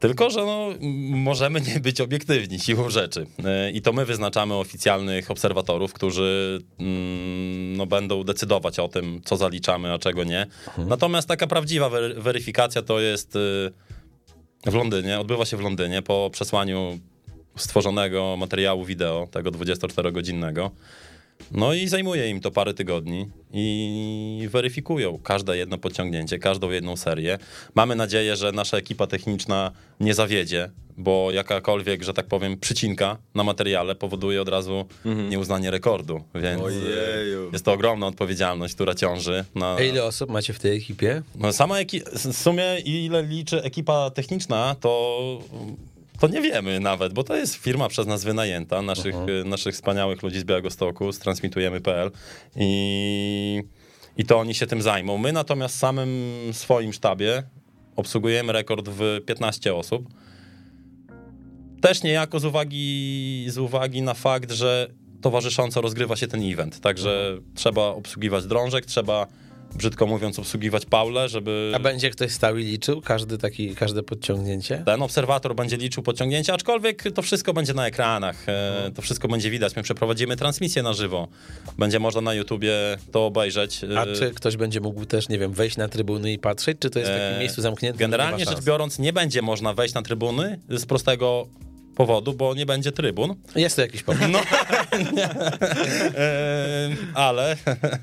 Tylko, 0.00 0.30
że 0.30 0.40
no, 0.40 0.68
możemy 1.10 1.60
nie 1.60 1.80
być 1.80 2.00
obiektywni 2.00 2.60
siłą 2.60 2.90
rzeczy. 2.90 3.26
Y, 3.68 3.70
I 3.72 3.82
to 3.82 3.92
my 3.92 4.04
wyznaczamy 4.04 4.54
oficjalnych 4.54 5.30
obserwatorów, 5.30 5.92
którzy 5.92 6.58
mm, 6.78 7.76
no, 7.76 7.86
będą 7.86 8.24
decydować 8.24 8.78
o 8.78 8.88
tym, 8.88 9.20
co 9.24 9.36
zaliczamy, 9.36 9.92
a 9.92 9.98
czego 9.98 10.24
nie. 10.24 10.46
Natomiast 10.78 11.28
taka 11.28 11.46
prawdziwa 11.46 11.90
wery- 11.90 12.20
weryfikacja 12.22 12.82
to 12.82 13.00
jest 13.00 13.36
y, 13.36 13.72
w 14.66 14.74
Londynie, 14.74 15.20
odbywa 15.20 15.44
się 15.44 15.56
w 15.56 15.60
Londynie 15.60 16.02
po 16.02 16.30
przesłaniu 16.32 16.98
stworzonego 17.56 18.36
materiału 18.38 18.84
wideo, 18.84 19.28
tego 19.30 19.50
24-godzinnego. 19.50 20.70
No 21.52 21.74
i 21.74 21.88
zajmuje 21.88 22.30
im 22.30 22.40
to 22.40 22.50
parę 22.50 22.74
tygodni 22.74 23.28
i 23.52 24.48
weryfikują 24.50 25.18
każde 25.18 25.56
jedno 25.56 25.78
podciągnięcie, 25.78 26.38
każdą 26.38 26.70
jedną 26.70 26.96
serię. 26.96 27.38
Mamy 27.74 27.96
nadzieję, 27.96 28.36
że 28.36 28.52
nasza 28.52 28.76
ekipa 28.76 29.06
techniczna 29.06 29.70
nie 30.00 30.14
zawiedzie, 30.14 30.70
bo 30.96 31.30
jakakolwiek, 31.32 32.02
że 32.02 32.14
tak 32.14 32.26
powiem, 32.26 32.58
przycinka 32.60 33.18
na 33.34 33.44
materiale 33.44 33.94
powoduje 33.94 34.42
od 34.42 34.48
razu 34.48 34.84
nieuznanie 35.04 35.70
rekordu, 35.70 36.24
więc 36.34 36.62
Ojeju. 36.62 37.50
jest 37.52 37.64
to 37.64 37.72
ogromna 37.72 38.06
odpowiedzialność, 38.06 38.74
która 38.74 38.94
ciąży 38.94 39.44
na... 39.54 39.74
A 39.76 39.82
ile 39.82 40.04
osób 40.04 40.30
macie 40.30 40.52
w 40.52 40.58
tej 40.58 40.76
ekipie? 40.76 41.22
No 41.34 41.52
sama 41.52 41.74
eki- 41.74 42.32
w 42.32 42.36
sumie 42.36 42.78
ile 42.84 43.22
liczy 43.22 43.62
ekipa 43.62 44.10
techniczna, 44.10 44.76
to, 44.80 45.18
to 46.18 46.28
nie 46.28 46.40
wiemy 46.40 46.80
nawet, 46.80 47.12
bo 47.12 47.24
to 47.24 47.36
jest 47.36 47.54
firma 47.54 47.88
przez 47.88 48.06
nas 48.06 48.24
wynajęta, 48.24 48.82
naszych, 48.82 49.14
y, 49.14 49.44
naszych 49.44 49.74
wspaniałych 49.74 50.22
ludzi 50.22 50.40
z 50.40 50.44
Białegostoku, 50.44 51.12
z 51.12 51.18
transmitujemy.pl 51.18 52.10
i, 52.56 53.62
i 54.16 54.24
to 54.24 54.38
oni 54.38 54.54
się 54.54 54.66
tym 54.66 54.82
zajmą. 54.82 55.18
My 55.18 55.32
natomiast 55.32 55.74
w 55.74 55.78
samym 55.78 56.10
swoim 56.52 56.92
sztabie 56.92 57.42
obsługujemy 57.96 58.52
rekord 58.52 58.88
w 58.88 59.20
15 59.26 59.74
osób. 59.74 60.08
Też 61.80 62.02
niejako 62.02 62.40
z 62.40 62.44
uwagi, 62.44 63.46
z 63.48 63.58
uwagi 63.58 64.02
na 64.02 64.14
fakt, 64.14 64.52
że 64.52 64.88
towarzysząco 65.20 65.80
rozgrywa 65.80 66.16
się 66.16 66.28
ten 66.28 66.52
event. 66.52 66.80
Także 66.80 67.38
trzeba 67.54 67.82
obsługiwać 67.82 68.46
drążek, 68.46 68.86
trzeba, 68.86 69.26
brzydko 69.74 70.06
mówiąc, 70.06 70.38
obsługiwać 70.38 70.86
Paulę, 70.86 71.28
żeby 71.28 71.72
A 71.74 71.78
będzie 71.78 72.10
ktoś 72.10 72.32
stał 72.32 72.56
i 72.56 72.64
liczył 72.64 73.00
każdy 73.00 73.38
taki, 73.38 73.74
każde 73.74 74.02
podciągnięcie? 74.02 74.82
ten 74.86 75.02
obserwator 75.02 75.54
będzie 75.54 75.76
liczył 75.76 76.02
podciągnięcia, 76.02 76.54
aczkolwiek 76.54 77.02
to 77.14 77.22
wszystko 77.22 77.52
będzie 77.52 77.74
na 77.74 77.86
ekranach, 77.86 78.48
e, 78.48 78.90
to 78.94 79.02
wszystko 79.02 79.28
będzie 79.28 79.50
widać. 79.50 79.76
My 79.76 79.82
przeprowadzimy 79.82 80.36
transmisję 80.36 80.82
na 80.82 80.92
żywo. 80.92 81.28
Będzie 81.78 81.98
można 81.98 82.20
na 82.20 82.34
YouTubie 82.34 82.72
to 83.12 83.26
obejrzeć. 83.26 83.80
A 83.96 84.06
czy 84.06 84.30
ktoś 84.30 84.56
będzie 84.56 84.80
mógł 84.80 85.04
też, 85.04 85.28
nie 85.28 85.38
wiem, 85.38 85.52
wejść 85.52 85.76
na 85.76 85.88
trybuny 85.88 86.32
i 86.32 86.38
patrzeć, 86.38 86.78
czy 86.80 86.90
to 86.90 86.98
jest 86.98 87.10
w 87.10 87.14
takim 87.14 87.36
E, 87.36 87.40
miejscu 87.40 87.62
zamkniętym? 87.62 87.98
Generalnie 87.98 88.44
rzecz 88.44 88.64
biorąc, 88.64 88.98
nie 88.98 89.12
będzie 89.12 89.42
można 89.42 89.74
wejść 89.74 89.94
na 89.94 90.02
trybuny 90.02 90.58
z 90.68 90.86
prostego 90.86 91.46
powodu, 91.96 92.34
bo 92.34 92.54
nie 92.54 92.66
będzie 92.66 92.92
trybun. 92.92 93.34
Jest 93.56 93.76
to 93.76 93.82
jakiś 93.82 94.02
powód. 94.02 94.28
No. 94.30 94.40
E, 96.16 96.90
ale, 97.14 97.56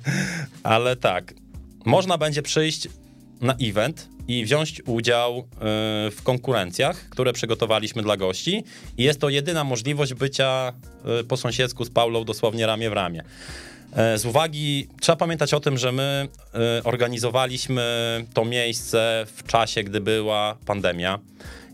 ale 0.63 0.95
tak, 0.95 1.33
można 1.85 2.17
będzie 2.17 2.41
przyjść 2.41 2.87
na 3.41 3.55
event 3.61 4.07
i 4.27 4.45
wziąć 4.45 4.81
udział 4.85 5.37
e, 5.37 5.43
w 6.11 6.17
konkurencjach, 6.23 7.09
które 7.09 7.33
przygotowaliśmy 7.33 8.03
dla 8.03 8.17
gości 8.17 8.63
i 8.97 9.03
jest 9.03 9.19
to 9.19 9.29
jedyna 9.29 9.63
możliwość 9.63 10.13
bycia 10.13 10.73
e, 11.19 11.23
po 11.23 11.37
sąsiedzku 11.37 11.85
z 11.85 11.89
Paulą 11.89 12.23
dosłownie 12.23 12.65
ramię 12.65 12.89
w 12.89 12.93
ramię. 12.93 13.23
E, 13.93 14.17
Z 14.17 14.25
uwagi, 14.25 14.87
trzeba 15.01 15.15
pamiętać 15.15 15.53
o 15.53 15.59
tym, 15.59 15.77
że 15.77 15.91
my 15.91 16.27
organizowaliśmy 16.83 17.83
to 18.33 18.45
miejsce 18.45 19.25
w 19.35 19.43
czasie, 19.43 19.83
gdy 19.83 20.01
była 20.01 20.57
pandemia. 20.65 21.19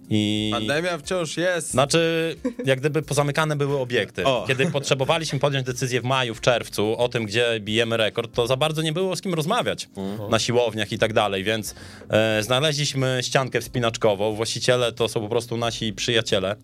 I 0.10 0.50
Pandemia 0.54 0.98
wciąż 0.98 1.38
jest. 1.38 1.72
znaczy, 1.72 2.36
jak 2.66 2.80
gdyby 2.80 3.02
pozamykane 3.02 3.56
były 3.56 3.80
obiekty. 3.80 4.26
O. 4.26 4.46
Kiedy 4.48 4.72
potrzebowaliśmy 4.72 5.40
podjąć 5.40 5.66
decyzję 5.66 6.02
w 6.02 6.04
maju, 6.04 6.36
w 6.36 6.42
czerwcu 6.42 6.98
o 6.98 7.10
tym, 7.10 7.26
gdzie 7.26 7.60
bijemy 7.60 7.98
rekord, 7.98 8.34
to 8.34 8.48
za 8.48 8.58
bardzo 8.58 8.82
nie 8.82 8.94
było 8.94 9.16
z 9.16 9.22
kim 9.22 9.34
rozmawiać 9.34 9.90
na 10.30 10.40
siłowniach 10.40 10.92
i 10.92 10.98
tak 10.98 11.14
dalej, 11.14 11.44
więc 11.44 11.76
e, 12.10 12.44
znaleźliśmy 12.44 13.20
ściankę 13.22 13.62
wspinaczkową. 13.62 14.36
Właściciele 14.36 14.92
to 14.92 15.10
są 15.10 15.22
po 15.22 15.30
prostu 15.30 15.58
nasi 15.58 15.94
przyjaciele, 15.94 16.52
e, 16.52 16.56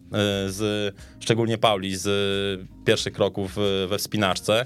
z, 0.49 0.95
szczególnie 1.19 1.57
Pauli 1.57 1.95
z 1.95 2.07
e, 2.07 2.85
pierwszych 2.85 3.13
kroków 3.13 3.57
e, 3.57 3.87
we 3.87 3.97
wspinaczce. 3.97 4.65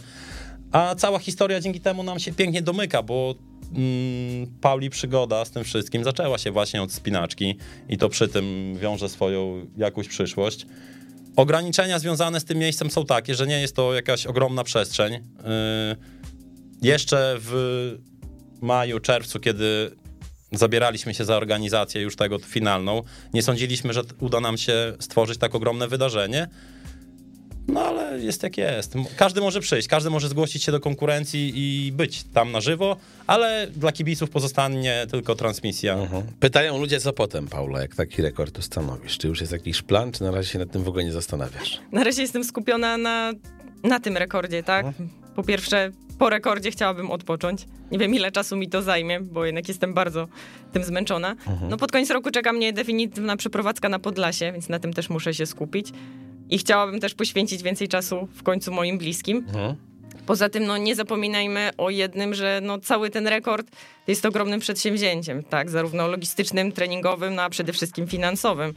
A 0.71 0.95
cała 0.95 1.19
historia 1.19 1.59
dzięki 1.59 1.79
temu 1.79 2.03
nam 2.03 2.19
się 2.19 2.33
pięknie 2.33 2.61
domyka, 2.61 3.03
bo 3.03 3.35
mm, 3.75 4.47
Pauli 4.61 4.89
przygoda 4.89 5.45
z 5.45 5.51
tym 5.51 5.63
wszystkim 5.63 6.03
zaczęła 6.03 6.37
się 6.37 6.51
właśnie 6.51 6.81
od 6.81 6.91
spinaczki 6.91 7.57
i 7.89 7.97
to 7.97 8.09
przy 8.09 8.27
tym 8.27 8.75
wiąże 8.81 9.09
swoją 9.09 9.67
jakąś 9.77 10.07
przyszłość. 10.07 10.65
Ograniczenia 11.35 11.99
związane 11.99 12.39
z 12.39 12.45
tym 12.45 12.57
miejscem 12.57 12.91
są 12.91 13.05
takie, 13.05 13.35
że 13.35 13.47
nie 13.47 13.61
jest 13.61 13.75
to 13.75 13.93
jakaś 13.93 14.25
ogromna 14.25 14.63
przestrzeń. 14.63 15.13
Yy, 15.13 15.21
jeszcze 16.81 17.37
w 17.39 17.97
maju, 18.61 18.99
czerwcu, 18.99 19.39
kiedy 19.39 19.91
zabieraliśmy 20.51 21.13
się 21.13 21.25
za 21.25 21.37
organizację 21.37 22.01
już 22.01 22.15
tego 22.15 22.39
finalną, 22.39 23.03
nie 23.33 23.43
sądziliśmy, 23.43 23.93
że 23.93 24.01
uda 24.19 24.39
nam 24.39 24.57
się 24.57 24.93
stworzyć 24.99 25.37
tak 25.37 25.55
ogromne 25.55 25.87
wydarzenie. 25.87 26.47
No 27.67 27.81
ale 27.81 28.19
jest 28.19 28.43
jak 28.43 28.57
jest. 28.57 28.93
Każdy 29.17 29.41
może 29.41 29.59
przyjść, 29.59 29.87
każdy 29.87 30.09
może 30.09 30.29
zgłosić 30.29 30.63
się 30.63 30.71
do 30.71 30.79
konkurencji 30.79 31.51
i 31.55 31.91
być 31.91 32.23
tam 32.23 32.51
na 32.51 32.61
żywo, 32.61 32.97
ale 33.27 33.67
dla 33.75 33.91
kibiców 33.91 34.29
pozostanie 34.29 35.07
tylko 35.11 35.35
transmisja. 35.35 35.93
Mhm. 35.93 36.23
Pytają 36.39 36.77
ludzie, 36.77 36.99
co 36.99 37.13
potem, 37.13 37.47
Paula, 37.47 37.81
jak 37.81 37.95
taki 37.95 38.21
rekord 38.21 38.57
ustanowisz? 38.57 39.17
Czy 39.17 39.27
już 39.27 39.41
jest 39.41 39.53
jakiś 39.53 39.81
plan, 39.81 40.11
czy 40.11 40.23
na 40.23 40.31
razie 40.31 40.49
się 40.49 40.59
nad 40.59 40.71
tym 40.71 40.83
w 40.83 40.87
ogóle 40.87 41.03
nie 41.03 41.11
zastanawiasz? 41.11 41.79
Na 41.91 42.03
razie 42.03 42.21
jestem 42.21 42.43
skupiona 42.43 42.97
na, 42.97 43.31
na 43.83 43.99
tym 43.99 44.17
rekordzie, 44.17 44.63
tak? 44.63 44.85
Po 45.35 45.43
pierwsze, 45.43 45.91
po 46.19 46.29
rekordzie 46.29 46.71
chciałabym 46.71 47.11
odpocząć. 47.11 47.65
Nie 47.91 47.99
wiem, 47.99 48.15
ile 48.15 48.31
czasu 48.31 48.57
mi 48.57 48.69
to 48.69 48.81
zajmie, 48.81 49.19
bo 49.19 49.45
jednak 49.45 49.67
jestem 49.67 49.93
bardzo 49.93 50.27
tym 50.73 50.83
zmęczona. 50.83 51.35
No 51.69 51.77
pod 51.77 51.91
koniec 51.91 52.09
roku 52.09 52.31
czeka 52.31 52.53
mnie 52.53 52.73
definitywna 52.73 53.37
przeprowadzka 53.37 53.89
na 53.89 53.99
Podlasie, 53.99 54.51
więc 54.51 54.69
na 54.69 54.79
tym 54.79 54.93
też 54.93 55.09
muszę 55.09 55.33
się 55.33 55.45
skupić. 55.45 55.91
I 56.49 56.57
chciałabym 56.57 56.99
też 56.99 57.13
poświęcić 57.13 57.63
więcej 57.63 57.87
czasu 57.87 58.27
w 58.33 58.43
końcu 58.43 58.71
moim 58.71 58.97
bliskim. 58.97 59.45
Poza 60.25 60.49
tym, 60.49 60.65
no 60.65 60.77
nie 60.77 60.95
zapominajmy 60.95 61.69
o 61.77 61.89
jednym, 61.89 62.33
że 62.33 62.59
no, 62.63 62.79
cały 62.79 63.09
ten 63.09 63.27
rekord 63.27 63.67
jest 64.07 64.25
ogromnym 64.25 64.59
przedsięwzięciem, 64.59 65.43
tak, 65.43 65.69
zarówno 65.69 66.07
logistycznym, 66.07 66.71
treningowym, 66.71 67.35
no 67.35 67.41
a 67.41 67.49
przede 67.49 67.73
wszystkim 67.73 68.07
finansowym. 68.07 68.73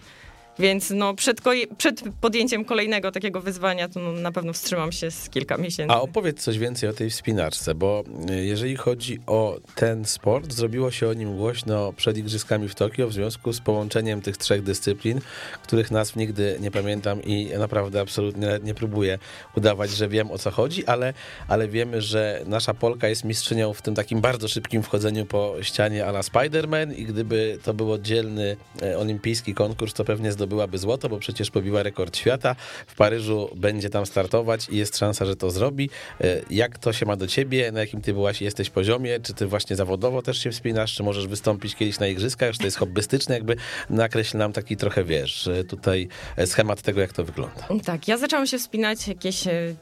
Więc 0.61 0.91
no, 0.91 1.15
przed, 1.15 1.41
przed 1.79 2.03
podjęciem 2.21 2.65
kolejnego 2.65 3.13
takiego 3.13 3.41
wyzwania, 3.41 3.89
to 3.89 4.01
no, 4.01 4.13
na 4.13 4.33
pewno 4.33 4.53
wstrzymam 4.53 4.93
się 4.93 5.11
z 5.11 5.29
kilka 5.29 5.57
miesięcy. 5.57 5.95
A 5.95 6.01
opowiedz 6.01 6.43
coś 6.43 6.59
więcej 6.59 6.89
o 6.89 6.93
tej 6.93 7.11
wspinaczce, 7.11 7.75
bo 7.75 8.05
y, 8.31 8.45
jeżeli 8.45 8.77
chodzi 8.77 9.19
o 9.27 9.61
ten 9.75 10.05
sport, 10.05 10.53
zrobiło 10.53 10.91
się 10.91 11.09
o 11.09 11.15
nim 11.15 11.37
głośno 11.37 11.93
przed 11.93 12.19
Igrzyskami 12.19 12.69
w 12.69 12.75
Tokio 12.75 13.09
w 13.09 13.13
związku 13.13 13.53
z 13.53 13.61
połączeniem 13.61 14.21
tych 14.21 14.37
trzech 14.37 14.63
dyscyplin, 14.63 15.21
których 15.63 15.91
nazw 15.91 16.17
nigdy 16.17 16.57
nie 16.61 16.71
pamiętam 16.71 17.23
i 17.23 17.51
naprawdę 17.59 18.01
absolutnie 18.01 18.49
nie 18.63 18.75
próbuję 18.75 19.19
udawać, 19.57 19.91
że 19.91 20.09
wiem 20.09 20.31
o 20.31 20.39
co 20.39 20.51
chodzi, 20.51 20.87
ale, 20.87 21.15
ale 21.49 21.69
wiemy, 21.69 22.03
że 22.03 22.43
nasza 22.47 22.75
Polka 22.75 23.09
jest 23.09 23.25
mistrzynią 23.25 23.73
w 23.73 23.83
tym 23.83 23.95
takim 23.95 24.21
bardzo 24.21 24.49
szybkim 24.49 24.83
wchodzeniu 24.83 25.27
po 25.27 25.55
ścianie 25.63 26.07
a 26.07 26.09
la 26.09 26.21
Spider-Man 26.21 26.95
i 26.97 27.05
gdyby 27.05 27.59
to 27.63 27.75
był 27.75 27.93
oddzielny 27.93 28.57
e, 28.83 28.99
olimpijski 28.99 29.55
konkurs, 29.55 29.95
to 29.95 30.05
pewnie 30.05 30.33
zdobyłaby 30.51 30.79
złoto, 30.79 31.09
bo 31.09 31.19
przecież 31.19 31.51
pobiła 31.51 31.83
rekord 31.83 32.17
świata. 32.17 32.57
W 32.87 32.95
Paryżu 32.95 33.51
będzie 33.57 33.91
tam 33.91 34.07
startować 34.07 34.69
i 34.69 34.77
jest 34.77 34.99
szansa, 34.99 35.25
że 35.25 35.37
to 35.37 35.51
zrobi. 35.51 35.91
E, 36.21 36.41
Jak 36.51 36.79
to 36.79 36.93
się 36.93 37.07
ma 37.07 37.17
do 37.17 37.27
ciebie? 37.27 37.73
Na 37.73 37.81
jakim 37.81 38.01
ty 38.01 38.13
byłaś, 38.13 38.43
jesteś 38.43 38.71
poziomie? 38.71 39.21
Czy 39.21 39.35
ty 39.35 39.47
właśnie 39.47 39.77
zawodowo 39.77 40.23
też 40.23 40.39
się 40.43 40.51
wspinasz? 40.51 40.95
Czy 40.95 41.03
możesz 41.03 41.27
wystąpić 41.27 41.75
kiedyś 41.77 41.99
na 41.99 42.07
igrzyskach? 42.07 42.53
Czy 42.53 42.59
to 42.59 42.65
jest 42.65 42.77
hobbystyczne? 42.77 43.35
Jakby 43.35 43.57
nakreśl 43.91 44.37
nam 44.39 44.53
taki 44.53 44.77
trochę, 44.77 45.05
wiesz, 45.05 45.47
e, 45.47 45.65
tutaj 45.65 46.09
e, 46.37 46.47
schemat 46.47 46.83
tego, 46.83 47.01
jak 47.01 47.13
to 47.13 47.25
wygląda. 47.25 47.69
Tak, 47.85 48.09
ja 48.09 48.17
zaczęłam 48.19 48.47
się 48.47 48.59
wspinać 48.59 49.09
jakieś 49.09 49.47
e, 49.47 49.75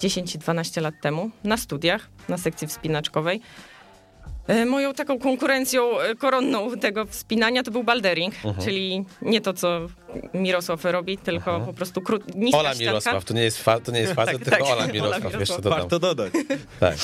10-12 0.00 0.82
lat 0.82 0.94
temu 1.02 1.30
na 1.44 1.56
studiach, 1.56 2.08
na 2.28 2.38
sekcji 2.38 2.68
wspinaczkowej. 2.68 3.40
E, 4.46 4.64
Moją 4.66 4.94
taką 4.94 5.18
konkurencją 5.18 6.00
e, 6.00 6.14
koronną 6.14 6.70
tego 6.78 7.06
wspinania 7.06 7.62
to 7.62 7.70
był 7.70 7.84
baldering, 7.84 8.34
czyli 8.64 9.04
nie 9.22 9.40
to, 9.40 9.52
co 9.52 9.80
Mirosław 10.34 10.84
robi, 10.84 11.18
tylko 11.18 11.60
po 11.60 11.72
prostu 11.72 12.00
kró- 12.00 12.34
niska 12.36 12.58
Ola 12.58 12.74
ścianka. 12.74 12.90
Mirosław, 12.90 13.24
to 13.24 13.34
nie 13.34 13.42
jest, 13.42 13.62
fa- 13.62 13.80
to 13.80 13.92
nie 13.92 14.00
jest 14.00 14.12
facet, 14.22 14.32
Tak, 14.34 14.44
tylko 14.44 14.56
tak. 14.56 14.66
Ola 14.66 14.74
Ola 14.84 14.92
Mirosław, 14.92 15.18
Mirosław. 15.18 15.40
jeszcze 15.40 15.62
dodam. 15.62 15.78
Warto 15.78 15.98
dodać. 15.98 16.32
Tak. 16.80 16.96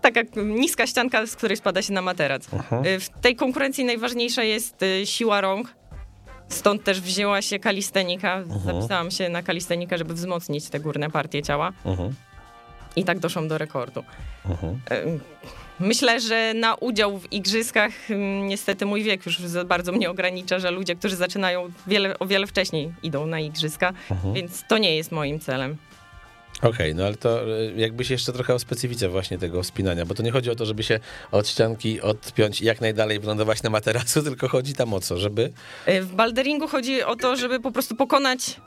Taka 0.00 0.20
niska 0.44 0.86
ścianka, 0.86 1.26
z 1.26 1.36
której 1.36 1.56
spada 1.56 1.82
się 1.82 1.92
na 1.92 2.02
materac. 2.02 2.46
Y, 2.86 3.00
W 3.00 3.08
tej 3.20 3.36
konkurencji 3.36 3.84
najważniejsza 3.84 4.42
jest 4.42 4.80
siła 5.04 5.40
rąk. 5.40 5.74
Stąd 6.48 6.84
też 6.84 7.00
wzięła 7.00 7.42
się 7.42 7.58
kalistenika. 7.58 8.42
Zapisałam 8.64 9.10
się 9.10 9.28
na 9.28 9.42
kalistenikę, 9.42 9.98
żeby 9.98 10.14
wzmocnić 10.14 10.68
te 10.70 10.80
górne 10.80 11.10
partie 11.10 11.42
ciała. 11.42 11.72
Mhm. 11.84 12.14
I 12.96 13.04
tak 13.04 13.18
doszłam 13.18 13.48
do 13.48 13.58
rekordu. 13.58 14.04
Mhm. 14.50 14.80
Myślę, 15.80 16.20
że 16.20 16.54
na 16.54 16.74
udział 16.74 17.18
w 17.18 17.32
igrzyskach 17.32 18.10
ym, 18.10 18.48
niestety 18.48 18.86
mój 18.86 19.02
wiek 19.02 19.26
już 19.26 19.38
bardzo 19.66 19.92
mnie 19.92 20.10
ogranicza, 20.10 20.58
że 20.58 20.70
ludzie, 20.70 20.96
którzy 20.96 21.16
zaczynają 21.16 21.68
wiele, 21.86 22.18
o 22.18 22.26
wiele 22.26 22.46
wcześniej 22.46 22.92
idą 23.02 23.26
na 23.26 23.40
igrzyska, 23.40 23.92
więc 24.34 24.64
to 24.68 24.78
nie 24.78 24.96
jest 24.96 25.12
moim 25.12 25.40
celem. 25.40 25.76
Okej, 26.62 26.94
no 26.94 27.06
ale 27.06 27.14
to 27.16 27.58
y, 27.58 27.72
jakbyś 27.76 28.10
jeszcze 28.10 28.32
trochę 28.32 28.54
o 28.54 28.58
specyfice 28.58 29.08
właśnie 29.08 29.38
tego 29.38 29.62
wspinania, 29.62 30.06
bo 30.06 30.14
to 30.14 30.22
nie 30.22 30.30
chodzi 30.30 30.50
o 30.50 30.54
to, 30.54 30.66
żeby 30.66 30.82
się 30.82 31.00
od 31.32 31.48
ścianki 31.48 32.00
odpiąć 32.00 32.60
i 32.60 32.64
jak 32.64 32.80
najdalej 32.80 33.20
wylądować 33.20 33.62
na 33.62 33.70
materacu, 33.70 34.22
tylko 34.28 34.48
chodzi 34.48 34.74
tam 34.74 34.94
o 34.94 35.00
co, 35.00 35.18
żeby... 35.18 35.52
Y, 35.88 36.02
W 36.02 36.12
balderingu 36.14 36.68
chodzi 36.68 37.02
o 37.02 37.16
to, 37.16 37.36
żeby 37.36 37.60
po 37.60 37.72
prostu 37.72 37.96
pokonać 37.96 38.60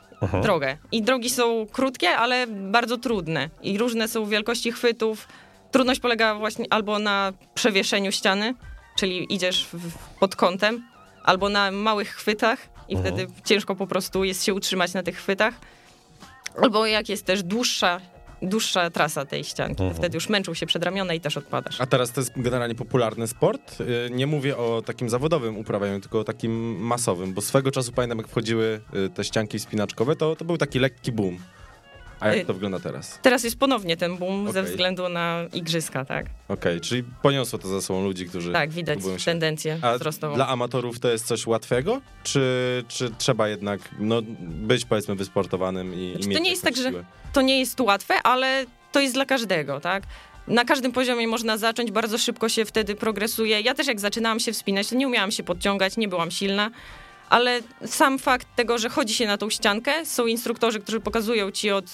drogę. 0.43 0.77
I 0.91 1.01
drogi 1.01 1.29
są 1.29 1.67
krótkie, 1.71 2.09
ale 2.09 2.47
bardzo 2.47 2.97
trudne. 2.97 3.49
I 3.61 3.77
różne 3.77 4.07
są 4.07 4.25
wielkości 4.25 4.71
chwytów. 4.71 5.27
Trudność 5.73 5.99
polega 5.99 6.35
właśnie 6.35 6.65
albo 6.69 6.99
na 6.99 7.33
przewieszeniu 7.55 8.11
ściany, 8.11 8.53
czyli 8.97 9.33
idziesz 9.33 9.67
w- 9.73 9.97
pod 10.19 10.35
kątem, 10.35 10.83
albo 11.23 11.49
na 11.49 11.71
małych 11.71 12.09
chwytach 12.09 12.59
i 12.89 12.97
wtedy 12.97 13.27
ciężko 13.45 13.75
po 13.75 13.87
prostu 13.87 14.23
jest 14.23 14.43
się 14.43 14.53
utrzymać 14.53 14.93
na 14.93 15.03
tych 15.03 15.17
chwytach. 15.17 15.53
Albo 16.63 16.85
jak 16.85 17.09
jest 17.09 17.25
też 17.25 17.43
dłuższa, 17.43 17.99
dłuższa 18.41 18.89
trasa 18.89 19.25
tej 19.25 19.43
ścianki, 19.43 19.75
to 19.89 19.93
wtedy 19.93 20.17
już 20.17 20.29
męczą 20.29 20.53
się 20.53 20.65
przedramiona 20.65 21.13
i 21.13 21.19
też 21.21 21.37
odpadasz. 21.37 21.81
A 21.81 21.85
teraz 21.85 22.11
to 22.11 22.21
jest 22.21 22.31
generalnie 22.35 22.75
popularny 22.75 23.27
sport. 23.27 23.81
Y, 23.81 24.09
Nie 24.11 24.27
mówię 24.27 24.57
o 24.57 24.81
takim 24.85 25.09
zawodowym 25.09 25.57
uprawianiu, 25.57 25.99
tylko 25.99 26.19
o 26.19 26.23
takim 26.23 26.75
masowym, 26.85 27.33
bo 27.33 27.41
swego 27.41 27.71
czasu 27.71 27.91
pamiętam, 27.91 28.17
jak 28.17 28.27
wchodziły 28.27 28.81
y, 28.95 29.09
te 29.09 29.23
ścianki 29.23 29.59
wspinaczkowe, 29.59 30.15
to, 30.15 30.35
to 30.35 30.45
był 30.45 30.57
taki 30.57 30.79
lekki 30.79 31.11
boom. 31.11 31.37
A 32.23 32.27
jak 32.27 32.37
Y- 32.43 32.45
to 32.45 32.53
wygląda 32.53 32.79
teraz? 32.79 33.19
Teraz 33.21 33.43
jest 33.43 33.59
ponownie 33.59 33.97
ten 33.97 34.17
boom 34.17 34.51
ze 34.51 34.59
Okej. 34.59 34.71
względu 34.71 35.09
na 35.09 35.39
igrzyska, 35.53 36.05
tak? 36.05 36.25
Okej, 36.47 36.81
czyli 36.81 37.03
poniosło 37.21 37.59
to 37.59 37.67
za 37.67 37.81
sobą 37.81 38.03
ludzi, 38.03 38.25
którzy 38.25 38.51
Tak, 38.53 38.71
widać 38.71 38.99
tendencję 39.25 39.77
A 39.81 39.95
wzrostową. 39.97 40.35
dla 40.35 40.47
amatorów 40.47 40.99
to 40.99 41.09
jest 41.11 41.25
coś 41.25 41.47
łatwego? 41.47 42.01
Czy, 42.23 42.83
czy 42.87 43.11
trzeba 43.17 43.47
jednak 43.49 43.81
no, 43.99 44.21
być 44.39 44.85
powiedzmy 44.85 45.15
wysportowanym 45.15 45.93
i, 45.93 45.97
i 45.97 46.11
Znaczy, 46.11 46.27
mieć 46.29 46.37
to 46.37 46.43
nie 46.43 46.49
jest 46.49 46.63
tak, 46.63 46.75
że 46.77 46.89
siłę? 46.89 47.05
to 47.33 47.41
nie 47.41 47.59
jest 47.59 47.79
łatwe, 47.79 48.13
ale 48.23 48.65
to 48.91 48.99
jest 48.99 49.13
dla 49.13 49.25
każdego, 49.25 49.79
tak? 49.79 50.03
Na 50.47 50.65
każdym 50.65 50.91
poziomie 50.91 51.27
można 51.27 51.57
zacząć, 51.57 51.91
bardzo 51.91 52.17
szybko 52.17 52.49
się 52.49 52.65
wtedy 52.65 52.95
progresuje. 52.95 53.61
Ja 53.61 53.73
też 53.73 53.87
jak 53.87 53.99
zaczynałam 53.99 54.39
się 54.39 54.51
wspinać, 54.53 54.87
to 54.89 54.95
nie 54.95 55.07
umiałam 55.07 55.31
się 55.31 55.43
podciągać, 55.43 55.97
nie 55.97 56.07
byłam 56.07 56.31
silna, 56.31 56.71
ale 57.29 57.61
sam 57.85 58.19
fakt 58.19 58.47
tego, 58.55 58.77
że 58.77 58.89
chodzi 58.89 59.13
się 59.13 59.27
na 59.27 59.37
tą 59.37 59.49
ściankę, 59.49 60.05
są 60.05 60.25
instruktorzy, 60.25 60.79
którzy 60.79 60.99
pokazują 60.99 61.51
ci 61.51 61.71
od 61.71 61.85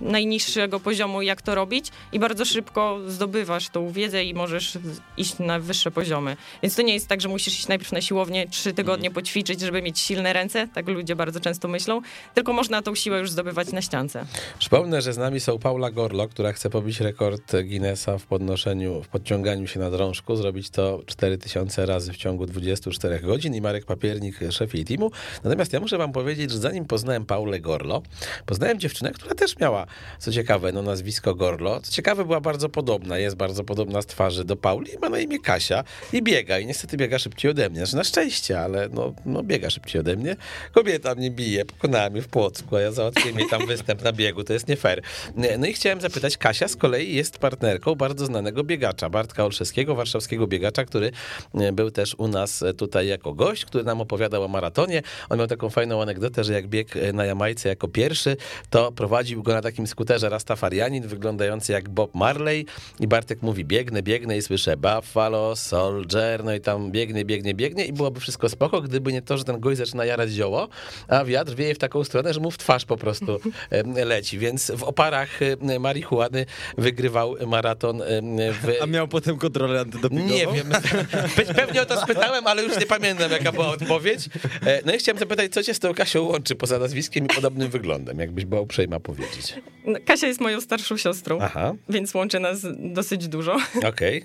najniższego 0.00 0.80
poziomu, 0.80 1.22
jak 1.22 1.42
to 1.42 1.54
robić 1.54 1.86
i 2.12 2.18
bardzo 2.18 2.44
szybko 2.44 2.98
zdobywasz 3.06 3.68
tą 3.68 3.92
wiedzę 3.92 4.24
i 4.24 4.34
możesz 4.34 4.78
iść 5.16 5.38
na 5.38 5.60
wyższe 5.60 5.90
poziomy. 5.90 6.36
Więc 6.62 6.74
to 6.74 6.82
nie 6.82 6.94
jest 6.94 7.08
tak, 7.08 7.20
że 7.20 7.28
musisz 7.28 7.54
iść 7.54 7.68
najpierw 7.68 7.92
na 7.92 8.00
siłownię, 8.00 8.48
trzy 8.48 8.72
tygodnie 8.72 9.10
poćwiczyć, 9.10 9.60
żeby 9.60 9.82
mieć 9.82 9.98
silne 9.98 10.32
ręce, 10.32 10.68
tak 10.74 10.88
ludzie 10.88 11.16
bardzo 11.16 11.40
często 11.40 11.68
myślą, 11.68 12.00
tylko 12.34 12.52
można 12.52 12.82
tą 12.82 12.94
siłę 12.94 13.18
już 13.18 13.30
zdobywać 13.30 13.72
na 13.72 13.82
ściance. 13.82 14.26
Przypomnę, 14.58 15.02
że 15.02 15.12
z 15.12 15.18
nami 15.18 15.40
są 15.40 15.58
Paula 15.58 15.90
Gorlo, 15.90 16.28
która 16.28 16.52
chce 16.52 16.70
pobić 16.70 17.00
rekord 17.00 17.52
Guinnessa 17.64 18.18
w 18.18 18.26
podnoszeniu, 18.26 19.02
w 19.02 19.08
podciąganiu 19.08 19.66
się 19.66 19.80
na 19.80 19.90
drążku, 19.90 20.36
zrobić 20.36 20.70
to 20.70 21.02
4000 21.06 21.86
razy 21.86 22.12
w 22.12 22.16
ciągu 22.16 22.46
24 22.46 23.20
godzin 23.20 23.54
i 23.54 23.60
Marek 23.60 23.84
Papiernik, 23.84 24.38
szef 24.50 24.74
teamu. 24.88 25.10
Natomiast 25.44 25.72
ja 25.72 25.80
muszę 25.80 25.98
wam 25.98 26.12
powiedzieć, 26.12 26.50
że 26.50 26.58
zanim 26.58 26.84
poznałem 26.84 27.24
Paulę 27.26 27.60
Gorlo, 27.60 28.02
poznałem 28.46 28.80
dziewczynę, 28.80 29.10
która 29.10 29.34
też 29.34 29.58
miała, 29.58 29.86
co 30.18 30.32
ciekawe, 30.32 30.72
no 30.72 30.82
nazwisko 30.82 31.34
Gorlo. 31.34 31.80
Co 31.80 31.92
ciekawe, 31.92 32.24
była 32.24 32.40
bardzo 32.40 32.68
podobna, 32.68 33.18
jest 33.18 33.36
bardzo 33.36 33.64
podobna 33.64 34.02
z 34.02 34.06
twarzy 34.06 34.44
do 34.44 34.56
Pauli 34.56 34.94
i 34.94 34.98
ma 34.98 35.08
na 35.08 35.18
imię 35.18 35.38
Kasia 35.38 35.84
i 36.12 36.22
biega 36.22 36.58
i 36.58 36.66
niestety 36.66 36.96
biega 36.96 37.18
szybciej 37.18 37.50
ode 37.50 37.70
mnie. 37.70 37.78
Znaczy 37.78 37.96
na 37.96 38.04
szczęście, 38.04 38.60
ale 38.60 38.88
no, 38.88 39.14
no 39.26 39.42
biega 39.42 39.70
szybciej 39.70 40.00
ode 40.00 40.16
mnie. 40.16 40.36
Kobieta 40.72 41.14
mnie 41.14 41.30
bije, 41.30 41.64
pokonała 41.64 42.10
mnie 42.10 42.22
w 42.22 42.28
Płocku, 42.28 42.76
a 42.76 42.80
ja 42.80 42.92
załatwiłem 42.92 43.38
jej 43.38 43.48
tam 43.48 43.66
występ 43.66 44.04
na 44.04 44.12
biegu, 44.12 44.44
to 44.44 44.52
jest 44.52 44.68
nie 44.68 44.76
fair. 44.76 45.02
No 45.58 45.66
i 45.66 45.72
chciałem 45.72 46.00
zapytać, 46.00 46.36
Kasia 46.36 46.68
z 46.68 46.76
kolei 46.76 47.14
jest 47.14 47.38
partnerką 47.38 47.94
bardzo 47.94 48.26
znanego 48.26 48.64
biegacza, 48.64 49.10
Bartka 49.10 49.44
Olszewskiego, 49.44 49.94
warszawskiego 49.94 50.46
biegacza, 50.46 50.84
który 50.84 51.10
e, 51.54 51.72
był 51.72 51.90
też 51.90 52.14
u 52.18 52.28
nas 52.28 52.64
tutaj 52.76 53.06
jako 53.06 53.34
gość, 53.34 53.64
który 53.64 53.84
nam 53.84 54.00
opowiadał 54.00 54.44
o 54.44 54.48
maratonie 54.48 54.67
maratonie. 54.68 55.02
On 55.28 55.38
miał 55.38 55.46
taką 55.46 55.70
fajną 55.70 56.02
anegdotę, 56.02 56.44
że 56.44 56.52
jak 56.52 56.66
biegł 56.66 56.90
na 57.12 57.24
Jamajce 57.24 57.68
jako 57.68 57.88
pierwszy, 57.88 58.36
to 58.70 58.92
prowadził 58.92 59.42
go 59.42 59.52
na 59.52 59.62
takim 59.62 59.86
skuterze 59.86 60.28
Rastafarianin, 60.28 61.08
wyglądający 61.08 61.72
jak 61.72 61.88
Bob 61.88 62.14
Marley 62.14 62.66
i 63.00 63.06
Bartek 63.08 63.42
mówi, 63.42 63.64
biegnę, 63.64 64.02
biegnę 64.02 64.36
i 64.36 64.42
słyszę 64.42 64.76
Buffalo, 64.76 65.56
Soldier, 65.56 66.44
no 66.44 66.54
i 66.54 66.60
tam 66.60 66.90
biegnie, 66.90 67.24
biegnie, 67.24 67.54
biegnie 67.54 67.84
i 67.84 67.92
byłoby 67.92 68.20
wszystko 68.20 68.48
spoko, 68.48 68.80
gdyby 68.80 69.12
nie 69.12 69.22
to, 69.22 69.38
że 69.38 69.44
ten 69.44 69.60
gość 69.60 69.78
zaczyna 69.78 70.04
jarać 70.04 70.30
zioło, 70.30 70.68
a 71.08 71.24
wiatr 71.24 71.54
wieje 71.54 71.74
w 71.74 71.78
taką 71.78 72.04
stronę, 72.04 72.34
że 72.34 72.40
mu 72.40 72.50
w 72.50 72.58
twarz 72.58 72.84
po 72.84 72.96
prostu 72.96 73.40
leci, 74.12 74.38
więc 74.38 74.70
w 74.70 74.82
oparach 74.82 75.40
marihuany 75.80 76.46
wygrywał 76.78 77.34
maraton 77.46 78.02
w... 78.62 78.82
A 78.82 78.86
miał 78.86 79.08
potem 79.08 79.38
kontrolę 79.38 79.80
antydopingową? 79.80 80.34
Nie 80.34 80.46
wiem. 80.46 80.70
Pe- 81.36 81.54
Pewnie 81.54 81.82
o 81.82 81.86
to 81.86 82.00
spytałem, 82.00 82.46
ale 82.46 82.62
już 82.62 82.78
nie 82.80 82.86
pamiętam, 82.86 83.30
jaka 83.30 83.52
była 83.52 83.68
odpowiedź. 83.68 84.28
E, 84.66 84.82
No 84.86 84.94
i 84.94 84.98
chciałem 84.98 85.18
zapytać, 85.18 85.52
co 85.52 85.62
cię 85.62 85.74
z 85.74 85.78
tą 85.78 85.94
Kasią 85.94 86.22
łączy 86.22 86.54
poza 86.54 86.78
nazwiskiem 86.78 87.24
i 87.24 87.28
podobnym 87.28 87.70
wyglądem, 87.70 88.18
jakbyś 88.18 88.44
była 88.44 88.60
uprzejma 88.60 89.00
powiedzieć. 89.00 89.54
No, 89.86 89.98
Kasia 90.04 90.26
jest 90.26 90.40
moją 90.40 90.60
starszą 90.60 90.96
siostrą, 90.96 91.38
Aha, 91.42 91.74
więc 91.88 92.14
łączy 92.14 92.40
nas 92.40 92.58
dosyć 92.78 93.28
dużo. 93.28 93.56
okej. 93.88 94.24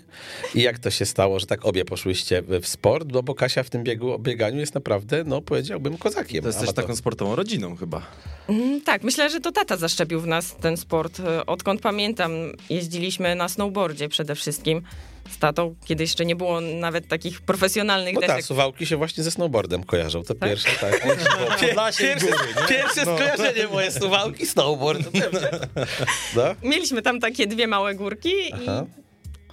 I 0.55 0.61
jak 0.61 0.79
to 0.79 0.91
się 0.91 1.05
stało, 1.05 1.39
że 1.39 1.45
tak 1.45 1.65
obie 1.65 1.85
poszłyście 1.85 2.43
w 2.61 2.67
sport? 2.67 3.07
No 3.11 3.23
bo 3.23 3.35
Kasia 3.35 3.63
w 3.63 3.69
tym 3.69 3.83
biegu, 3.83 4.19
bieganiu 4.19 4.59
jest 4.59 4.73
naprawdę, 4.75 5.23
no 5.23 5.41
powiedziałbym, 5.41 5.97
kozakiem. 5.97 6.41
To 6.41 6.47
jesteś 6.49 6.73
taką 6.73 6.95
sportową 6.95 7.35
rodziną 7.35 7.75
chyba. 7.75 8.01
Mm, 8.49 8.81
Tak, 8.81 9.03
myślę, 9.03 9.29
że 9.29 9.39
to 9.39 9.51
tata 9.51 9.77
zaszczepił 9.77 10.21
w 10.21 10.27
nas 10.27 10.55
ten 10.55 10.77
sport. 10.77 11.19
E, 11.19 11.45
Odkąd 11.45 11.81
pamiętam, 11.81 12.31
jeździliśmy 12.69 13.35
na 13.35 13.49
snowboardzie 13.49 14.09
przede 14.09 14.35
wszystkim 14.35 14.81
z 15.29 15.37
tatą, 15.37 15.75
kiedy 15.85 16.03
jeszcze 16.03 16.25
nie 16.25 16.35
było 16.35 16.61
nawet 16.61 17.07
takich 17.07 17.41
profesjonalnych 17.41 18.13
No 18.13 18.21
tak, 18.21 18.43
suwałki 18.43 18.85
się 18.85 18.97
właśnie 18.97 19.23
ze 19.23 19.31
snowboardem 19.31 19.83
kojarzą, 19.83 20.23
to 20.23 20.35
pierwsze, 20.35 20.69
tak. 20.81 21.07
Podlasie 21.67 22.15
i 22.17 22.19
góry, 22.19 22.33
nie? 22.61 22.67
Pierwsze 22.67 23.01
skojarzenie 23.01 23.67
moje 23.67 23.91
suwałki, 23.91 24.45
snowboard. 24.45 25.01
No? 26.35 26.43
Mieliśmy 26.63 27.01
tam 27.01 27.19
takie 27.19 27.47
dwie 27.47 27.67
małe 27.67 27.95
górki 27.95 28.31
Aha. 28.53 28.85
i 28.99 29.03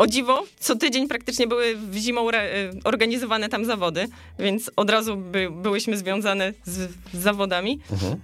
o 0.00 0.06
dziwo, 0.06 0.44
co 0.60 0.76
tydzień 0.76 1.08
praktycznie 1.08 1.46
były 1.46 1.76
w 1.76 1.96
zimą 1.96 2.30
e, 2.30 2.70
organizowane 2.84 3.48
tam 3.48 3.64
zawody, 3.64 4.08
więc 4.38 4.70
od 4.76 4.90
razu 4.90 5.16
by, 5.16 5.50
byłyśmy 5.50 5.96
związane 5.96 6.52
z, 6.64 6.90
z 7.14 7.18
zawodami. 7.18 7.80
Mhm. 7.92 8.20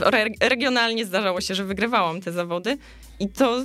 Re, 0.00 0.26
regionalnie 0.40 1.06
zdarzało 1.06 1.40
się, 1.40 1.54
że 1.54 1.64
wygrywałam 1.64 2.20
te 2.20 2.32
zawody 2.32 2.78
i 3.20 3.28
to 3.28 3.64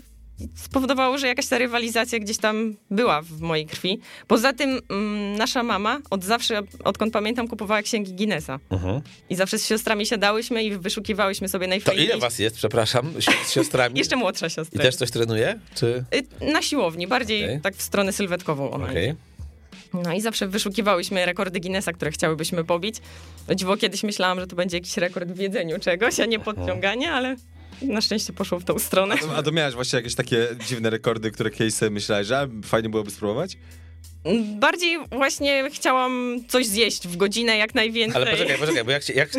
spowodowało, 0.55 1.17
że 1.17 1.27
jakaś 1.27 1.47
ta 1.47 1.57
rywalizacja 1.57 2.19
gdzieś 2.19 2.37
tam 2.37 2.75
była 2.91 3.21
w 3.21 3.41
mojej 3.41 3.65
krwi. 3.65 3.99
Poza 4.27 4.53
tym 4.53 4.79
mm, 4.89 5.35
nasza 5.35 5.63
mama 5.63 5.99
od 6.09 6.23
zawsze, 6.23 6.61
odkąd 6.83 7.13
pamiętam, 7.13 7.47
kupowała 7.47 7.81
księgi 7.81 8.13
Guinnessa. 8.13 8.59
Mhm. 8.69 9.01
I 9.29 9.35
zawsze 9.35 9.59
z 9.59 9.67
siostrami 9.67 10.05
siadałyśmy 10.05 10.63
i 10.63 10.77
wyszukiwałyśmy 10.77 11.47
sobie 11.47 11.65
To 11.65 11.69
najfajniejsze. 11.69 12.11
ile 12.11 12.21
was 12.21 12.39
jest, 12.39 12.55
przepraszam, 12.55 13.13
z 13.45 13.51
siostrami? 13.51 13.97
Jeszcze 13.99 14.15
młodsza 14.15 14.47
I 14.47 14.49
siostra. 14.49 14.83
też 14.83 14.95
coś 14.95 15.11
trenuje? 15.11 15.59
Czy... 15.75 16.03
Y, 16.41 16.51
Na 16.53 16.61
siłowni, 16.61 17.07
bardziej 17.07 17.43
Okej. 17.43 17.61
tak 17.61 17.75
w 17.75 17.81
stronę 17.81 18.13
sylwetkową 18.13 18.71
ona 18.71 18.91
idzie. 18.91 19.15
No 19.93 20.13
i 20.13 20.21
zawsze 20.21 20.47
wyszukiwałyśmy 20.47 21.25
rekordy 21.25 21.59
Guinnessa, 21.59 21.93
które 21.93 22.11
chciałybyśmy 22.11 22.63
pobić. 22.63 22.95
O 23.47 23.55
dziwo 23.55 23.77
kiedyś 23.77 24.03
myślałam, 24.03 24.39
że 24.39 24.47
to 24.47 24.55
będzie 24.55 24.77
jakiś 24.77 24.97
rekord 24.97 25.29
w 25.31 25.39
jedzeniu 25.39 25.79
czegoś, 25.79 26.19
a 26.19 26.25
nie 26.25 26.39
podciąganie, 26.39 27.11
ale 27.11 27.35
na 27.87 28.01
szczęście 28.01 28.33
poszło 28.33 28.59
w 28.59 28.63
tą 28.63 28.79
stronę. 28.79 29.15
A 29.35 29.43
to 29.43 29.51
miałeś 29.51 29.73
właśnie 29.75 29.97
jakieś 29.97 30.15
takie 30.15 30.47
dziwne 30.67 30.89
rekordy, 30.89 31.31
które 31.31 31.49
kiedyś 31.49 31.75
myślałeś, 31.89 32.27
że 32.27 32.39
a, 32.39 32.47
fajnie 32.65 32.89
byłoby 32.89 33.11
spróbować? 33.11 33.57
Bardziej 34.59 34.97
właśnie 35.11 35.69
chciałam 35.73 36.39
coś 36.47 36.65
zjeść 36.65 37.07
w 37.07 37.17
godzinę 37.17 37.57
jak 37.57 37.75
najwięcej. 37.75 38.21
Ale 38.21 38.31
poczekaj, 38.31 38.57
poczekaj, 38.57 38.83
bo 38.83 38.91
jak, 38.91 39.09
jak, 39.09 39.29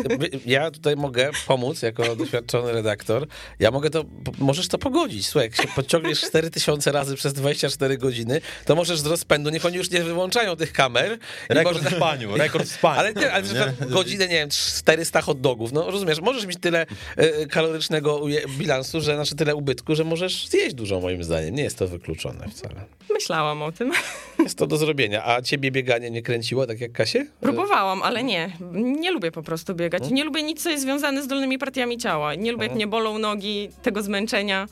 ja 0.45 0.71
tutaj 0.71 0.95
mogę 0.95 1.31
pomóc 1.47 1.81
jako 1.81 2.15
doświadczony 2.15 2.71
redaktor. 2.71 3.27
Ja 3.59 3.71
mogę 3.71 3.89
to, 3.89 4.05
możesz 4.39 4.67
to 4.67 4.77
pogodzić. 4.77 5.27
Słuchaj, 5.27 5.47
jak 5.49 5.61
się 5.61 5.75
podciągniesz 5.75 6.21
4000 6.29 6.91
razy 6.91 7.15
przez 7.15 7.33
24 7.33 7.97
godziny, 7.97 8.41
to 8.65 8.75
możesz 8.75 8.99
z 8.99 9.05
rozpędu, 9.05 9.49
niech 9.49 9.65
oni 9.65 9.77
już 9.77 9.91
nie 9.91 10.03
wyłączają 10.03 10.55
tych 10.55 10.73
kamer. 10.73 11.17
i 11.49 11.53
Rekord 11.53 11.83
może- 11.83 11.95
spaniu, 11.95 12.37
rekord 12.37 12.65
w 12.65 12.71
spaniu. 12.71 12.99
Ale, 12.99 13.13
nie, 13.13 13.31
ale 13.31 13.45
że 13.45 13.53
tam 13.77 13.89
godzinę, 13.89 14.27
nie 14.27 14.35
wiem, 14.35 14.49
400 14.49 15.21
hot 15.21 15.41
dogów, 15.41 15.71
no 15.71 15.91
rozumiesz, 15.91 16.21
możesz 16.21 16.45
mieć 16.45 16.57
tyle 16.61 16.85
e, 17.17 17.45
kalorycznego 17.45 18.19
uje- 18.19 18.49
bilansu, 18.57 19.01
że 19.01 19.15
znaczy 19.15 19.35
tyle 19.35 19.55
ubytku, 19.55 19.95
że 19.95 20.03
możesz 20.03 20.47
zjeść 20.47 20.75
dużo 20.75 20.99
moim 20.99 21.23
zdaniem. 21.23 21.55
Nie 21.55 21.63
jest 21.63 21.77
to 21.77 21.87
wykluczone 21.87 22.47
wcale. 22.49 22.85
Myślałam 23.15 23.61
o 23.61 23.71
tym. 23.71 23.91
Jest 24.43 24.57
to 24.57 24.67
do 24.67 24.77
zrobienia. 24.77 25.25
A 25.25 25.41
ciebie 25.41 25.71
bieganie 25.71 26.11
nie 26.11 26.21
kręciło, 26.21 26.67
tak 26.67 26.81
jak 26.81 26.91
Kasię? 26.91 27.25
Próbowałam, 27.41 28.03
ale 28.03 28.23
nie. 28.23 28.49
Nie 28.73 29.11
lubię 29.11 29.31
po 29.31 29.43
prostu 29.43 29.75
biegać. 29.75 30.11
Nie 30.11 30.23
lubię 30.23 30.43
nic, 30.43 30.63
co 30.63 30.69
jest 30.69 30.83
związane 30.83 31.23
z 31.23 31.27
dolnymi 31.27 31.57
partiami 31.57 31.97
ciała. 31.97 32.35
Nie 32.35 32.51
lubię, 32.51 32.65
jak 32.65 32.75
mnie 32.75 32.87
bolą 32.87 33.17
nogi, 33.17 33.69
tego 33.81 34.01
zmęczenia. 34.03 34.67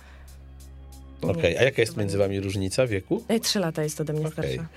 Okej, 1.21 1.57
a 1.57 1.63
jaka 1.63 1.81
jest 1.81 1.97
między 1.97 2.17
wami 2.17 2.39
różnica 2.39 2.87
wieku? 2.87 3.23
E, 3.27 3.39
Trzy 3.39 3.59
lata 3.59 3.83
jest 3.83 4.01
ode 4.01 4.13
mnie 4.13 4.27
Okej. 4.27 4.31
starsza. 4.53 4.67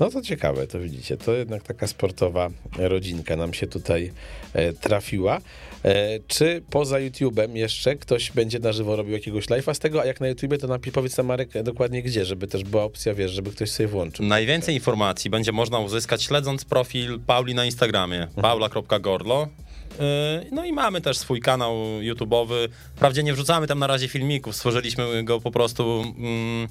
No 0.00 0.10
to 0.10 0.22
ciekawe, 0.22 0.66
to 0.66 0.80
widzicie, 0.80 1.16
to 1.16 1.32
jednak 1.32 1.62
taka 1.62 1.86
sportowa 1.86 2.50
rodzinka 2.78 3.36
nam 3.36 3.54
się 3.54 3.66
tutaj 3.66 4.12
e, 4.54 4.72
trafiła. 4.72 5.38
E, 5.84 6.20
czy 6.28 6.62
poza 6.70 6.96
YouTube'em 6.96 7.56
jeszcze 7.56 7.96
ktoś 7.96 8.32
będzie 8.32 8.58
na 8.58 8.72
żywo 8.72 8.96
robił 8.96 9.12
jakiegoś 9.12 9.46
live'a 9.46 9.74
z 9.74 9.78
tego, 9.78 10.02
a 10.02 10.04
jak 10.06 10.20
na 10.20 10.28
YouTubie, 10.28 10.58
to 10.58 10.68
napi- 10.68 10.90
powiedz 10.90 11.16
nam 11.16 11.26
Marek 11.26 11.56
e, 11.56 11.62
dokładnie 11.62 12.02
gdzie, 12.02 12.24
żeby 12.24 12.46
też 12.46 12.64
była 12.64 12.82
opcja, 12.84 13.14
wiesz, 13.14 13.30
żeby 13.30 13.50
ktoś 13.50 13.70
sobie 13.70 13.86
włączył. 13.88 14.26
Najwięcej 14.26 14.74
informacji 14.74 15.30
będzie 15.30 15.52
można 15.52 15.78
uzyskać 15.78 16.22
śledząc 16.22 16.64
profil 16.64 17.20
Pauli 17.26 17.54
na 17.54 17.64
Instagramie, 17.64 18.28
paula.gorlo. 18.42 19.48
Yy, 19.92 20.46
No 20.52 20.64
i 20.64 20.72
mamy 20.72 21.00
też 21.00 21.18
swój 21.18 21.40
kanał 21.40 21.74
YouTube'owy. 22.00 22.68
Wprawdzie 22.96 23.22
nie 23.22 23.32
wrzucamy 23.32 23.66
tam 23.66 23.78
na 23.78 23.86
razie 23.86 24.08
filmików, 24.08 24.56
stworzyliśmy 24.56 25.24
go 25.24 25.40
po 25.40 25.50
prostu 25.50 26.04
mm, 26.18 26.68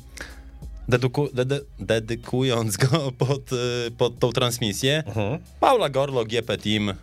deduku, 0.91 1.29
dede, 1.33 1.59
dedykując 1.79 2.77
go 2.77 3.11
pod, 3.27 3.53
y, 3.53 3.91
pod 3.97 4.19
tą 4.19 4.31
transmisję. 4.31 5.03
Mhm. 5.07 5.39
Paula 5.59 5.89
Gorlo, 5.89 6.25
GP 6.25 6.57
Team, 6.57 6.87
yy, 6.87 6.93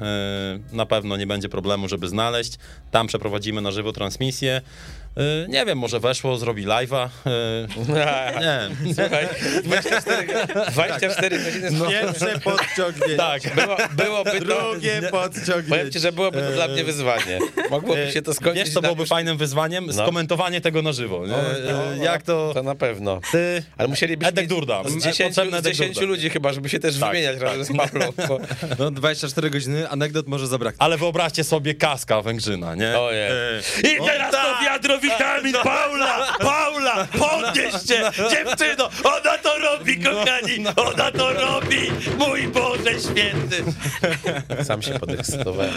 na 0.73 0.87
pewno 0.87 1.17
nie 1.17 1.27
będzie 1.27 1.49
problemu, 1.49 1.89
żeby 1.89 2.09
znaleźć. 2.09 2.59
Tam 2.91 3.07
przeprowadzimy 3.07 3.61
na 3.61 3.71
żywo 3.71 3.93
transmisję. 3.93 4.61
Yy, 5.19 5.47
Nie 5.49 5.65
wiem, 5.65 5.79
może 5.79 6.01
weszło, 6.01 6.37
zrobi 6.39 6.67
live'a. 6.67 7.09
Yy, 7.27 7.69
Nie, 8.41 8.95
Słuchaj, 8.95 9.29
24, 9.65 10.27
24 10.73 11.39
godziny 11.39 11.71
z 11.71 11.89
Pierwsze 11.89 12.41
podciągnięcie. 12.41 13.17
tak. 13.17 13.43
było, 13.55 13.77
byłoby 13.93 14.31
to... 14.31 14.45
Drugie 14.45 14.93
Powiem 14.97 15.11
podciągnięcie. 15.11 15.91
ci, 15.91 15.99
że 16.01 16.13
byłoby 16.13 16.43
to 16.43 16.51
dla 16.53 16.69
mnie 16.69 16.85
wyzwanie. 16.85 17.39
Mogłoby 17.71 18.11
się 18.13 18.23
to 18.23 18.35
skończyć... 18.35 18.65
Wiesz, 18.65 18.75
co 18.75 18.81
na- 18.81 18.89
byłoby 18.89 19.07
fajnym 19.07 19.37
wyzwaniem? 19.37 19.87
No. 19.87 19.93
Skomentowanie 19.93 20.61
tego 20.61 20.83
na 20.83 20.93
żywo. 20.93 21.27
Nie? 21.27 21.33
no, 21.97 22.05
Jak 22.05 22.23
to... 22.23 22.51
To 22.55 22.63
na 22.63 22.75
pewno. 22.75 23.21
Ty... 23.33 23.63
Ale 23.79 23.89
musielibyśmy 23.89 24.29
Edek 24.29 24.43
mieć 24.45 24.51
Durda. 24.51 24.83
z 24.85 24.97
E, 24.97 25.01
10, 25.01 25.17
potrzebny 25.29 25.57
z 25.57 25.61
Edek 25.61 25.73
10 25.73 25.95
Durda. 25.95 26.09
ludzi 26.11 26.31
chyba, 26.31 26.53
żeby 26.53 26.69
się 26.69 26.79
też 26.79 26.99
Tak, 26.99 27.11
wymieniać 27.11 27.41
razem 27.41 27.65
z 27.65 27.77
Pawlą. 27.77 28.07
Bo... 28.29 28.39
No 28.79 28.91
24 28.91 29.51
godziny, 29.51 29.89
anegdot 29.89 30.27
może 30.29 30.47
zabraknąć. 30.47 30.77
Ale 30.83 30.97
wyobraźcie 30.99 31.45
sobie 31.45 31.75
kaska 31.75 32.23
Węgrzyna, 32.23 32.75
nie? 32.75 32.99
Ojej. 32.99 33.29
E, 33.31 33.61
I 33.81 34.07
teraz 34.07 34.33
to 34.33 34.39
wiadro 34.65 34.99
witamin, 35.11 35.55
Paula! 35.65 36.27
Paula! 36.39 37.07
Podnieś 37.19 37.73
się! 37.73 38.11
Dziewczyno! 38.31 38.91
Ona 39.05 39.39
to 39.39 39.59
robi, 39.59 40.01
kochani! 40.05 40.65
Ona 40.77 41.11
to 41.13 41.33
robi! 41.33 41.81
Mój 42.19 42.49
Boże 42.49 42.91
święty! 43.01 43.65
Sam 44.65 44.83
się 44.83 44.99
podekscytowałem. 44.99 45.75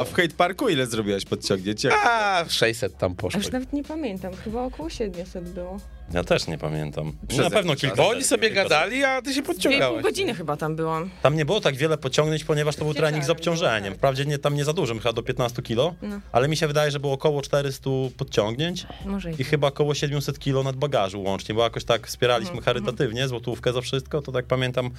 A 0.00 0.04
w 0.04 0.14
Hate 0.14 0.28
Parku 0.36 0.68
ile 0.68 0.86
zrobiłaś 0.86 1.24
podciągnięć? 1.24 1.86
A, 2.04 2.44
600 2.48 2.98
tam 2.98 3.12
A 3.12 3.20
poszło. 3.22 3.40
już 3.40 3.52
nawet 3.52 3.72
nie 3.72 3.82
pamiętam, 3.84 4.32
chyba 4.44 4.62
około 4.62 4.90
700 4.90 5.44
było. 5.48 5.80
Ja 6.12 6.24
też 6.24 6.46
nie 6.46 6.58
pamiętam. 6.58 7.12
Przez 7.28 7.40
Na 7.40 7.50
pewno 7.50 7.76
kilka. 7.76 7.96
Bo 7.96 8.08
oni 8.08 8.24
sobie 8.24 8.50
gadali, 8.50 9.04
a 9.04 9.22
ty 9.22 9.28
się 9.28 9.32
Dwie 9.32 9.40
i 9.40 9.44
pół 9.44 9.54
podciągałeś. 9.54 10.02
godziny 10.02 10.34
chyba 10.34 10.56
tam 10.56 10.76
byłam. 10.76 11.10
Tam 11.22 11.36
nie 11.36 11.44
było 11.44 11.60
tak 11.60 11.76
wiele 11.76 11.98
pociągnięć, 11.98 12.44
ponieważ 12.44 12.76
to 12.76 12.84
był 12.84 12.94
trening 12.94 13.24
z 13.24 13.30
obciążeniem. 13.30 13.82
było, 13.82 13.90
tak. 13.90 13.98
Wprawdzie 13.98 14.24
nie, 14.24 14.38
tam 14.38 14.54
nie 14.54 14.64
za 14.64 14.72
dużym, 14.72 14.98
chyba 14.98 15.12
do 15.12 15.22
15 15.22 15.62
kilo, 15.62 15.94
No. 16.02 16.20
ale 16.32 16.48
mi 16.48 16.56
się 16.56 16.66
wydaje, 16.66 16.90
że 16.90 17.00
było 17.00 17.12
około 17.12 17.42
400 17.42 17.90
podciągnięć 18.16 18.86
Może 19.04 19.32
i 19.32 19.40
i 19.40 19.44
chyba 19.44 19.68
około 19.68 19.94
700 19.94 20.38
kilo 20.38 20.62
nadbagażu 20.62 21.22
łącznie, 21.22 21.54
bo 21.54 21.62
jakoś 21.62 21.84
tak 21.84 22.06
wspieraliśmy 22.06 22.56
Mhm, 22.56 22.64
charytatywnie, 22.64 23.28
złotówkę 23.28 23.72
za 23.72 23.80
wszystko, 23.80 24.22
to 24.22 24.32
tak 24.32 24.44
pamiętam, 24.46 24.90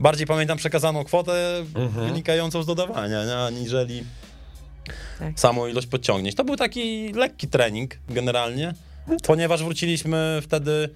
bardziej 0.00 0.26
pamiętam 0.26 0.58
przekazaną 0.58 1.04
kwotę 1.04 1.64
wynikającą 2.06 2.62
z 2.62 2.66
dodawania, 2.66 3.24
nie, 3.24 3.36
aniżeli 3.36 4.04
Tak. 5.18 5.40
samą 5.40 5.66
ilość 5.66 5.86
podciągnięć. 5.86 6.36
To 6.36 6.44
był 6.44 6.56
taki 6.56 7.12
lekki 7.12 7.48
trening 7.48 7.94
generalnie, 8.08 8.74
ponieważ 9.22 9.62
wróciliśmy 9.62 10.40
wtedy 10.42 10.88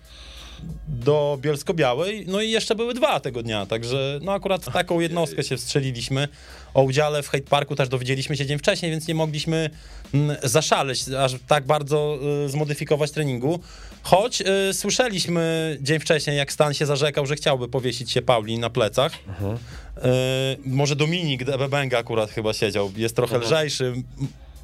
do 0.89 1.39
Bielsko-Białej, 1.41 2.25
no 2.29 2.41
i 2.41 2.51
jeszcze 2.51 2.75
były 2.75 2.95
dwa 2.95 3.21
tego 3.21 3.43
dnia, 3.43 3.67
także 3.67 4.19
no 4.23 4.33
akurat 4.33 4.65
w 4.65 4.73
taką 4.73 5.01
jednostkę 5.01 5.43
się 5.43 5.57
wstrzeliliśmy. 5.57 6.29
O 6.75 6.83
udziale 6.83 7.23
w 7.23 7.29
Hate 7.29 7.45
Parku 7.45 7.77
też 7.77 7.89
dowiedzieliśmy 7.89 8.37
się 8.37 8.47
dzień 8.47 8.59
wcześniej, 8.59 8.91
więc 8.91 9.09
nie 9.09 9.15
mogliśmy 9.15 9.71
mm, 10.15 10.37
zaszaleć, 10.43 11.09
aż 11.09 11.35
tak 11.47 11.67
bardzo 11.67 12.19
y, 12.45 12.49
zmodyfikować 12.49 13.11
treningu. 13.11 13.61
Choć 14.03 14.41
y, 14.41 14.75
słyszeliśmy 14.75 15.77
dzień 15.81 16.01
wcześniej, 16.01 16.37
jak 16.37 16.53
Stan 16.53 16.75
się 16.75 16.87
zarzekał, 16.87 17.27
że 17.27 17.37
chciałby 17.37 17.69
powiesić 17.69 18.11
się 18.11 18.23
Pauli 18.23 18.59
na 18.59 18.71
plecach. 18.71 19.13
Y, 19.13 20.01
może 20.65 20.97
Dominik 20.97 21.45
Bebenga 21.45 21.99
akurat 21.99 22.31
chyba 22.31 22.53
siedział, 22.53 22.93
jest 22.97 23.17
trochę 23.17 23.39
lżejszy. 23.39 23.95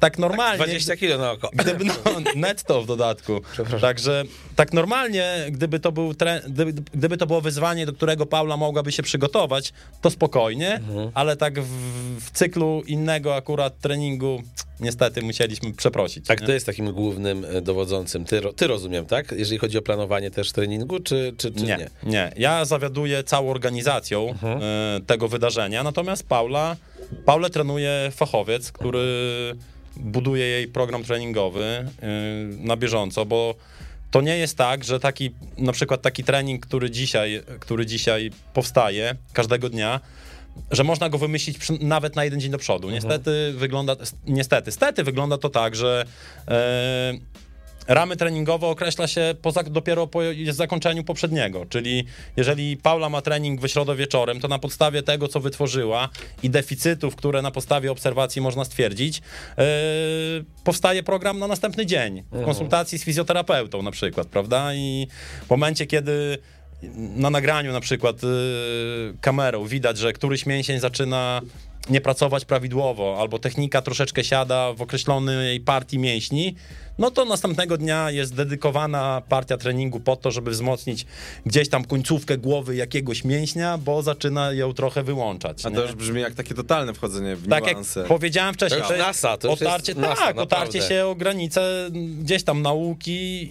Tak 0.03 0.19
normalnie. 0.19 0.57
20 0.57 0.97
kilo 0.97 1.17
na 1.17 1.31
oko. 1.31 1.49
Gdyby, 1.53 1.85
no, 1.85 1.93
netto 2.35 2.81
w 2.81 2.85
dodatku. 2.85 3.41
Także 3.81 4.23
tak 4.55 4.73
normalnie, 4.73 5.45
gdyby 5.51 5.79
to, 5.79 5.91
był 5.91 6.13
tre, 6.13 6.41
gdyby, 6.47 6.73
gdyby 6.93 7.17
to 7.17 7.27
było 7.27 7.41
wyzwanie, 7.41 7.85
do 7.85 7.93
którego 7.93 8.25
Paula 8.25 8.57
mogłaby 8.57 8.91
się 8.91 9.03
przygotować, 9.03 9.73
to 10.01 10.09
spokojnie, 10.09 10.81
ale 11.13 11.37
tak 11.37 11.61
w, 11.61 11.69
w 12.19 12.31
cyklu 12.31 12.83
innego 12.87 13.35
akurat 13.35 13.79
treningu 13.79 14.43
niestety 14.79 15.21
musieliśmy 15.21 15.73
przeprosić. 15.73 16.27
Tak, 16.27 16.41
nie? 16.41 16.47
to 16.47 16.53
jest 16.53 16.65
takim 16.65 16.91
głównym 16.91 17.45
e, 17.45 17.61
dowodzącym. 17.61 18.25
Ty, 18.25 18.41
ty 18.55 18.67
rozumiem, 18.67 19.05
tak? 19.05 19.31
Jeżeli 19.31 19.57
chodzi 19.57 19.77
o 19.77 19.81
planowanie 19.81 20.31
też 20.31 20.51
treningu, 20.51 20.99
czy, 20.99 21.33
czy, 21.37 21.51
czy 21.51 21.63
nie? 21.63 21.77
nie, 21.77 21.89
nie. 22.03 22.31
Ja 22.37 22.65
zawiaduję 22.65 23.23
całą 23.23 23.51
organizacją 23.51 24.33
e, 24.43 24.99
tego 25.07 25.27
wydarzenia, 25.27 25.83
natomiast 25.83 26.27
Paula, 26.27 26.75
Paulę 27.25 27.49
trenuje 27.49 28.11
fachowiec, 28.11 28.71
który 28.71 29.55
buduje 29.97 30.45
jej 30.45 30.67
program 30.67 31.03
treningowy 31.03 31.63
e, 31.63 31.87
na 32.59 32.77
bieżąco, 32.77 33.25
bo 33.25 33.55
to 34.11 34.21
nie 34.21 34.37
jest 34.37 34.57
tak, 34.57 34.83
że 34.83 34.99
taki, 34.99 35.31
na 35.57 35.71
przykład 35.71 36.01
taki 36.01 36.23
trening, 36.23 36.65
który 36.65 36.91
dzisiaj, 36.91 37.43
który 37.59 37.85
dzisiaj 37.85 38.31
powstaje 38.53 39.15
każdego 39.33 39.69
dnia, 39.69 39.99
że 40.71 40.83
można 40.83 41.09
go 41.09 41.17
wymyślić 41.17 41.57
przy, 41.57 41.73
nawet 41.79 42.15
na 42.15 42.23
jeden 42.23 42.39
dzień 42.39 42.51
do 42.51 42.57
przodu. 42.57 42.89
Niestety 42.89 43.53
wygląda, 43.55 43.95
niestety, 44.27 44.71
stety 44.71 45.03
wygląda 45.03 45.37
to 45.37 45.49
tak, 45.49 45.75
że 45.75 46.05
e, 46.47 47.13
ramy 47.87 48.15
treningowe 48.15 48.67
określa 48.67 49.07
się 49.07 49.35
dopiero 49.65 50.07
po 50.07 50.19
zakończeniu 50.51 51.03
poprzedniego, 51.03 51.65
czyli 51.65 52.05
jeżeli 52.37 52.77
Paula 52.77 53.09
ma 53.09 53.21
trening 53.21 53.61
we 53.61 53.69
środę 53.69 53.95
wieczorem, 53.95 54.39
to 54.39 54.47
na 54.47 54.59
podstawie 54.59 55.03
tego, 55.03 55.27
co 55.27 55.39
wytworzyła 55.39 56.09
i 56.43 56.49
deficytów, 56.49 57.15
które 57.15 57.41
na 57.41 57.51
podstawie 57.51 57.91
obserwacji 57.91 58.41
można 58.41 58.65
stwierdzić, 58.65 59.21
e, 59.57 59.63
powstaje 60.63 61.03
program 61.03 61.39
na 61.39 61.47
następny 61.47 61.85
dzień, 61.85 62.23
w 62.31 62.45
konsultacji 62.45 62.99
z 62.99 63.03
fizjoterapeutą 63.03 63.81
na 63.81 63.91
przykład, 63.91 64.27
prawda? 64.27 64.73
I 64.73 65.07
w 65.45 65.49
momencie, 65.49 65.87
kiedy 65.87 66.37
na 66.95 67.29
nagraniu 67.29 67.71
na 67.71 67.79
przykład 67.79 68.23
y, 68.23 68.27
kamerą 69.21 69.65
widać, 69.65 69.97
że 69.97 70.13
któryś 70.13 70.45
mięsień 70.45 70.79
zaczyna 70.79 71.41
nie 71.89 72.01
pracować 72.01 72.45
prawidłowo, 72.45 73.17
albo 73.19 73.39
technika 73.39 73.81
troszeczkę 73.81 74.23
siada 74.23 74.73
w 74.73 74.81
określonej 74.81 75.59
partii 75.59 75.99
mięśni, 75.99 76.55
no 76.97 77.11
to 77.11 77.25
następnego 77.25 77.77
dnia 77.77 78.11
jest 78.11 78.35
dedykowana 78.35 79.21
partia 79.29 79.57
treningu 79.57 79.99
po 79.99 80.15
to, 80.15 80.31
żeby 80.31 80.51
wzmocnić 80.51 81.05
gdzieś 81.45 81.69
tam 81.69 81.85
końcówkę 81.85 82.37
głowy 82.37 82.75
jakiegoś 82.75 83.23
mięśnia, 83.23 83.77
bo 83.77 84.01
zaczyna 84.01 84.51
ją 84.51 84.73
trochę 84.73 85.03
wyłączać. 85.03 85.65
A 85.65 85.69
nie? 85.69 85.75
to 85.75 85.81
już 85.81 85.93
brzmi 85.95 86.21
jak 86.21 86.33
takie 86.33 86.55
totalne 86.55 86.93
wchodzenie 86.93 87.35
w 87.35 87.49
tak 87.49 87.63
jak 87.65 87.73
niuanse. 87.73 88.03
powiedziałem 88.03 88.53
wcześniej, 88.53 88.81
To 88.87 88.97
NASA, 88.97 89.37
to 89.37 89.47
już 89.47 89.61
jest 89.61 89.71
otarcie, 89.71 89.95
NASA, 89.95 90.07
tak, 90.07 90.19
naprawdę. 90.19 90.41
otarcie 90.41 90.81
się 90.81 91.05
o 91.05 91.15
granicę 91.15 91.89
gdzieś 92.21 92.43
tam 92.43 92.61
nauki, 92.61 93.49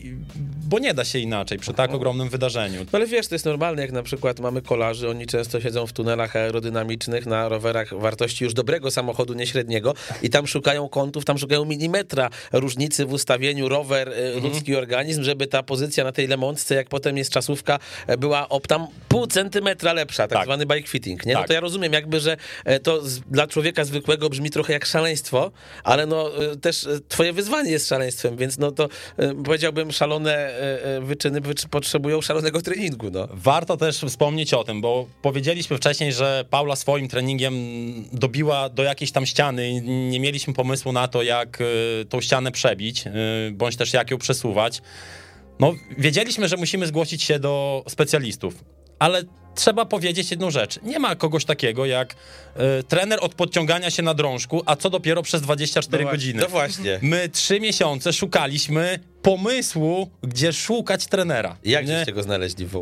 bo 0.68 0.78
nie 0.78 0.94
da 0.94 1.04
się 1.04 1.18
inaczej 1.18 1.58
przy 1.58 1.74
tak 1.74 1.94
ogromnym 1.94 2.28
wydarzeniu. 2.28 2.80
No 2.80 2.86
ale 2.92 3.06
wiesz, 3.06 3.28
to 3.28 3.34
jest 3.34 3.44
normalne, 3.44 3.82
jak 3.82 3.92
na 3.92 4.02
przykład 4.02 4.40
mamy 4.40 4.62
kolarzy, 4.62 5.08
oni 5.08 5.26
często 5.26 5.60
siedzą 5.60 5.86
w 5.86 5.92
tunelach 5.92 6.36
aerodynamicznych 6.36 7.26
na 7.26 7.48
rowerach 7.48 8.00
wartości 8.00 8.44
już 8.44 8.54
dobrego 8.54 8.90
samochodu, 8.90 9.34
nie 9.34 9.46
średniego 9.46 9.94
i 10.22 10.30
tam 10.30 10.46
szukają 10.46 10.88
kątów, 10.88 11.24
tam 11.24 11.38
szukają 11.38 11.64
milimetra 11.64 12.30
różnicy 12.52 13.06
w 13.06 13.12
ustawieniu 13.32 13.68
rower, 13.68 14.08
e, 14.08 14.12
Mhm. 14.34 14.44
ludzki 14.44 14.76
organizm, 14.76 15.22
żeby 15.22 15.46
ta 15.46 15.62
pozycja 15.62 16.04
na 16.04 16.12
tej 16.12 16.26
lemątce, 16.28 16.74
jak 16.74 16.88
potem 16.88 17.18
jest 17.18 17.30
czasówka, 17.32 17.78
e, 18.06 18.16
była 18.16 18.48
o 18.48 18.60
tam 18.60 18.86
pół 19.08 19.26
centymetra 19.26 19.92
lepsza, 19.92 20.22
tak, 20.28 20.30
Tak. 20.38 20.44
zwany 20.44 20.66
bike 20.66 20.88
fitting, 20.88 21.26
nie? 21.26 21.32
No 21.32 21.38
Tak. 21.38 21.48
to 21.48 21.54
ja 21.54 21.60
rozumiem 21.60 21.92
jakby, 21.92 22.20
że 22.20 22.36
e, 22.64 22.80
to 22.80 23.02
z, 23.08 23.20
dla 23.20 23.46
człowieka 23.46 23.84
zwykłego 23.84 24.28
brzmi 24.28 24.50
trochę 24.50 24.72
jak 24.72 24.86
szaleństwo, 24.86 25.50
ale 25.84 26.06
no 26.06 26.30
też 26.60 26.88
twoje 27.08 27.32
wyzwanie 27.32 27.70
jest 27.70 27.88
szaleństwem, 27.88 28.36
więc 28.36 28.58
no 28.58 28.72
to 28.72 28.88
powiedziałbym 29.44 29.92
szalone 29.92 30.50
wyczyny 31.00 31.40
wycz- 31.40 31.68
potrzebują 31.68 32.20
szalonego 32.20 32.62
treningu, 32.62 33.10
no. 33.10 33.28
Warto 33.30 33.76
też 33.76 33.96
wspomnieć 34.08 34.54
o 34.54 34.64
tym, 34.64 34.80
bo 34.80 35.06
powiedzieliśmy 35.22 35.76
wcześniej, 35.76 36.12
że 36.12 36.44
Paula 36.50 36.76
swoim 36.76 37.08
treningiem 37.08 37.54
dobiła 38.12 38.68
do 38.68 38.82
jakiejś 38.82 39.12
tam 39.12 39.26
ściany. 39.26 39.70
i 39.70 39.80
Nie 39.82 40.20
mieliśmy 40.20 40.54
pomysłu 40.54 40.92
na 40.92 41.08
to, 41.08 41.22
jak 41.22 41.58
tą 42.08 42.20
ścianę 42.20 42.52
przebić, 42.52 43.04
bądź 43.52 43.76
też 43.76 43.92
jak 43.92 44.10
ją 44.10 44.18
przesuwać. 44.18 44.82
No, 45.60 45.74
wiedzieliśmy, 45.98 46.48
że 46.48 46.56
musimy 46.56 46.86
zgłosić 46.86 47.22
się 47.22 47.38
do 47.38 47.84
specjalistów, 47.88 48.64
ale 48.98 49.22
trzeba 49.54 49.84
powiedzieć 49.84 50.30
jedną 50.30 50.50
rzecz. 50.50 50.82
Nie 50.82 50.98
ma 50.98 51.16
kogoś 51.16 51.44
takiego 51.44 51.86
jak 51.86 52.14
y, 52.80 52.82
trener 52.82 53.18
od 53.22 53.34
podciągania 53.34 53.90
się 53.90 54.02
na 54.02 54.14
drążku, 54.14 54.62
a 54.66 54.76
co 54.76 54.90
dopiero 54.90 55.22
przez 55.22 55.42
24 55.42 56.04
godziny. 56.04 56.42
No 56.42 56.48
właśnie. 56.48 56.98
My 57.02 57.28
trzy 57.28 57.60
miesiące 57.60 58.12
szukaliśmy 58.12 58.98
pomysłu, 59.22 60.10
gdzie 60.22 60.52
szukać 60.52 61.06
trenera. 61.06 61.56
Jak 61.64 61.86
Nie? 61.86 61.96
żeście 61.96 62.12
go 62.12 62.22
znaleźli 62.22 62.66
w 62.66 62.72
Yy, 62.74 62.80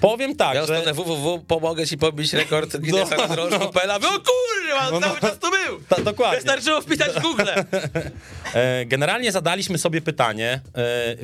powiem 0.00 0.36
tak, 0.36 0.54
Ja 0.54 0.66
że... 0.66 0.80
stronę 0.80 0.94
www, 0.94 1.44
pomogę 1.46 1.86
ci 1.86 1.98
pobić 1.98 2.32
rekord 2.32 2.76
Guinnessa 2.76 3.16
No, 3.16 3.28
na 3.28 3.34
drążku 3.34 3.68
PL. 3.72 3.90
O 3.90 3.98
kurwa, 4.00 4.90
No, 4.90 5.00
cały 5.00 5.14
no. 5.22 5.28
czas 5.28 5.38
tu 5.38 5.50
był! 5.50 5.80
Ta, 5.88 6.02
dokładnie. 6.02 6.36
Wystarczyło 6.36 6.80
wpisać 6.80 7.12
w 7.12 7.22
Google. 7.22 7.42
E, 8.54 8.86
Generalnie 8.86 9.32
zadaliśmy 9.32 9.78
sobie 9.78 10.00
pytanie, 10.00 10.52
e, 10.52 10.60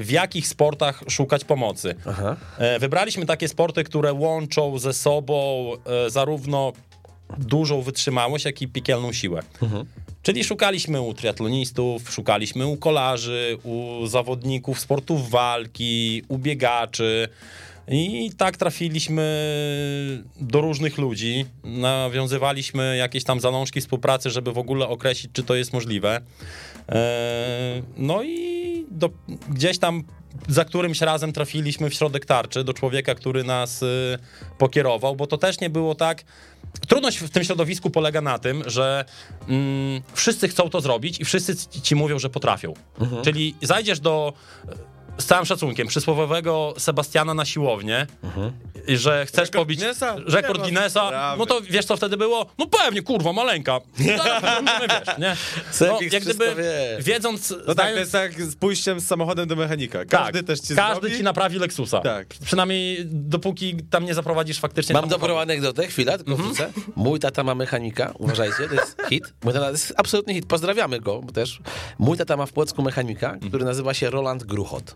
w 0.02 0.10
jakich 0.10 0.48
sportach 0.48 1.02
szukać 1.08 1.44
pomocy. 1.44 1.94
E, 2.58 2.78
Wybraliśmy 2.78 3.26
takie 3.26 3.48
sporty, 3.48 3.84
które 3.84 4.12
łączą 4.12 4.78
ze 4.78 4.92
sobą 4.92 5.70
zarówno 6.08 6.72
dużą 7.38 7.82
wytrzymałość, 7.82 8.44
jak 8.44 8.62
i 8.62 8.68
piekielną 8.68 9.12
siłę. 9.12 9.42
Czyli 10.22 10.44
szukaliśmy 10.44 11.00
u 11.00 11.14
triatlonistów, 11.14 12.10
szukaliśmy 12.10 12.66
u 12.66 12.76
kolarzy, 12.76 13.58
u 13.64 14.06
zawodników 14.06 14.80
sportów 14.80 15.30
walki, 15.30 16.22
u 16.28 16.38
biegaczy. 16.38 17.28
I 17.88 18.30
tak 18.36 18.56
trafiliśmy 18.56 19.22
do 20.40 20.60
różnych 20.60 20.98
ludzi, 20.98 21.44
nawiązywaliśmy 21.64 22.96
jakieś 22.96 23.24
tam 23.24 23.40
zalążki 23.40 23.80
współpracy, 23.80 24.30
żeby 24.30 24.52
w 24.52 24.58
ogóle 24.58 24.88
określić, 24.88 25.32
czy 25.32 25.42
to 25.42 25.54
jest 25.54 25.72
możliwe. 25.72 26.20
Eee, 26.88 27.82
No 27.96 28.22
i 28.22 28.66
do, 28.90 29.10
gdzieś 29.48 29.78
tam 29.78 30.04
za 30.48 30.64
którymś 30.64 31.00
razem 31.00 31.32
trafiliśmy 31.32 31.90
w 31.90 31.94
środek 31.94 32.26
tarczy 32.26 32.64
do 32.64 32.72
człowieka, 32.74 33.14
który 33.14 33.44
nas 33.44 33.82
y, 33.82 34.18
pokierował, 34.58 35.16
bo 35.16 35.26
to 35.26 35.38
też 35.38 35.60
nie 35.60 35.70
było 35.70 35.94
tak. 35.94 36.24
Trudność 36.88 37.18
w 37.18 37.30
tym 37.30 37.44
środowisku 37.44 37.90
polega 37.90 38.20
na 38.20 38.38
tym, 38.38 38.62
że 38.66 39.04
mm, 39.48 40.02
wszyscy 40.14 40.48
chcą 40.48 40.70
to 40.70 40.80
zrobić 40.80 41.20
i 41.20 41.24
wszyscy 41.24 41.56
ci- 41.56 41.82
ci 41.82 41.94
mówią, 41.94 42.18
że 42.18 42.30
potrafią. 42.30 42.74
Czyli 43.24 43.54
zajdziesz 43.62 44.00
do 44.00 44.32
z 45.18 45.24
całym 45.26 45.46
szacunkiem, 45.46 45.88
przysłowiowego 45.88 46.74
Sebastiana 46.78 47.34
na 47.34 47.44
siłownię, 47.44 48.06
i 48.88 48.96
że 48.96 49.26
chcesz 49.26 49.40
Rekord 49.40 49.56
pobić 49.56 49.78
Guinnessa? 49.78 50.16
rekord 50.26 50.58
ma 50.58 50.64
Guinnessa, 50.64 51.36
no 51.38 51.46
to 51.46 51.60
wiesz 51.60 51.84
co 51.84 51.96
wtedy 51.96 52.16
było? 52.16 52.46
No 52.58 52.66
pewnie, 52.66 53.02
kurwa, 53.02 53.32
maleńka. 53.32 53.80
Wiesz, 53.98 54.20
nie? 55.18 55.36
No, 55.80 55.98
jak 56.12 56.22
gdyby 56.22 56.54
wie. 56.54 56.98
wiedząc, 57.00 57.54
No 57.66 57.74
tak, 57.74 57.92
to 57.92 57.98
jest 57.98 58.14
jak 58.14 58.42
z 58.42 58.56
pójściem 58.56 59.00
z 59.00 59.06
samochodem 59.06 59.48
do 59.48 59.56
mechanika. 59.56 60.04
Każdy 60.04 60.38
tak, 60.38 60.46
też 60.46 60.60
ci 60.60 60.74
każdy 60.74 61.00
zrobi. 61.00 61.16
ci 61.16 61.22
naprawi 61.22 61.58
Lexusa. 61.58 62.00
Tak. 62.00 62.26
Przynajmniej 62.44 62.98
dopóki 63.06 63.76
tam 63.90 64.04
nie 64.04 64.14
zaprowadzisz 64.14 64.60
faktycznie 64.60 64.92
Mam 64.92 65.08
dobrą 65.08 65.38
anegdotę, 65.38 65.86
chwilę, 65.86 66.18
tylko 66.18 66.36
wrócę. 66.36 66.72
Mój 66.96 67.20
tata 67.20 67.44
ma 67.44 67.54
mechanika, 67.54 68.12
uważajcie, 68.18 68.68
to 68.68 68.74
jest 68.74 68.96
hit. 69.08 69.34
Mój 69.44 69.52
tata 69.52 69.66
to 69.66 69.72
jest 69.72 69.92
absolutny 69.96 70.34
hit, 70.34 70.46
pozdrawiamy 70.46 71.00
go 71.00 71.22
bo 71.22 71.32
też. 71.32 71.60
Mój 71.98 72.16
tata 72.16 72.36
ma 72.36 72.46
w 72.46 72.52
Płocku 72.52 72.82
mechanika, 72.82 73.36
który 73.48 73.64
nazywa 73.64 73.94
się 73.94 74.10
Roland 74.10 74.44
Gruchot. 74.44 74.94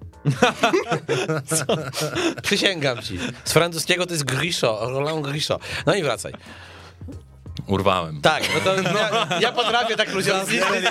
Co? 1.46 1.64
Przysięgam 2.42 3.02
ci. 3.02 3.18
Z 3.44 3.52
francuskiego 3.52 4.06
to 4.06 4.12
jest 4.12 4.24
Grisho, 4.24 4.80
Roland 4.90 5.26
Grisho. 5.26 5.58
No 5.86 5.94
i 5.94 6.02
wracaj. 6.02 6.32
Urwałem. 7.66 8.20
Tak, 8.20 8.42
no 8.54 8.60
to 8.60 8.82
ja, 8.98 9.28
ja 9.40 9.52
potrafię 9.52 9.96
tak 9.96 10.12
ludziom 10.14 10.46
zniszczyć, 10.46 10.84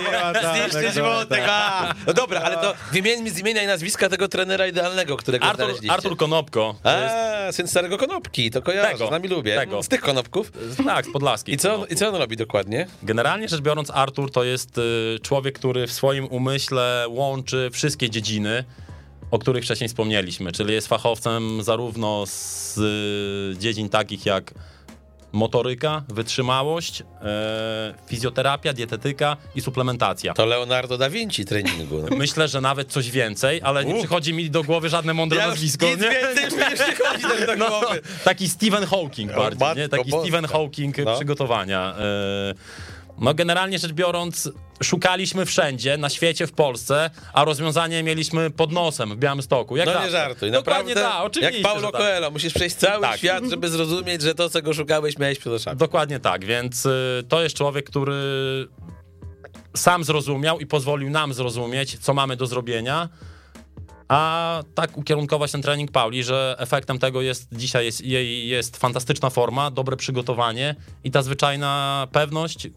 zniszczyć 0.72 1.01
wątek. 1.01 1.43
a. 1.49 1.93
No 2.07 2.13
dobra, 2.13 2.41
ale 2.41 2.57
to 2.57 2.74
wymieńmy 2.91 3.30
z 3.32 3.39
imienia 3.39 3.63
i 3.63 3.67
nazwiska 3.67 4.09
tego 4.09 4.28
trenera 4.28 4.67
idealnego, 4.67 5.17
którego 5.17 5.45
Artur, 5.45 5.57
znaleźliście. 5.65 5.93
Artur 5.93 6.17
Konopko. 6.17 6.76
to 6.84 6.91
jest- 6.91 7.15
A, 7.15 7.51
syn 7.51 7.67
starego 7.67 7.97
konopki, 7.97 8.51
to 8.51 8.61
kojarzę, 8.61 8.91
Tego, 8.91 9.07
z 9.07 9.11
nami 9.11 9.28
lubię. 9.28 9.55
tego. 9.55 9.84
Z 9.84 9.88
tych 9.88 10.01
konopków. 10.01 10.51
Tak, 10.86 11.05
z 11.05 11.11
Podlaskiej. 11.13 11.55
I 11.55 11.57
co, 11.57 11.86
I 11.86 11.95
co 11.95 12.07
on 12.09 12.15
robi 12.15 12.38
dokładnie? 12.38 12.88
Generalnie 13.03 13.47
rzecz 13.49 13.61
biorąc, 13.61 13.91
Artur 13.91 14.32
to 14.32 14.43
jest 14.43 14.78
y, 14.78 15.17
człowiek, 15.22 15.59
który 15.59 15.88
w 15.88 15.91
swoim 15.91 16.26
umyśle 16.26 17.05
łączy 17.09 17.70
wszystkie 17.74 18.09
dziedziny. 18.09 18.63
O 19.32 19.39
których 19.39 19.63
wcześniej 19.63 19.88
wspomnieliśmy, 19.88 20.51
czyli 20.51 20.73
jest 20.73 20.88
fachowcem 20.88 21.63
zarówno 21.63 22.23
z 22.27 22.77
y, 22.77 23.57
dziedzin 23.59 23.89
takich 23.89 24.25
jak 24.25 24.53
motoryka, 25.32 26.03
wytrzymałość, 26.07 27.01
e, 27.21 27.93
fizjoterapia, 28.07 28.73
dietetyka 28.73 29.38
i 29.55 29.61
suplementacja. 29.61 30.34
To 30.34 30.45
Leonardo 30.45 30.97
da 30.97 31.09
Vinci 31.09 31.45
treningu. 31.45 32.01
No. 32.09 32.17
Myślę, 32.17 32.47
że 32.47 32.61
nawet 32.61 32.91
coś 32.91 33.11
więcej, 33.11 33.61
ale 33.63 33.86
nie 33.86 33.95
przychodzi 33.99 34.34
mi 34.34 34.49
do 34.49 34.63
głowy 34.63 34.89
żadne 34.89 35.13
mądre 35.13 35.47
nazwisko. 35.47 35.86
nic 35.86 35.99
więcej 35.99 36.43
już 36.45 36.53
mi 36.53 36.59
nie 36.59 36.71
przychodzi 36.75 37.45
do 37.47 37.55
No, 37.55 37.67
głowy. 37.69 38.01
taki 38.23 38.49
Stephen 38.49 38.86
Hawking 38.86 39.32
bardziej, 39.36 39.84
nie? 39.84 39.89
Taki. 39.89 40.11
Stephen 40.11 40.45
Hawking 40.45 40.97
No. 40.97 41.15
przygotowania. 41.15 41.95
E, 41.99 42.53
No 43.22 43.34
generalnie 43.34 43.80
rzecz 43.80 43.91
biorąc, 43.91 44.49
szukaliśmy 44.84 45.45
wszędzie, 45.45 45.97
na 45.97 46.09
świecie, 46.09 46.47
w 46.47 46.51
Polsce, 46.51 47.09
a 47.34 47.43
rozwiązanie 47.45 48.03
mieliśmy 48.03 48.49
pod 48.49 48.72
nosem 48.72 49.09
w 49.15 49.17
Białymstoku. 49.17 49.78
Jak 49.78 49.86
No 49.86 49.91
nie 49.91 49.97
zawsze. 49.97 50.11
żartuj, 50.11 50.51
Dokładnie 50.51 50.95
naprawdę. 50.95 51.17
tak, 51.17 51.26
oczywiście. 51.28 51.57
jak 51.61 51.72
Paulo 51.72 51.91
tak. 51.91 52.01
Coelho, 52.01 52.32
musisz 52.32 52.53
przejść 52.53 52.76
cały 52.76 53.01
Tak. 53.01 53.17
świat, 53.17 53.43
żeby 53.49 53.70
zrozumieć, 53.70 54.22
że 54.22 54.36
to, 54.36 54.49
co 54.49 54.61
go 54.61 54.74
szukałeś, 54.74 55.17
miałeś 55.17 55.39
przed 55.39 55.53
oczami. 55.53 55.78
Dokładnie 55.78 56.20
tak, 56.20 56.45
więc 56.45 56.86
y, 56.86 57.24
to 57.30 57.43
jest 57.43 57.55
człowiek, 57.55 57.86
który 57.89 58.13
sam 59.76 60.03
zrozumiał 60.03 60.59
i 60.59 60.65
pozwolił 60.65 61.09
nam 61.09 61.34
zrozumieć, 61.34 61.97
co 61.99 62.13
mamy 62.13 62.36
do 62.36 62.47
zrobienia, 62.47 63.09
a 64.07 64.63
tak 64.76 64.97
ukierunkować 64.97 65.51
ten 65.51 65.61
trening 65.61 65.91
Pauli, 65.91 66.24
że 66.24 66.55
efektem 66.59 66.99
tego 66.99 67.22
jest 67.22 67.47
dzisiaj 67.51 67.86
jest, 67.86 68.01
jej 68.01 68.47
jest 68.47 68.78
fantastyczna 68.78 69.30
forma, 69.30 69.72
dobre 69.72 69.97
przygotowanie 69.97 70.76
i 71.03 71.11
ta 71.11 71.22
zwyczajna 71.22 72.07
pewność, 72.11 72.67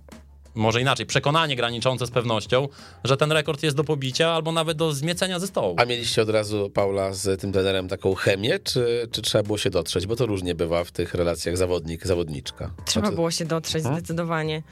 może 0.54 0.80
inaczej, 0.80 1.06
przekonanie 1.06 1.56
graniczące 1.56 2.06
z 2.06 2.10
pewnością, 2.10 2.68
że 3.04 3.16
ten 3.16 3.32
rekord 3.32 3.62
jest 3.62 3.76
do 3.76 3.84
pobicia 3.84 4.30
albo 4.30 4.52
nawet 4.52 4.76
do 4.78 4.92
zmiecenia 4.92 5.38
ze 5.38 5.46
stołu. 5.46 5.74
A 5.78 5.84
mieliście 5.84 6.22
od 6.22 6.28
razu, 6.30 6.70
Paula, 6.70 7.12
z 7.12 7.40
tym 7.40 7.52
trenerem 7.52 7.88
taką 7.88 8.14
chemię, 8.14 8.58
czy, 8.58 9.08
czy 9.12 9.22
trzeba 9.22 9.42
było 9.44 9.58
się 9.58 9.70
dotrzeć? 9.70 10.06
Bo 10.06 10.16
to 10.16 10.26
różnie 10.26 10.54
bywa 10.54 10.84
w 10.84 10.90
tych 10.90 11.14
relacjach 11.14 11.56
zawodnik-zawodniczka. 11.56 12.70
Trzeba 12.84 13.06
Znaczy- 13.06 13.14
było 13.16 13.30
się 13.30 13.44
dotrzeć 13.44 13.82
Hmm? 13.82 14.00
zdecydowanie. 14.00 14.62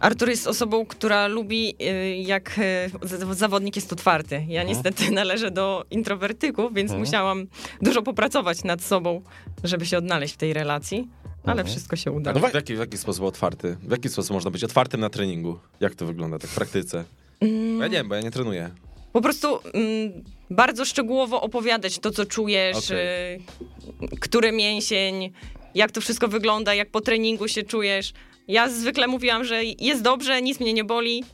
Artur 0.00 0.28
jest 0.28 0.46
osobą, 0.46 0.86
która 0.86 1.26
lubi, 1.26 1.74
y, 1.82 2.16
jak 2.16 2.58
y, 2.58 3.34
zawodnik 3.34 3.76
jest 3.76 3.92
otwarty. 3.92 4.34
Ja 4.48 4.60
Hmm? 4.60 4.66
niestety 4.68 5.10
należę 5.20 5.50
do 5.50 5.84
introwertyków, 5.90 6.74
więc 6.74 6.92
musiałam 6.92 7.46
dużo 7.82 8.02
popracować 8.02 8.64
nad 8.64 8.82
sobą, 8.82 9.22
żeby 9.64 9.86
się 9.86 9.98
odnaleźć 9.98 10.34
w 10.34 10.36
tej 10.36 10.52
relacji, 10.52 11.08
ale 11.44 11.64
wszystko 11.64 11.96
się 11.96 12.12
udało. 12.12 12.38
No 12.40 12.48
W 12.48 12.54
jaki, 12.54 12.74
w 12.76 12.78
jaki 12.78 12.98
sposób 12.98 13.24
otwarty? 13.24 13.76
W 13.82 13.90
jaki 13.90 14.08
sposób 14.08 14.32
można 14.32 14.50
być 14.50 14.64
otwartym 14.64 15.00
na 15.00 15.10
treningu? 15.10 15.58
Jak 15.80 15.94
to 15.94 16.06
wygląda 16.06 16.38
tak 16.38 16.50
w 16.50 16.54
praktyce? 16.54 17.04
Ja 17.80 17.86
nie 17.86 17.88
wiem, 17.96 18.08
bo 18.08 18.14
ja 18.14 18.20
nie 18.20 18.30
trenuję. 18.30 18.70
Po 19.12 19.20
prostu 19.20 19.58
mm, 19.74 20.24
bardzo 20.50 20.84
szczegółowo 20.84 21.40
opowiadać 21.40 21.98
to, 21.98 22.10
co 22.10 22.26
czujesz, 22.26 22.76
Okej. 22.90 23.34
y, 23.36 24.16
który 24.20 24.52
mięsień, 24.52 25.32
jak 25.74 25.92
to 25.92 26.00
wszystko 26.00 26.28
wygląda, 26.28 26.74
jak 26.74 26.90
po 26.90 27.00
treningu 27.00 27.48
się 27.48 27.62
czujesz. 27.62 28.12
Ja 28.48 28.68
zwykle 28.70 29.06
mówiłam, 29.06 29.44
że 29.44 29.64
jest 29.64 30.02
dobrze, 30.02 30.42
nic 30.42 30.60
mnie 30.60 30.72
nie 30.72 30.84
boli. 30.84 31.24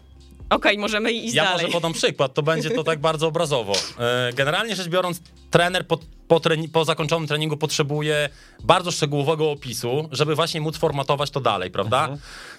Okej, 0.51 0.79
możemy 0.79 1.13
iść 1.13 1.35
Ja 1.35 1.45
dalej. 1.45 1.63
może 1.63 1.73
podam 1.73 1.93
przykład, 1.93 2.35
to 2.35 2.43
będzie 2.43 2.71
to 2.71 2.85
tak 2.85 2.99
bardzo 3.01 3.27
obrazowo. 3.27 3.73
E, 3.99 4.33
Generalnie 4.33 4.77
rzecz 4.77 4.89
biorąc, 4.89 5.21
trener 5.51 5.87
po, 5.87 5.99
po, 6.29 6.41
po 6.73 6.85
zakończonym 6.85 7.29
treningu 7.29 7.57
potrzebuje 7.57 8.29
bardzo 8.65 8.91
szczegółowego 8.91 9.51
opisu, 9.51 10.09
żeby 10.13 10.35
właśnie 10.35 10.61
móc 10.61 10.77
formatować 10.77 11.31
to 11.31 11.41
dalej, 11.41 11.71
prawda? 11.71 12.09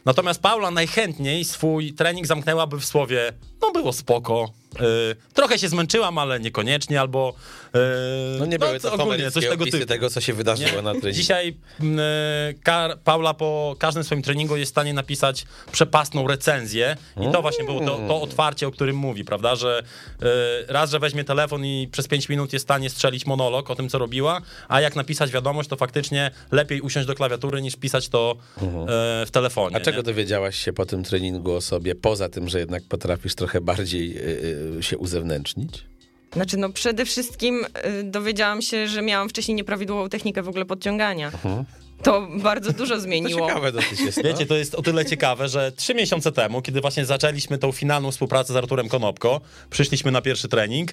Natomiast 0.06 0.42
Paula 0.42 0.72
najchętniej 0.72 1.46
swój 1.46 1.94
trening 1.94 2.28
zamknęłaby 2.28 2.80
w 2.80 2.86
słowie, 2.86 3.34
no 3.62 3.72
było 3.72 3.94
spoko, 3.94 4.50
e, 4.76 4.82
trochę 5.34 5.60
się 5.60 5.70
zmęczyłam, 5.70 6.18
ale 6.18 6.40
niekoniecznie, 6.40 7.00
albo 7.02 7.34
e, 7.76 7.80
No 8.40 8.46
nie 8.46 8.60
były 8.60 8.80
to 8.80 8.94
ogólnie 8.94 9.32
coś 9.32 9.50
tego 9.50 9.66
typu. 9.66 9.86
tego, 9.86 10.10
co 10.10 10.22
się 10.22 10.34
wydarzyło 10.34 10.70
Nie? 10.70 10.76
na 10.82 10.92
treningu. 10.92 11.12
Dzisiaj 11.18 11.58
m, 11.80 12.00
e, 12.00 12.04
Kar- 12.64 12.98
Paula 13.04 13.34
po 13.34 13.76
każdym 13.80 14.04
swoim 14.04 14.22
treningu 14.22 14.58
jest 14.58 14.70
w 14.72 14.74
stanie 14.74 14.94
napisać 14.94 15.46
przepastną 15.72 16.28
recenzję 16.28 16.98
i 17.30 17.32
to 17.32 17.42
właśnie 17.42 17.66
było 17.66 17.80
to, 17.80 18.00
to 18.08 18.22
otwarcie, 18.22 18.68
o 18.68 18.72
którym 18.72 18.96
mówi, 18.96 19.26
prawda, 19.26 19.56
że 19.56 19.84
e, 20.22 20.26
raz, 20.74 20.92
że 20.92 21.00
weźmie 21.00 21.24
telefon 21.24 21.66
i 21.66 21.88
przez 21.92 22.08
5 22.08 22.30
minut 22.30 22.54
jest 22.54 22.66
w 22.66 22.68
stanie 22.68 22.90
strzelić 22.90 23.26
monolog 23.26 23.59
o 23.68 23.76
tym, 23.76 23.90
co 23.90 23.98
robiła, 23.98 24.42
a 24.68 24.82
jak 24.82 24.96
napisać 24.96 25.32
wiadomość, 25.32 25.70
to 25.70 25.76
faktycznie 25.76 26.32
lepiej 26.52 26.82
usiąść 26.82 27.08
do 27.08 27.16
klawiatury 27.16 27.62
niż 27.62 27.76
pisać 27.76 28.10
to 28.10 28.36
e, 28.58 28.66
w 29.26 29.32
telefonie. 29.32 29.76
A 29.76 29.80
czego 29.80 29.98
nie? 29.98 30.04
dowiedziałaś 30.04 30.56
się 30.56 30.74
po 30.74 30.86
tym 30.86 31.04
treningu 31.04 31.52
o 31.54 31.62
sobie, 31.62 31.96
poza 31.96 32.30
tym, 32.30 32.50
że 32.50 32.60
jednak 32.60 32.84
potrafisz 32.90 33.36
trochę 33.36 33.62
bardziej 33.62 34.18
y, 34.18 34.76
y, 34.80 34.84
się 34.84 34.98
uzewnętrznić? 34.98 35.84
Znaczy, 36.34 36.58
no 36.58 36.70
przede 36.70 37.06
wszystkim 37.06 37.66
y, 38.00 38.04
dowiedziałam 38.04 38.62
się, 38.62 38.88
że 38.88 39.02
miałam 39.02 39.30
wcześniej 39.30 39.56
nieprawidłową 39.56 40.10
technikę 40.10 40.44
w 40.44 40.50
ogóle 40.50 40.66
podciągania. 40.66 41.32
To 42.04 42.28
bardzo 42.44 42.74
dużo 42.74 42.96
To 42.96 43.02
zmieniło. 43.02 43.48
ciekawe 43.48 43.72
dosyć 43.72 44.00
jest. 44.00 44.18
no. 44.18 44.24
Wiecie, 44.24 44.46
to 44.46 44.56
jest 44.56 44.76
o 44.76 44.82
tyle 44.82 45.06
ciekawe, 45.06 45.48
że 45.50 45.72
trzy 45.72 45.94
miesiące 45.96 46.32
temu, 46.32 46.62
kiedy 46.62 46.82
właśnie 46.82 47.06
zaczęliśmy 47.06 47.58
tą 47.58 47.72
finalną 47.72 48.12
współpracę 48.12 48.54
z 48.54 48.56
Arturem 48.56 48.90
Konopko, 48.90 49.42
przyszliśmy 49.70 50.12
na 50.12 50.22
pierwszy 50.22 50.48
trening 50.48 50.92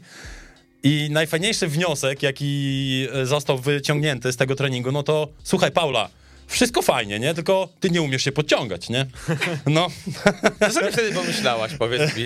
i 0.87 1.09
najfajniejszy 1.11 1.69
wniosek, 1.69 2.23
jaki 2.23 3.07
e, 3.13 3.27
został 3.27 3.59
wyciągnięty 3.59 4.33
z 4.33 4.37
tego 4.37 4.55
treningu, 4.55 4.93
no 4.93 5.03
to 5.03 5.29
słuchaj 5.45 5.73
Paula, 5.73 6.09
wszystko 6.47 6.83
fajnie, 6.83 7.19
nie? 7.21 7.35
Tylko 7.35 7.69
ty 7.81 7.91
nie 7.91 8.03
umiesz 8.03 8.23
się 8.25 8.33
podciągać, 8.33 8.89
nie? 8.89 9.07
No, 9.67 9.87
Co 10.61 10.71
sobie 10.71 10.93
wtedy 10.93 11.13
pomyślałaś, 11.15 11.73
powiedz 11.79 12.17
mi? 12.17 12.25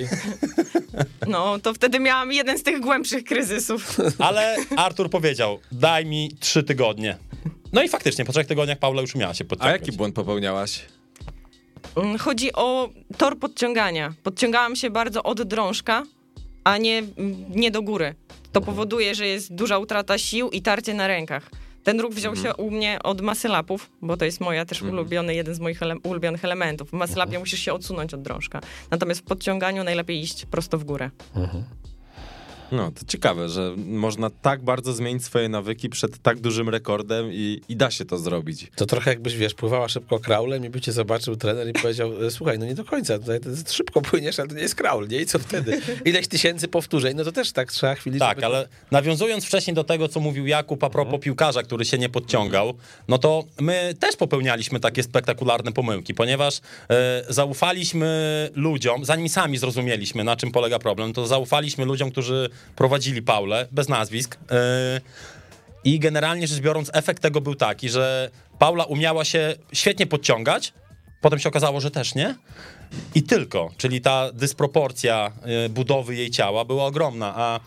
No, 1.27 1.59
to 1.59 1.75
wtedy 1.75 2.01
miałam 2.01 2.33
jeden 2.33 2.59
z 2.59 2.63
tych 2.63 2.81
głębszych 2.81 3.25
kryzysów. 3.25 3.97
ale 4.19 4.57
Artur 4.77 5.11
powiedział, 5.11 5.59
daj 5.73 6.07
mi 6.07 6.31
trzy 6.41 6.63
tygodnie. 6.63 7.17
No 7.73 7.83
i 7.83 7.89
faktycznie, 7.89 8.25
po 8.25 8.33
trzech 8.33 8.47
tygodniach 8.47 8.79
Paula 8.79 9.01
już 9.01 9.15
umiała 9.15 9.35
się 9.35 9.45
A 9.45 9.49
podciągać. 9.49 9.81
jaki 9.81 9.97
błąd 9.97 10.15
popełniałaś? 10.15 10.81
Mm, 11.97 12.19
Chodzi 12.19 12.53
o 12.53 12.91
tor 13.17 13.39
podciągania. 13.39 14.15
Podciągałam 14.23 14.77
się 14.77 14.91
bardzo 14.91 15.23
od 15.23 15.43
drążka, 15.43 16.03
a 16.71 16.79
nie, 16.79 17.03
nie 17.51 17.71
do 17.71 17.83
góry. 17.83 18.15
To 18.53 18.61
powoduje, 18.61 19.15
że 19.15 19.27
jest 19.27 19.55
duża 19.55 19.79
utrata 19.79 20.19
sił 20.19 20.51
i 20.51 20.63
tarcie 20.63 20.95
na 20.95 21.07
rękach. 21.07 21.51
Ten 21.85 22.01
ruch 22.01 22.13
wziął 22.13 22.37
się 22.37 22.55
u 22.55 22.71
mnie 22.71 22.99
od 23.03 23.21
masylapów, 23.21 23.91
bo 24.03 24.17
to 24.17 24.25
jest 24.25 24.41
moja 24.41 24.65
też 24.65 24.83
ulubiony, 24.83 25.35
jeden 25.35 25.55
z 25.55 25.61
moich 25.61 25.83
ele 25.83 25.95
ulubionych 26.03 26.45
elementów. 26.45 26.91
W 26.91 26.93
masylapie 26.93 27.39
musisz 27.39 27.61
się 27.61 27.73
odsunąć 27.73 28.15
od 28.15 28.23
drążka. 28.23 28.61
Natomiast 28.91 29.21
w 29.21 29.25
podciąganiu 29.25 29.85
najlepiej 29.85 30.21
iść 30.21 30.47
prosto 30.47 30.79
w 30.79 30.85
górę. 30.85 31.11
No, 32.73 32.91
to 32.91 33.01
ciekawe, 33.07 33.49
że 33.49 33.75
można 33.77 34.31
tak 34.43 34.63
bardzo 34.63 34.93
zmienić 34.93 35.25
swoje 35.25 35.49
nawyki 35.49 35.89
przed 35.89 36.19
tak 36.23 36.41
dużym 36.41 36.69
rekordem 36.69 37.33
i, 37.33 37.61
i 37.69 37.77
da 37.77 37.91
się 37.91 38.05
to 38.05 38.19
zrobić. 38.19 38.67
To 38.77 38.87
trochę 38.87 39.11
jakbyś, 39.11 39.37
wiesz, 39.37 39.55
pływała 39.55 39.89
szybko 39.89 40.19
kraulem 40.19 40.65
i 40.65 40.71
by 40.71 40.81
cię 40.81 40.93
zobaczył 40.93 41.37
trener 41.37 41.69
i 41.69 41.73
powiedział, 41.73 42.25
"E, 42.27 42.31
słuchaj, 42.31 42.59
no 42.59 42.67
nie 42.67 42.75
do 42.75 42.85
końca, 42.85 43.19
tutaj 43.19 43.41
szybko 43.69 44.01
płyniesz, 44.03 44.39
ale 44.41 44.49
to 44.49 44.55
nie 44.55 44.63
jest 44.63 44.75
kraul, 44.75 45.09
nie? 45.09 45.21
I 45.21 45.27
co 45.27 45.39
wtedy? 45.39 45.81
Ileś 46.05 46.29
tysięcy 46.29 46.69
powtórzeń, 46.69 47.17
no 47.17 47.25
to 47.25 47.33
też 47.33 47.53
tak 47.53 47.73
trzeba 47.73 47.95
chwili... 47.95 48.19
Tak, 48.19 48.37
żeby- 48.37 48.47
ale 48.47 48.69
nawiązując 48.91 49.45
wcześniej 49.45 49.75
do 49.75 49.85
tego, 49.85 50.09
co 50.09 50.21
mówił 50.21 50.47
Jakub 50.47 50.85
a 50.85 50.91
propos 50.91 51.21
piłkarza, 51.21 51.63
który 51.63 51.85
się 51.85 51.99
nie 51.99 52.09
podciągał, 52.09 52.75
no 53.09 53.19
to 53.19 53.45
my 53.61 53.95
też 54.01 54.17
popełnialiśmy 54.17 54.81
takie 54.81 55.03
spektakularne 55.03 55.73
pomyłki, 55.73 56.15
ponieważ 56.15 56.61
e, 56.91 57.25
zaufaliśmy 57.29 58.51
ludziom, 58.55 59.05
zanim 59.05 59.29
sami 59.29 59.59
zrozumieliśmy, 59.59 60.25
na 60.25 60.37
czym 60.37 60.51
polega 60.53 60.79
problem, 60.79 61.13
to 61.13 61.27
zaufaliśmy 61.27 61.85
ludziom, 61.85 62.11
którzy 62.11 62.51
prowadzili 62.77 63.23
Paulę, 63.23 63.69
bez 63.73 63.89
nazwisk. 63.89 64.39
E, 64.51 65.01
I 65.85 65.99
generalnie 65.99 66.47
rzecz 66.47 66.61
biorąc, 66.61 66.91
efekt 66.93 67.23
tego 67.23 67.41
był 67.41 67.55
taki, 67.55 67.89
że 67.89 68.31
Paula 68.59 68.85
umiała 68.85 69.25
się 69.25 69.55
świetnie 69.73 70.07
podciągać, 70.07 70.73
potem 71.21 71.39
się 71.39 71.49
okazało, 71.49 71.81
że 71.81 71.91
też 71.91 72.15
nie. 72.15 72.35
I 73.15 73.23
tylko, 73.23 73.71
czyli 73.77 74.01
ta 74.01 74.33
dysproporcja 74.33 75.33
y, 75.67 75.69
budowy 75.69 76.17
jej 76.17 76.31
ciała 76.31 76.65
była 76.65 76.85
ogromna, 76.85 77.35
a 77.37 77.61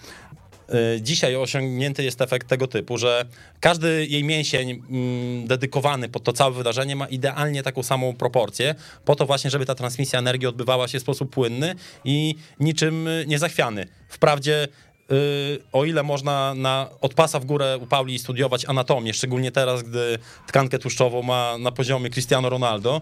dzisiaj 1.02 1.36
osiągnięty 1.36 2.04
jest 2.04 2.22
efekt 2.22 2.48
tego 2.48 2.68
typu, 2.68 2.98
że 2.98 3.26
każdy 3.60 4.06
jej 4.06 4.24
mięsień 4.24 4.70
mm, 4.70 5.48
dedykowany 5.48 6.10
pod 6.10 6.24
to 6.24 6.34
całe 6.34 6.54
wydarzenie 6.54 6.96
ma 6.96 7.08
idealnie 7.08 7.64
taką 7.64 7.84
samą 7.84 8.14
proporcję, 8.14 8.76
po 9.06 9.16
to 9.16 9.26
właśnie, 9.26 9.50
żeby 9.50 9.66
ta 9.66 9.76
transmisja 9.76 10.20
energii 10.20 10.48
odbywała 10.48 10.88
się 10.88 11.00
w 11.00 11.02
sposób 11.02 11.30
płynny 11.30 11.76
i 12.06 12.36
niczym 12.60 13.08
y, 13.08 13.26
niezachwiany. 13.28 13.88
Wprawdzie 14.10 14.68
y, 15.12 15.60
o 15.72 15.86
ile 15.86 16.04
można 16.04 16.54
na, 16.54 16.90
od 17.02 17.14
pasa 17.14 17.40
w 17.40 17.46
górę 17.46 17.78
u 17.78 17.88
Pauli 17.88 18.20
studiować 18.20 18.66
anatomię, 18.66 19.14
szczególnie 19.14 19.52
teraz, 19.52 19.84
gdy 19.84 20.20
tkankę 20.48 20.80
tłuszczową 20.80 21.22
ma 21.22 21.58
na 21.58 21.72
poziomie 21.72 22.10
Cristiano 22.10 22.50
Ronaldo, 22.50 23.02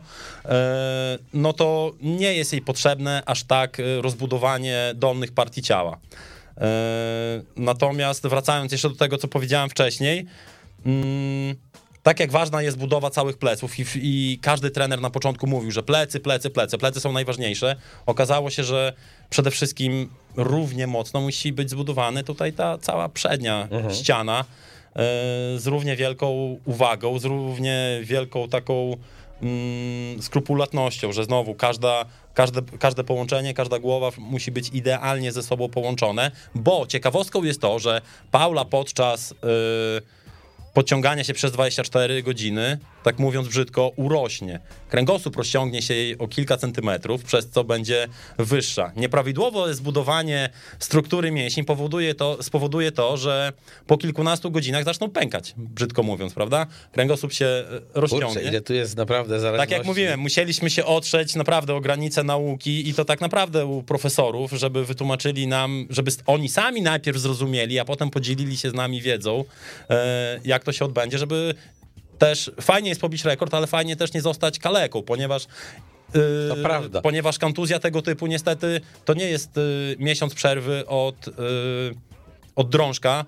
no 1.33 1.53
to 1.53 1.91
nie 2.01 2.33
jest 2.33 2.53
jej 2.53 2.61
potrzebne 2.61 3.23
aż 3.25 3.43
tak 3.43 3.77
rozbudowanie 4.01 4.91
dolnych 4.95 5.31
partii 5.31 5.61
ciała. 5.61 5.97
E, 6.57 7.41
Natomiast 7.55 8.27
wracając 8.27 8.71
jeszcze 8.71 8.89
do 8.89 8.95
tego, 8.95 9.17
co 9.17 9.27
powiedziałem 9.27 9.69
wcześniej, 9.69 10.25
mm, 10.85 11.55
tak 12.03 12.19
jak 12.19 12.31
ważna 12.31 12.61
jest 12.61 12.77
budowa 12.77 13.09
całych 13.09 13.37
pleców 13.37 13.79
i, 13.79 13.85
i 13.95 14.39
każdy 14.41 14.71
trener 14.71 15.01
na 15.01 15.09
początku 15.09 15.47
mówił, 15.47 15.71
że 15.71 15.83
plecy, 15.83 16.19
plecy, 16.19 16.49
plecy, 16.49 16.77
plecy 16.77 16.99
są 16.99 17.11
najważniejsze, 17.11 17.75
okazało 18.05 18.49
się, 18.49 18.63
że 18.63 18.93
przede 19.29 19.51
wszystkim 19.51 20.09
równie 20.35 20.87
mocno 20.87 21.21
musi 21.21 21.53
być 21.53 21.69
zbudowany 21.69 22.23
tutaj 22.23 22.53
ta 22.53 22.77
cała 22.77 23.09
przednia 23.09 23.67
ściana 23.93 24.39
e, 24.39 24.45
z 25.57 25.67
równie 25.67 25.95
wielką 25.95 26.59
uwagą, 26.65 27.19
z 27.19 27.25
równie 27.25 27.99
wielką 28.03 28.49
taką 28.49 28.97
mm, 29.41 30.21
skrupulatnością, 30.21 31.11
że 31.11 31.23
znowu 31.23 31.55
każda, 31.55 32.05
każde, 32.33 32.61
każde 32.79 33.03
połączenie, 33.03 33.53
każda 33.53 33.79
głowa 33.79 34.09
musi 34.17 34.51
być 34.51 34.69
idealnie 34.73 35.31
ze 35.31 35.43
sobą 35.43 35.69
połączone, 35.69 36.31
bo 36.55 36.87
ciekawostką 36.87 37.43
jest 37.43 37.61
to, 37.61 37.79
że 37.79 38.01
Paula 38.31 38.65
podczas... 38.65 39.31
Yy, 39.31 40.21
podciągania 40.73 41.23
się 41.23 41.33
przez 41.33 41.51
24 41.51 42.23
godziny, 42.23 42.77
tak 43.03 43.19
mówiąc 43.19 43.47
brzydko, 43.47 43.91
urośnie. 43.95 44.59
Kręgosłup 44.89 45.35
rozciągnie 45.35 45.81
się 45.81 45.93
jej 45.93 46.17
o 46.17 46.27
kilka 46.27 46.57
centymetrów, 46.57 47.23
przez 47.23 47.49
co 47.49 47.63
będzie 47.63 48.07
wyższa. 48.37 48.91
Nieprawidłowe 48.95 49.73
zbudowanie 49.73 50.49
struktury 50.79 51.31
mięśni 51.31 51.63
powoduje 51.63 52.15
to, 52.15 52.43
spowoduje 52.43 52.91
to, 52.91 53.17
że 53.17 53.53
po 53.87 53.97
kilkunastu 53.97 54.51
godzinach 54.51 54.83
zaczną 54.83 55.09
pękać, 55.09 55.53
brzydko 55.57 56.03
mówiąc, 56.03 56.33
prawda? 56.33 56.67
Kręgosłup 56.91 57.33
się 57.33 57.45
e, 57.45 57.65
rozciągnie. 57.93 58.27
Kurczę, 58.27 58.43
ile 58.49 58.61
tu 58.61 58.73
jest 58.73 58.97
naprawdę 58.97 59.39
zależności. 59.39 59.69
Tak 59.69 59.77
jak 59.77 59.87
mówiłem, 59.87 60.19
musieliśmy 60.19 60.69
się 60.69 60.85
otrzeć 60.85 61.35
naprawdę 61.35 61.75
o 61.75 61.81
granice 61.81 62.23
nauki 62.23 62.89
i 62.89 62.93
to 62.93 63.05
tak 63.05 63.21
naprawdę 63.21 63.65
u 63.65 63.83
profesorów, 63.83 64.51
żeby 64.51 64.85
wytłumaczyli 64.85 65.47
nam, 65.47 65.87
żeby 65.89 66.11
oni 66.25 66.49
sami 66.49 66.81
najpierw 66.81 67.17
zrozumieli, 67.17 67.79
a 67.79 67.85
potem 67.85 68.09
podzielili 68.09 68.57
się 68.57 68.69
z 68.69 68.73
nami 68.73 69.01
wiedzą, 69.01 69.43
e, 69.89 70.39
jak 70.45 70.63
to 70.63 70.71
się 70.71 70.85
odbędzie, 70.85 71.17
żeby 71.17 71.55
też 72.21 72.51
fajnie 72.61 72.89
jest 72.89 73.01
pobić 73.01 73.25
rekord, 73.25 73.53
ale 73.53 73.67
fajnie 73.67 73.95
też 73.95 74.13
nie 74.13 74.21
zostać 74.21 74.59
kaleką, 74.59 75.03
ponieważ 75.03 75.47
yy, 76.13 76.21
To 76.49 76.55
prawda. 76.55 77.01
Ponieważ 77.01 77.39
kontuzja 77.39 77.79
tego 77.79 78.01
typu 78.01 78.27
niestety 78.27 78.81
to 79.05 79.13
nie 79.13 79.25
jest 79.25 79.55
yy, 79.57 79.95
miesiąc 79.99 80.33
przerwy 80.33 80.87
od, 80.87 81.27
yy, 81.27 81.33
od 82.55 82.69
drążka, 82.69 83.25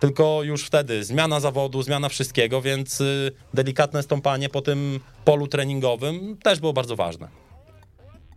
tylko 0.00 0.42
już 0.42 0.64
wtedy 0.64 1.04
zmiana 1.04 1.40
zawodu, 1.40 1.82
zmiana 1.82 2.08
wszystkiego, 2.08 2.62
więc 2.62 3.00
yy, 3.00 3.32
delikatne 3.54 4.02
stąpanie 4.02 4.48
po 4.48 4.62
tym 4.62 5.00
polu 5.24 5.46
treningowym 5.46 6.36
też 6.42 6.60
było 6.60 6.72
bardzo 6.72 6.96
ważne. 6.96 7.41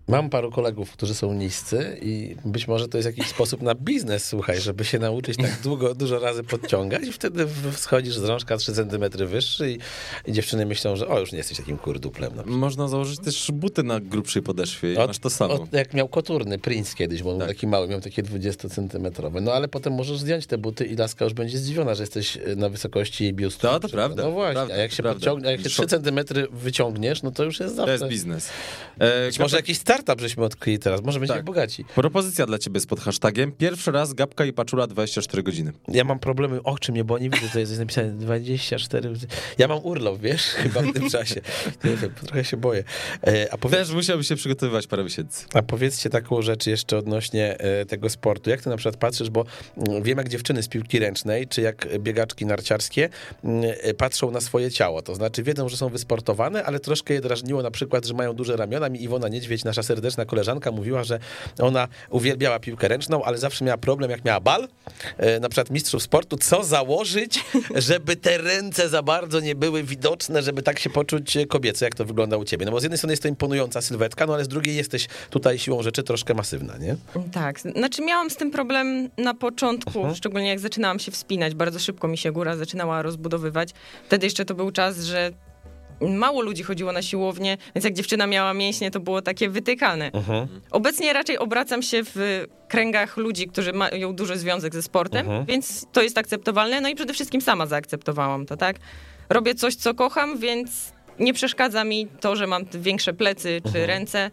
Mam 0.08 0.30
paru 0.30 0.52
kolegów, 0.52 0.92
którzy 0.92 1.16
są 1.16 1.34
niscy 1.34 1.98
i 2.02 2.36
być 2.46 2.68
może 2.68 2.88
to 2.88 2.98
jest 2.98 3.06
jakiś 3.06 3.28
sposób 3.28 3.62
na 3.62 3.76
biznes, 3.76 4.26
słuchaj, 4.26 4.62
żeby 4.62 4.86
się 4.86 5.00
nauczyć 5.00 5.38
tak 5.38 5.62
długo, 5.64 5.96
dużo 5.96 6.20
razy 6.20 6.44
podciągać 6.44 7.04
i 7.08 7.12
wtedy 7.12 7.48
schodzisz 7.76 8.16
z 8.18 8.24
rączka 8.24 8.58
3 8.58 8.74
cm 8.74 9.28
wyższy 9.28 9.72
i, 9.72 9.78
i 10.30 10.34
dziewczyny 10.34 10.66
myślą, 10.66 10.96
że 10.96 11.08
o, 11.08 11.20
już 11.20 11.32
nie 11.32 11.38
jesteś 11.38 11.58
takim 11.58 11.78
kurduplem. 11.78 12.32
Przykład. 12.32 12.48
Można 12.56 12.88
założyć 12.88 13.20
też 13.20 13.52
buty 13.54 13.84
na 13.84 14.00
grubszej 14.00 14.42
podeszwie 14.42 14.94
i 14.94 14.98
masz 14.98 15.20
to 15.20 15.30
samo. 15.30 15.54
Od, 15.54 15.74
jak 15.74 15.94
miał 15.94 16.08
koturny 16.08 16.60
Prince 16.60 16.96
kiedyś, 16.96 17.24
bo 17.24 17.32
on 17.32 17.38
był 17.38 17.48
Tak. 17.48 17.56
taki 17.56 17.68
mały, 17.68 17.88
miał 17.88 18.02
takie 18.02 18.24
20-centymetrowe. 18.24 19.42
No 19.42 19.54
ale 19.54 19.68
potem 19.68 19.94
możesz 19.94 20.18
zdjąć 20.18 20.46
te 20.48 20.58
buty 20.58 20.86
i 20.86 20.96
laska 20.96 21.26
już 21.26 21.34
będzie 21.34 21.58
zdziwiona, 21.58 21.96
że 21.96 22.04
jesteś 22.04 22.38
e, 22.38 22.56
na 22.56 22.70
wysokości 22.70 23.24
jej 23.24 23.34
biustu. 23.34 23.62
To- 23.62 23.80
to 23.80 23.90
prawda, 23.90 24.24
No 24.24 24.32
właśnie, 24.32 24.54
prawda, 24.54 24.74
a 24.74 24.78
jak 24.78 24.92
się, 24.92 25.04
prawda. 25.04 25.20
podciągnie, 25.20 25.48
a 25.48 25.52
jak 25.52 25.60
się 25.62 25.66
3 25.70 25.76
Szok. 25.76 25.90
centymetry 25.90 26.48
wyciągniesz, 26.52 27.24
no 27.24 27.32
to 27.32 27.44
już 27.44 27.60
jest 27.60 27.72
To 27.74 27.76
zawsze. 27.76 27.92
jest 27.92 28.08
biznes. 28.08 28.50
E, 29.00 29.26
Być 29.28 29.40
może 29.40 29.58
jakiś 29.58 29.80
startup 29.96 30.22
żeśmy 30.22 30.44
odkryli 30.44 30.80
teraz, 30.80 31.02
może 31.02 31.20
będziemy 31.20 31.38
Tak. 31.40 31.46
bogaci. 31.46 31.86
Propozycja 31.96 32.46
dla 32.46 32.58
ciebie 32.58 32.80
z 32.80 32.86
pod 32.86 33.00
hashtagiem. 33.00 33.52
Pierwszy 33.52 33.92
raz 33.92 34.14
Gabka 34.14 34.46
i 34.46 34.54
Paczula 34.54 34.88
24 34.88 35.44
godziny. 35.44 35.72
Ja 35.88 36.04
mam 36.04 36.20
problemy, 36.20 36.64
oczy 36.64 36.92
mnie, 36.92 37.04
bo 37.04 37.20
nie 37.20 37.30
widzę, 37.30 37.48
to 37.54 37.60
jest 37.60 37.80
napisane 37.80 38.12
24. 38.12 39.14
Ja 39.58 39.68
mam 39.68 39.80
urlop, 39.84 40.20
wiesz, 40.20 40.42
chyba 40.64 40.82
w 40.82 40.94
tym 40.94 41.10
czasie. 41.10 41.42
Nie 41.84 41.96
wiem, 41.96 42.12
trochę 42.26 42.44
się 42.44 42.58
boję. 42.58 42.84
E, 43.28 43.54
A, 43.54 43.58
powie, 43.58 43.78
Też 43.78 43.92
musiałby 43.92 44.24
się 44.24 44.36
przygotowywać 44.36 44.88
parę 44.88 45.04
miesięcy. 45.04 45.46
a 45.54 45.62
powiedzcie 45.62 46.10
taką 46.10 46.42
rzecz 46.42 46.68
jeszcze 46.68 46.98
odnośnie 46.98 47.58
e, 47.58 47.86
tego 47.86 48.10
sportu. 48.10 48.50
Jak 48.50 48.62
ty 48.62 48.70
na 48.70 48.78
przykład 48.78 48.98
patrzysz, 48.98 49.30
bo 49.30 49.46
mm, 49.88 50.04
wiem 50.04 50.18
jak 50.18 50.30
dziewczyny 50.30 50.64
z 50.64 50.68
piłki 50.68 51.00
ręcznej, 51.00 51.48
czy 51.48 51.62
jak 51.62 51.88
biegaczki 52.00 52.46
narciarskie 52.46 53.10
mm, 53.44 53.72
e, 53.82 53.94
patrzą 53.94 54.32
na 54.32 54.42
swoje 54.42 54.72
ciało. 54.72 55.02
To 55.02 55.16
znaczy 55.16 55.44
wiedzą, 55.44 55.70
że 55.70 55.78
są 55.78 55.90
wysportowane, 55.90 56.64
ale 56.64 56.80
troszkę 56.80 57.14
je 57.14 57.22
drażniło 57.22 57.62
na 57.64 57.72
przykład, 57.72 58.06
że 58.06 58.14
mają 58.14 58.34
duże 58.34 58.58
ramiona. 58.58 58.90
Mi 58.90 59.04
Iwona 59.04 59.28
Niedźwiedź, 59.28 59.64
nasza 59.64 59.84
serdeczna 59.86 60.26
koleżanka, 60.26 60.72
mówiła, 60.72 61.04
że 61.04 61.20
ona 61.60 61.88
uwielbiała 62.10 62.60
piłkę 62.60 62.88
ręczną, 62.88 63.24
ale 63.24 63.38
zawsze 63.38 63.66
miała 63.66 63.78
problem, 63.78 64.12
jak 64.12 64.26
miała 64.26 64.40
bal, 64.40 64.68
e, 65.18 65.40
na 65.40 65.50
przykład 65.50 65.70
mistrzów 65.70 66.04
sportu, 66.04 66.38
co 66.38 66.64
założyć, 66.64 67.44
żeby 67.76 68.16
te 68.16 68.38
ręce 68.38 68.90
za 68.90 69.04
bardzo 69.04 69.40
nie 69.40 69.56
były 69.56 69.84
widoczne, 69.84 70.42
żeby 70.44 70.64
tak 70.64 70.80
się 70.80 70.90
poczuć 70.90 71.38
e, 71.38 71.46
kobieco, 71.46 71.86
jak 71.86 71.96
to 71.96 72.06
wygląda 72.06 72.38
u 72.38 72.44
ciebie. 72.44 72.66
No 72.66 72.72
bo 72.72 72.80
z 72.80 72.84
jednej 72.84 72.98
strony 72.98 73.14
jest 73.14 73.24
to 73.24 73.30
imponująca 73.30 73.82
sylwetka, 73.82 74.26
no 74.26 74.34
ale 74.34 74.44
z 74.46 74.48
drugiej 74.48 74.76
jesteś 74.76 75.08
tutaj 75.30 75.60
siłą 75.60 75.84
rzeczy 75.84 76.04
troszkę 76.04 76.34
masywna, 76.34 76.78
nie? 76.78 76.96
Tak, 77.32 77.60
znaczy 77.60 78.02
miałam 78.02 78.30
z 78.30 78.36
tym 78.36 78.52
problem 78.52 79.10
na 79.18 79.34
początku, 79.34 80.16
szczególnie 80.16 80.50
jak 80.50 80.60
zaczynałam 80.60 81.00
się 81.00 81.12
wspinać, 81.12 81.56
bardzo 81.56 81.80
szybko 81.80 82.08
mi 82.08 82.18
się 82.18 82.32
góra 82.32 82.58
zaczynała 82.58 83.02
rozbudowywać. 83.02 83.70
Wtedy 84.06 84.26
jeszcze 84.26 84.46
to 84.46 84.56
był 84.56 84.72
czas, 84.72 85.00
że 85.00 85.32
mało 86.02 86.42
ludzi 86.42 86.64
chodziło 86.64 86.92
na 86.92 87.02
siłownię, 87.02 87.58
więc 87.76 87.86
jak 87.86 87.94
dziewczyna 87.94 88.28
miała 88.28 88.54
mięśnie, 88.54 88.92
to 88.92 89.00
było 89.00 89.22
takie 89.22 89.50
wytykane. 89.50 90.12
Obecnie 90.72 91.14
raczej 91.14 91.38
obracam 91.38 91.82
się 91.82 92.02
w 92.04 92.46
kręgach 92.68 93.18
ludzi, 93.18 93.48
którzy 93.48 93.74
mają 93.74 94.16
duży 94.16 94.38
związek 94.38 94.74
ze 94.74 94.82
sportem, 94.82 95.28
więc 95.48 95.86
to 95.92 96.02
jest 96.02 96.18
akceptowalne, 96.18 96.82
no 96.82 96.90
i 96.90 96.96
przede 96.96 97.14
wszystkim 97.14 97.42
sama 97.42 97.66
zaakceptowałam 97.66 98.46
to, 98.46 98.58
tak? 98.58 98.76
Robię 99.30 99.56
coś, 99.56 99.76
co 99.76 99.94
kocham, 99.94 100.38
więc 100.38 100.94
nie 101.20 101.34
przeszkadza 101.34 101.84
mi 101.84 102.08
to, 102.08 102.36
że 102.36 102.48
mam 102.48 102.66
większe 102.74 103.14
plecy 103.14 103.62
czy 103.72 103.86
ręce. 103.86 104.32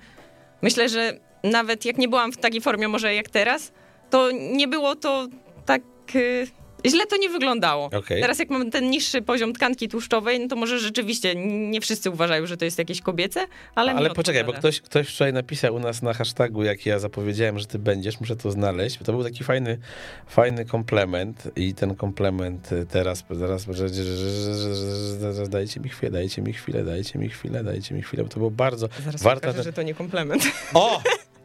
Myślę, 0.62 0.88
że 0.88 1.18
nawet 1.44 1.84
jak 1.84 1.98
nie 1.98 2.08
byłam 2.08 2.32
w 2.32 2.36
takiej 2.36 2.60
formie 2.60 2.88
może 2.88 3.14
jak 3.14 3.28
teraz, 3.28 3.72
to 4.10 4.30
nie 4.30 4.68
było 4.68 4.96
to 4.96 5.28
tak... 5.66 5.82
y, 6.86 6.90
Źle 6.90 7.06
to 7.06 7.16
nie 7.16 7.28
wyglądało. 7.28 7.86
Okej. 7.86 8.20
Teraz 8.20 8.38
jak 8.38 8.50
mam 8.50 8.70
ten 8.70 8.90
niższy 8.90 9.22
poziom 9.22 9.52
tkanki 9.52 9.88
tłuszczowej, 9.88 10.40
no 10.40 10.48
to 10.48 10.56
może 10.56 10.78
rzeczywiście 10.78 11.34
nie 11.70 11.80
wszyscy 11.80 12.10
uważają, 12.10 12.46
że 12.46 12.56
to 12.56 12.64
jest 12.64 12.78
jakieś 12.78 13.00
kobiece, 13.00 13.46
ale 13.74 13.92
Ale 13.92 14.10
poczekaj, 14.10 14.44
bo 14.44 14.52
ktoś, 14.52 14.80
ktoś 14.80 15.08
wczoraj 15.08 15.32
napisał 15.32 15.74
u 15.74 15.78
nas 15.78 16.02
na 16.02 16.14
hashtagu, 16.14 16.62
jak 16.62 16.86
ja 16.86 16.98
zapowiedziałem, 16.98 17.58
że 17.58 17.66
ty 17.66 17.78
będziesz, 17.78 18.20
muszę 18.20 18.36
to 18.36 18.50
znaleźć. 18.50 18.98
To 19.04 19.12
był 19.12 19.24
taki 19.24 19.44
fajny, 19.44 19.78
fajny 20.26 20.64
komplement 20.64 21.48
i 21.56 21.74
ten 21.74 21.94
komplement 21.94 22.72
y, 22.72 22.86
teraz, 22.86 23.24
zaraz, 23.30 23.66
dajcie 25.48 25.80
mi 25.80 25.88
chwilę, 25.88 26.10
dajcie 26.12 26.42
mi 26.42 26.52
chwilę, 26.52 26.84
dajcie 26.84 27.18
mi 27.18 27.28
chwilę, 27.28 27.64
dajcie 27.64 27.94
mi 27.94 28.02
chwilę, 28.02 28.22
bo 28.22 28.28
to 28.28 28.36
było 28.38 28.50
bardzo 28.50 28.88
Zaraz 29.04 29.22
warta... 29.22 29.40
pokażę, 29.46 29.62
że 29.62 29.72
to 29.72 29.82
nie 29.82 29.94
komplement. 29.94 30.42
O! 30.74 31.02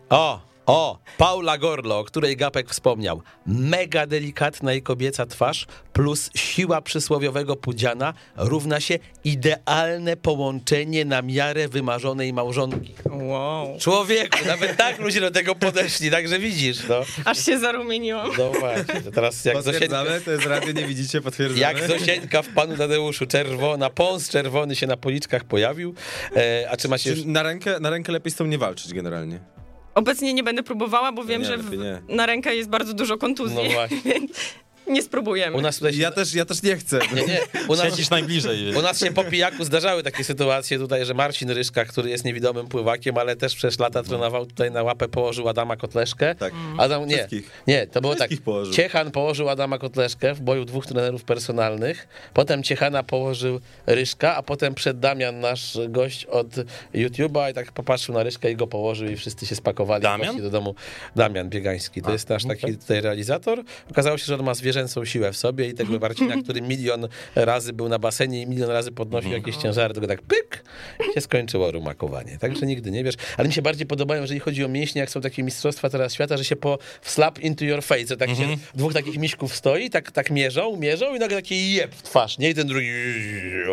O! 0.09 0.56
O! 0.67 0.99
Paula 1.17 1.57
Gorlo, 1.57 1.99
o 1.99 2.03
której 2.03 2.37
Gapek 2.37 2.69
wspomniał. 2.69 3.21
Mega 3.45 4.07
delikatna 4.07 4.73
i 4.73 4.81
kobieca 4.81 5.25
twarz 5.25 5.65
plus 5.93 6.29
siła 6.35 6.81
przysłowiowego 6.81 7.55
pudziana 7.55 8.13
równa 8.35 8.79
się 8.79 8.99
idealne 9.23 10.17
połączenie 10.17 11.05
na 11.05 11.21
miarę 11.21 11.67
wymarzonej 11.67 12.33
małżonki. 12.33 12.93
Wow. 13.11 13.77
Człowieku, 13.79 14.37
nawet 14.47 14.77
tak 14.77 14.99
ludzie 14.99 15.21
do 15.21 15.31
tego 15.31 15.55
podeszli, 15.55 16.11
także 16.11 16.39
widzisz, 16.39 16.87
no. 16.89 17.01
Aż 17.25 17.45
się 17.45 17.59
zarumieniłam. 17.59 18.29
No 18.37 18.51
właśnie, 18.51 19.01
to 19.01 19.11
teraz 19.11 19.45
jak 19.45 19.55
Zosieńka, 19.55 19.79
Potwierdzamy, 19.79 20.21
to 20.21 20.31
jest 20.31 20.45
radio, 20.45 20.71
nie 20.71 20.87
widzicie, 20.87 21.21
potwierdzamy. 21.21 21.59
jak 21.61 21.87
Zosieńka 21.87 22.41
w 22.41 22.47
Panu 22.47 22.77
Tadeuszu, 22.77 23.25
czerwona, 23.25 23.89
pąs 23.89 24.29
czerwony 24.29 24.75
się 24.75 24.87
na 24.87 24.97
policzkach 24.97 25.43
pojawił. 25.43 25.93
E, 26.35 26.67
a 26.71 26.77
czy 26.77 26.87
już... 26.87 27.01
Czy 27.21 27.27
na 27.27 27.43
rękę, 27.43 27.79
na 27.79 27.89
rękę 27.89 28.11
lepiej 28.11 28.31
z 28.31 28.35
tą 28.35 28.45
nie 28.45 28.57
walczyć 28.57 28.93
generalnie. 28.93 29.56
Obecnie 29.97 30.33
nie 30.33 30.43
będę 30.43 30.63
próbowała, 30.63 31.11
bo 31.11 31.23
wiem, 31.23 31.41
nie, 31.41 31.47
że 31.47 31.57
w, 31.57 31.71
na 32.09 32.25
rękę 32.25 32.55
jest 32.55 32.69
bardzo 32.69 32.93
dużo 32.93 33.17
kontuzji, 33.17 33.57
No 33.63 33.69
właśnie. 33.69 34.13
nie 34.89 35.01
spróbujemy. 35.01 35.57
U 35.57 35.61
nas 35.61 35.75
tutaj 35.75 35.93
się... 35.93 36.01
Ja 36.01 36.11
też, 36.11 36.33
ja 36.33 36.45
też 36.45 36.63
nie 36.63 36.77
chcę. 36.77 36.99
Nie, 37.15 37.25
nie, 37.25 37.39
u 37.67 37.75
nas... 37.75 37.85
Siedzisz 37.85 38.09
najbliżej. 38.09 38.75
U 38.75 38.81
nas 38.81 38.99
się 38.99 39.11
po 39.13 39.23
pijaku 39.23 39.63
zdarzały 39.63 40.03
takie 40.03 40.23
sytuacje 40.23 40.79
tutaj, 40.79 41.05
że 41.05 41.13
Marcin 41.13 41.49
Ryszka, 41.49 41.85
który 41.85 42.09
jest 42.09 42.25
niewidomym 42.25 42.67
pływakiem, 42.67 43.17
ale 43.17 43.35
też 43.35 43.55
przez 43.55 43.79
lata 43.79 44.03
trenował 44.03 44.45
tutaj 44.45 44.71
na 44.71 44.83
łapę, 44.83 45.07
położył 45.07 45.49
Adama 45.49 45.77
Kotleszkę. 45.77 46.35
Tak. 46.35 46.53
Adam, 46.77 47.05
nie, 47.05 47.15
Wszystkich. 47.17 47.51
nie, 47.67 47.87
to 47.87 48.01
było 48.01 48.13
tak. 48.15 48.19
Wszystkich 48.19 48.41
położył. 48.41 48.73
Ciechan 48.73 49.11
położył 49.11 49.49
Adama 49.49 49.77
Kotleszkę 49.77 50.33
w 50.33 50.41
boju 50.41 50.65
dwóch 50.65 50.85
trenerów 50.85 51.23
personalnych, 51.23 52.07
potem 52.33 52.63
Ciechana 52.63 53.03
położył 53.03 53.59
Ryszka, 53.85 54.35
a 54.35 54.43
potem 54.43 54.75
przed 54.75 54.99
Damian, 54.99 55.39
nasz 55.39 55.77
gość 55.89 56.25
od 56.25 56.47
YouTube'a 56.93 57.51
i 57.51 57.53
tak 57.53 57.71
popatrzył 57.71 58.15
na 58.15 58.23
Ryszkę 58.23 58.51
i 58.51 58.55
go 58.55 58.67
położył 58.67 59.07
i 59.07 59.15
wszyscy 59.15 59.45
się 59.45 59.55
spakowali 59.55 60.03
Damian? 60.03 60.41
do 60.41 60.49
domu. 60.49 60.75
Damian 61.15 61.49
Biegański, 61.49 62.01
to 62.01 62.11
jest 62.11 62.29
nasz 62.29 62.45
taki 62.45 62.77
tutaj 62.77 63.01
realizator. 63.01 63.63
Okazało 63.91 64.17
się, 64.17 64.25
że 64.25 64.35
on 64.35 64.43
ma 64.43 64.53
zwierzę 64.53 64.76
zwierzęcą 64.77 65.05
siłę 65.05 65.31
w 65.33 65.37
sobie 65.37 65.69
i 65.69 65.73
tego 65.73 65.99
Marcina, 65.99 66.41
który 66.43 66.61
milion 66.61 67.07
razy 67.35 67.73
był 67.73 67.89
na 67.89 67.99
basenie 67.99 68.41
i 68.41 68.47
milion 68.47 68.69
razy 68.69 68.91
podnosił 68.91 69.31
jakieś 69.31 69.55
ciężary, 69.55 69.93
tylko 69.93 70.07
tak 70.07 70.21
pyk 70.21 70.63
i 71.09 71.13
się 71.13 71.21
skończyło 71.21 71.71
rumakowanie. 71.71 72.37
Także 72.37 72.65
nigdy 72.65 72.91
nie 72.91 73.03
wiesz. 73.03 73.15
Ale 73.37 73.47
mi 73.47 73.53
się 73.53 73.61
bardziej 73.61 73.87
podobają, 73.87 74.21
jeżeli 74.21 74.39
chodzi 74.39 74.65
o 74.65 74.67
mięśnie, 74.67 75.01
jak 75.01 75.09
są 75.09 75.21
takie 75.21 75.43
mistrzostwa 75.43 75.89
teraz 75.89 76.13
świata, 76.13 76.37
że 76.37 76.45
się 76.45 76.55
po 76.55 76.77
slap 77.01 77.39
into 77.39 77.65
your 77.65 77.83
face, 77.83 78.07
że 78.07 78.17
tak 78.17 78.29
się 78.29 78.57
dwóch 78.75 78.93
takich 78.93 79.17
miśków 79.17 79.55
stoi, 79.55 79.89
tak, 79.89 80.11
tak 80.11 80.31
mierzą, 80.31 80.75
mierzą 80.75 81.15
i 81.15 81.19
nagle 81.19 81.37
taki 81.37 81.73
jeb 81.73 81.95
w 81.95 82.03
twarz, 82.03 82.37
nie? 82.37 82.49
I 82.49 82.53
ten 82.53 82.67
drugi 82.67 82.89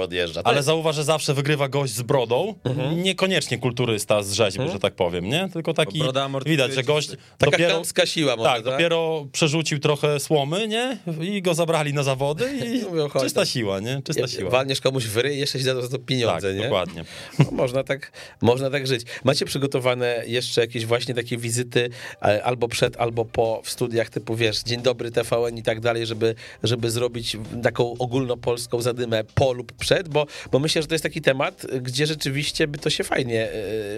odjeżdża. 0.01 0.43
To 0.43 0.49
Ale 0.49 0.63
zauważ, 0.63 0.97
że 0.97 1.05
zawsze 1.05 1.35
wygrywa 1.35 1.69
gość 1.69 1.93
z 1.93 2.03
brodą, 2.03 2.55
niekoniecznie 2.97 3.59
kulturysta 3.59 4.23
z 4.23 4.33
rzeźby, 4.33 4.69
że 4.73 4.79
tak 4.79 4.95
powiem, 4.95 5.25
nie? 5.25 5.49
Tylko 5.53 5.75
taki, 5.75 6.03
widać, 6.47 6.75
że 6.75 6.83
gość 6.83 7.11
Taka 7.39 7.51
dopiero, 7.51 7.83
siła 8.05 8.37
może, 8.37 8.51
tak, 8.51 8.65
dopiero 8.65 9.27
przerzucił 9.33 9.79
trochę 9.79 10.21
słomy, 10.21 10.69
nie? 10.69 10.94
I 11.21 11.43
go 11.43 11.55
zabrali 11.55 11.95
na 11.95 12.03
zawody 12.03 12.45
i 12.57 12.83
Mówią, 12.91 13.09
czysta 13.21 13.41
tam. 13.41 13.47
siła, 13.47 13.81
nie? 13.81 14.03
Czysta 14.05 14.29
siła. 14.29 14.51
Walniesz 14.51 14.81
komuś 14.81 15.05
w 15.07 15.17
ryj, 15.17 15.39
jeszcze 15.39 15.59
ci 15.59 15.65
za 15.65 15.75
to, 15.75 15.83
to 15.83 15.89
Tak, 15.89 16.05
pieniądze, 16.07 16.55
nie? 16.55 16.63
dokładnie. 16.63 17.05
No, 17.39 17.45
można, 17.53 17.85
tak, 17.85 18.13
można 18.41 18.71
tak 18.71 18.87
żyć. 18.87 19.03
Macie 19.25 19.45
przygotowane 19.45 20.23
jeszcze 20.27 20.61
jakieś 20.61 20.87
właśnie 20.87 21.15
takie 21.15 21.37
wizyty 21.37 21.91
e, 22.23 22.45
albo 22.45 22.69
przed, 22.69 22.97
albo 22.97 23.25
po 23.25 23.61
w 23.65 23.71
studiach 23.71 24.11
typu, 24.11 24.37
wiesz, 24.37 24.63
Dzień 24.63 24.83
Dobry 24.83 25.11
TVN 25.11 25.59
i 25.59 25.63
tak 25.63 25.81
dalej, 25.81 26.07
żeby, 26.07 26.35
żeby 26.63 26.91
zrobić 26.91 27.37
taką 27.63 27.95
ogólnopolską 27.99 28.83
zadymę 28.83 29.25
po 29.35 29.53
lub 29.53 29.73
przed, 29.73 30.09
bo, 30.09 30.27
bo 30.53 30.59
myślę, 30.59 30.83
że 30.83 30.89
to 30.89 30.95
jest 30.95 31.03
taki 31.03 31.23
temat, 31.23 31.67
gdzie 31.83 32.07
rzeczywiście 32.07 32.67
by 32.67 32.79
to 32.79 32.91
się 32.91 33.05
fajnie 33.05 33.43
e, 33.45 33.51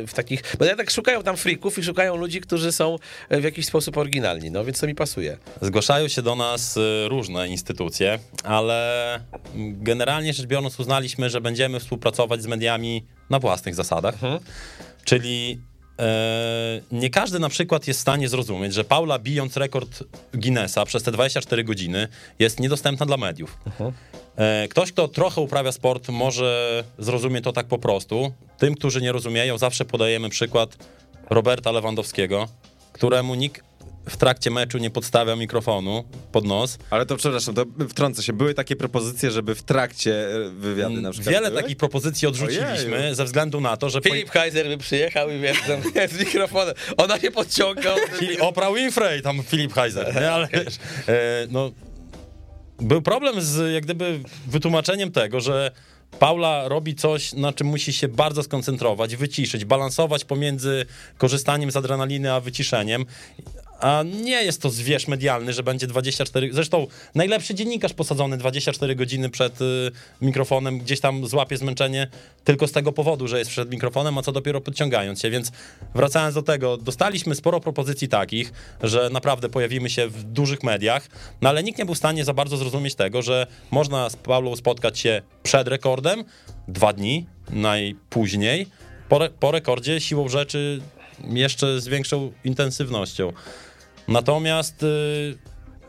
w 0.07 0.13
takich... 0.15 0.43
Bo 0.59 0.65
ja 0.65 0.77
tak 0.77 0.91
szukają 0.91 1.23
tam 1.23 1.37
frików 1.37 1.79
i 1.79 1.83
szukają 1.83 2.17
ludzi, 2.17 2.41
którzy 2.41 2.73
są 2.73 2.97
w 3.31 3.43
jakiś 3.45 3.67
sposób 3.67 3.97
oryginalni, 3.97 4.51
no 4.51 4.65
więc 4.65 4.81
to 4.81 4.87
mi 4.87 4.95
pasuje. 4.95 5.39
Zgłaszają 5.63 6.09
się 6.09 6.23
do 6.23 6.35
nas 6.37 6.77
y, 6.77 6.81
różne 7.09 7.49
instytucje, 7.49 8.19
ale 8.45 9.21
generalnie 9.57 10.33
rzecz 10.33 10.47
biorąc 10.47 10.81
uznaliśmy, 10.81 11.31
że 11.31 11.41
będziemy 11.41 11.81
współpracować 11.81 12.43
z 12.43 12.47
mediami 12.47 13.05
na 13.31 13.39
własnych 13.39 13.75
zasadach. 13.75 14.15
Czyli 15.05 15.61
e, 15.99 16.81
nie 16.93 17.11
każdy 17.11 17.39
na 17.39 17.49
przykład 17.49 17.87
jest 17.87 17.99
w 18.01 18.03
stanie 18.03 18.29
zrozumieć, 18.29 18.75
że 18.75 18.85
Paula 18.85 19.19
bijąc 19.19 19.57
rekord 19.57 20.03
Guinnessa 20.35 20.85
przez 20.85 21.03
te 21.03 21.13
24 21.13 21.65
godziny 21.65 22.09
jest 22.39 22.61
niedostępna 22.61 23.07
dla 23.07 23.17
mediów. 23.17 23.59
E, 24.37 24.69
Ktoś, 24.69 24.93
kto 24.93 25.09
trochę 25.09 25.41
uprawia 25.41 25.73
sport, 25.73 26.09
może 26.09 26.85
zrozumie 26.99 27.41
to 27.41 27.53
tak 27.53 27.67
po 27.67 27.79
prostu. 27.79 28.33
Tym, 28.59 28.75
którzy 28.75 29.01
nie 29.03 29.13
rozumieją, 29.13 29.59
zawsze 29.59 29.85
podajemy 29.85 30.29
przykład 30.29 30.77
Roberta 31.31 31.73
Lewandowskiego, 31.73 32.49
któremu 32.93 33.35
nikt 33.35 33.63
w 34.09 34.17
trakcie 34.17 34.51
meczu 34.51 34.79
nie 34.79 34.91
podstawia 34.91 35.37
mikrofonu 35.37 36.05
pod 36.33 36.45
nos. 36.45 36.79
Ale 36.91 37.07
to 37.07 37.17
przepraszam, 37.17 37.55
to 37.55 37.65
wtrącę 37.89 38.23
się. 38.23 38.33
Były 38.33 38.55
takie 38.55 38.77
propozycje, 38.77 39.31
żeby 39.31 39.55
w 39.55 39.63
trakcie 39.63 40.29
e, 40.47 40.51
wywiady 40.51 41.01
na 41.01 41.11
przykład 41.11 41.35
Wiele 41.35 41.49
były? 41.51 41.63
takich 41.63 41.77
propozycji 41.77 42.29
odrzuciliśmy 42.29 42.97
Ojeju. 42.97 43.15
ze 43.15 43.25
względu 43.25 43.61
na 43.61 43.77
to, 43.77 43.91
że... 43.91 44.01
po- 44.01 44.09
Filip 44.09 44.31
Kaiser 44.31 44.69
by 44.69 44.79
przyjechał 44.79 45.31
i 45.31 45.39
wiesz, 45.41 45.59
tam, 45.67 45.83
z 46.17 46.19
mikrofonem, 46.19 46.75
ona 46.97 47.21
się 47.21 47.31
podciąga. 47.31 47.95
on- 47.95 48.01
Fili- 48.21 48.41
Oprah 48.41 48.75
Winfrey, 48.75 49.23
tam 49.23 49.43
Filip 49.43 49.73
Heiser, 49.73 50.15
nie? 50.15 50.31
Ale 50.33 50.49
wiesz, 50.53 50.75
e, 51.09 51.47
no, 51.51 51.71
był 52.81 53.03
problem 53.03 53.41
z 53.41 53.73
jak 53.75 53.85
gdyby 53.85 54.21
wytłumaczeniem 54.47 55.13
tego, 55.13 55.41
że 55.41 55.71
Paula 56.19 56.69
robi 56.69 56.95
coś, 56.95 57.33
na 57.33 57.53
czym 57.53 57.67
musi 57.67 57.93
się 57.93 58.09
bardzo 58.09 58.43
skoncentrować, 58.43 59.17
wyciszyć, 59.17 59.65
balansować 59.65 60.25
pomiędzy 60.25 60.87
korzystaniem 61.19 61.71
z 61.71 61.77
adrenaliny 61.77 62.33
a 62.33 62.41
wyciszeniem. 62.41 63.07
A 63.81 64.03
nie 64.23 64.45
jest 64.45 64.63
to 64.63 64.71
zwierz 64.71 65.09
medialny, 65.09 65.53
że 65.53 65.63
będzie 65.63 65.87
24. 65.87 66.53
Zresztą 66.53 66.87
najlepszy 67.15 67.55
dziennikarz 67.55 67.93
posadzony 67.93 68.37
24 68.37 68.95
godziny 68.95 69.31
przed 69.31 69.61
y, 69.61 69.91
mikrofonem, 70.23 70.79
gdzieś 70.79 71.01
tam 71.01 71.27
złapie 71.27 71.57
zmęczenie 71.57 72.09
tylko 72.45 72.67
z 72.67 72.73
tego 72.73 72.93
powodu, 72.93 73.29
że 73.29 73.39
jest 73.39 73.51
przed 73.51 73.71
mikrofonem, 73.71 74.19
a 74.19 74.23
co 74.23 74.33
dopiero 74.33 74.61
podciągając 74.61 75.21
się. 75.21 75.31
Więc 75.31 75.53
wracając 75.95 76.35
do 76.35 76.43
tego, 76.43 76.77
dostaliśmy 76.77 77.35
sporo 77.35 77.61
propozycji 77.61 78.09
takich, 78.09 78.53
że 78.83 79.11
naprawdę 79.13 79.49
pojawimy 79.49 79.91
się 79.91 80.09
w 80.09 80.25
dużych 80.25 80.63
mediach, 80.63 81.09
no 81.43 81.49
ale 81.49 81.63
nikt 81.63 81.79
nie 81.79 81.85
był 81.85 81.95
w 81.95 81.99
stanie 81.99 82.25
za 82.25 82.35
bardzo 82.35 82.57
zrozumieć 82.57 82.95
tego, 82.95 83.23
że 83.23 83.47
można 83.71 84.11
z 84.11 84.17
Paulą 84.17 84.57
spotkać 84.57 84.99
się 84.99 85.23
przed 85.43 85.69
rekordem, 85.69 86.25
dwa 86.69 86.93
dni 86.93 87.27
najpóźniej, 87.51 88.67
po, 89.09 89.17
re- 89.17 89.31
po 89.41 89.51
rekordzie 89.51 90.01
siłą 90.01 90.29
rzeczy 90.29 90.81
jeszcze 91.25 91.81
z 91.81 91.89
większą 91.89 92.33
intensywnością. 92.45 93.33
Natomiast 94.09 94.83
y, 94.83 95.39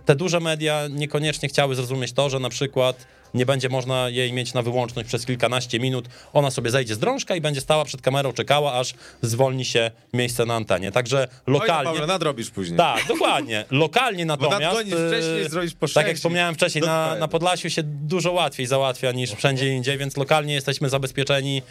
te 0.05 0.15
duże 0.15 0.39
media 0.39 0.87
niekoniecznie 0.89 1.49
chciały 1.49 1.75
zrozumieć 1.75 2.13
to, 2.13 2.29
że 2.29 2.39
na 2.39 2.49
przykład 2.49 3.07
nie 3.33 3.45
będzie 3.45 3.69
można 3.69 4.09
jej 4.09 4.33
mieć 4.33 4.53
na 4.53 4.61
wyłączność 4.61 5.07
przez 5.07 5.25
kilkanaście 5.25 5.79
minut. 5.79 6.05
Ona 6.33 6.51
sobie 6.51 6.71
zejdzie 6.71 6.95
z 6.95 6.99
drążka 6.99 7.35
i 7.35 7.41
będzie 7.41 7.61
stała 7.61 7.85
przed 7.85 8.01
kamerą, 8.01 8.33
czekała, 8.33 8.73
aż 8.73 8.93
zwolni 9.21 9.65
się 9.65 9.91
miejsce 10.13 10.45
na 10.45 10.55
antenie. 10.55 10.91
Także 10.91 11.27
Oj, 11.47 11.53
lokalnie. 11.53 11.91
Paweł, 11.91 12.07
nadrobisz 12.07 12.49
później. 12.49 12.77
Tak, 12.77 13.07
dokładnie. 13.07 13.65
Lokalnie 13.71 14.25
natomiast. 14.25 14.79
y, 14.79 14.83
wcześniej, 14.83 15.49
zrobisz 15.49 15.73
po 15.73 15.87
Tak 15.87 16.07
jak 16.07 16.15
wspomniałem 16.15 16.55
wcześniej, 16.55 16.83
na, 16.83 17.15
na 17.15 17.27
Podlasiu 17.27 17.69
się 17.69 17.83
dużo 17.83 18.31
łatwiej 18.31 18.65
załatwia 18.65 19.11
niż 19.11 19.31
wszędzie 19.31 19.75
indziej, 19.75 19.97
więc 19.97 20.17
lokalnie 20.17 20.53
jesteśmy 20.53 20.89
zabezpieczeni 20.89 21.61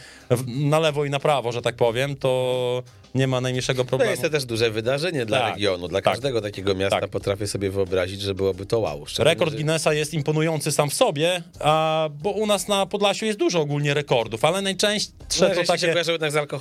na 0.46 0.78
lewo 0.78 1.04
i 1.04 1.10
na 1.10 1.20
prawo, 1.20 1.52
że 1.52 1.62
tak 1.62 1.76
powiem. 1.76 2.16
To 2.16 2.82
nie 3.16 3.26
ma 3.26 3.40
najmniejszego 3.40 3.82
To 3.84 3.88
problemu. 3.88 4.10
jest 4.10 4.22
to 4.22 4.30
też 4.30 4.44
duże 4.44 4.70
wydarzenie 4.70 5.26
dla 5.26 5.38
Tak, 5.40 5.54
regionu, 5.54 5.88
dla 5.88 6.00
tak. 6.02 6.14
każdego 6.14 6.40
takiego 6.40 6.74
miasta. 6.74 7.00
Tak. 7.00 7.10
Potrafię 7.10 7.46
sobie 7.46 7.70
wyobrazić, 7.70 8.20
że 8.20 8.34
byłoby 8.34 8.66
to 8.66 8.78
wow. 8.78 9.04
Rekord 9.18 9.50
że- 9.50 9.56
Guinnessa 9.56 9.92
jest 9.92 10.14
imponujący 10.14 10.72
sam 10.72 10.90
w 10.90 10.94
sobie, 10.94 11.42
a, 11.60 12.08
bo 12.22 12.30
u 12.30 12.46
nas 12.46 12.68
na 12.68 12.86
Podlasiu 12.86 13.24
jest 13.26 13.38
dużo 13.38 13.60
ogólnie 13.60 13.94
rekordów, 13.94 14.44
ale 14.44 14.62
najczęstsze 14.62 15.14
No, 15.40 15.54
to 15.54 15.64
takie 15.64 15.94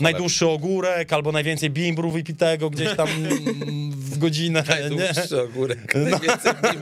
najdłuższy 0.01 0.47
ogórek 0.47 1.13
albo 1.13 1.31
najwięcej 1.31 1.69
bimbru 1.69 2.11
wypitego 2.11 2.69
gdzieś 2.69 2.95
tam 2.97 3.07
w 3.89 4.17
godzinę. 4.17 4.63
Nie? 4.69 4.75
Najdłuższy 4.89 5.41
ogórek. 5.41 5.95
Najwięcej 5.95 6.53
nim. 6.73 6.81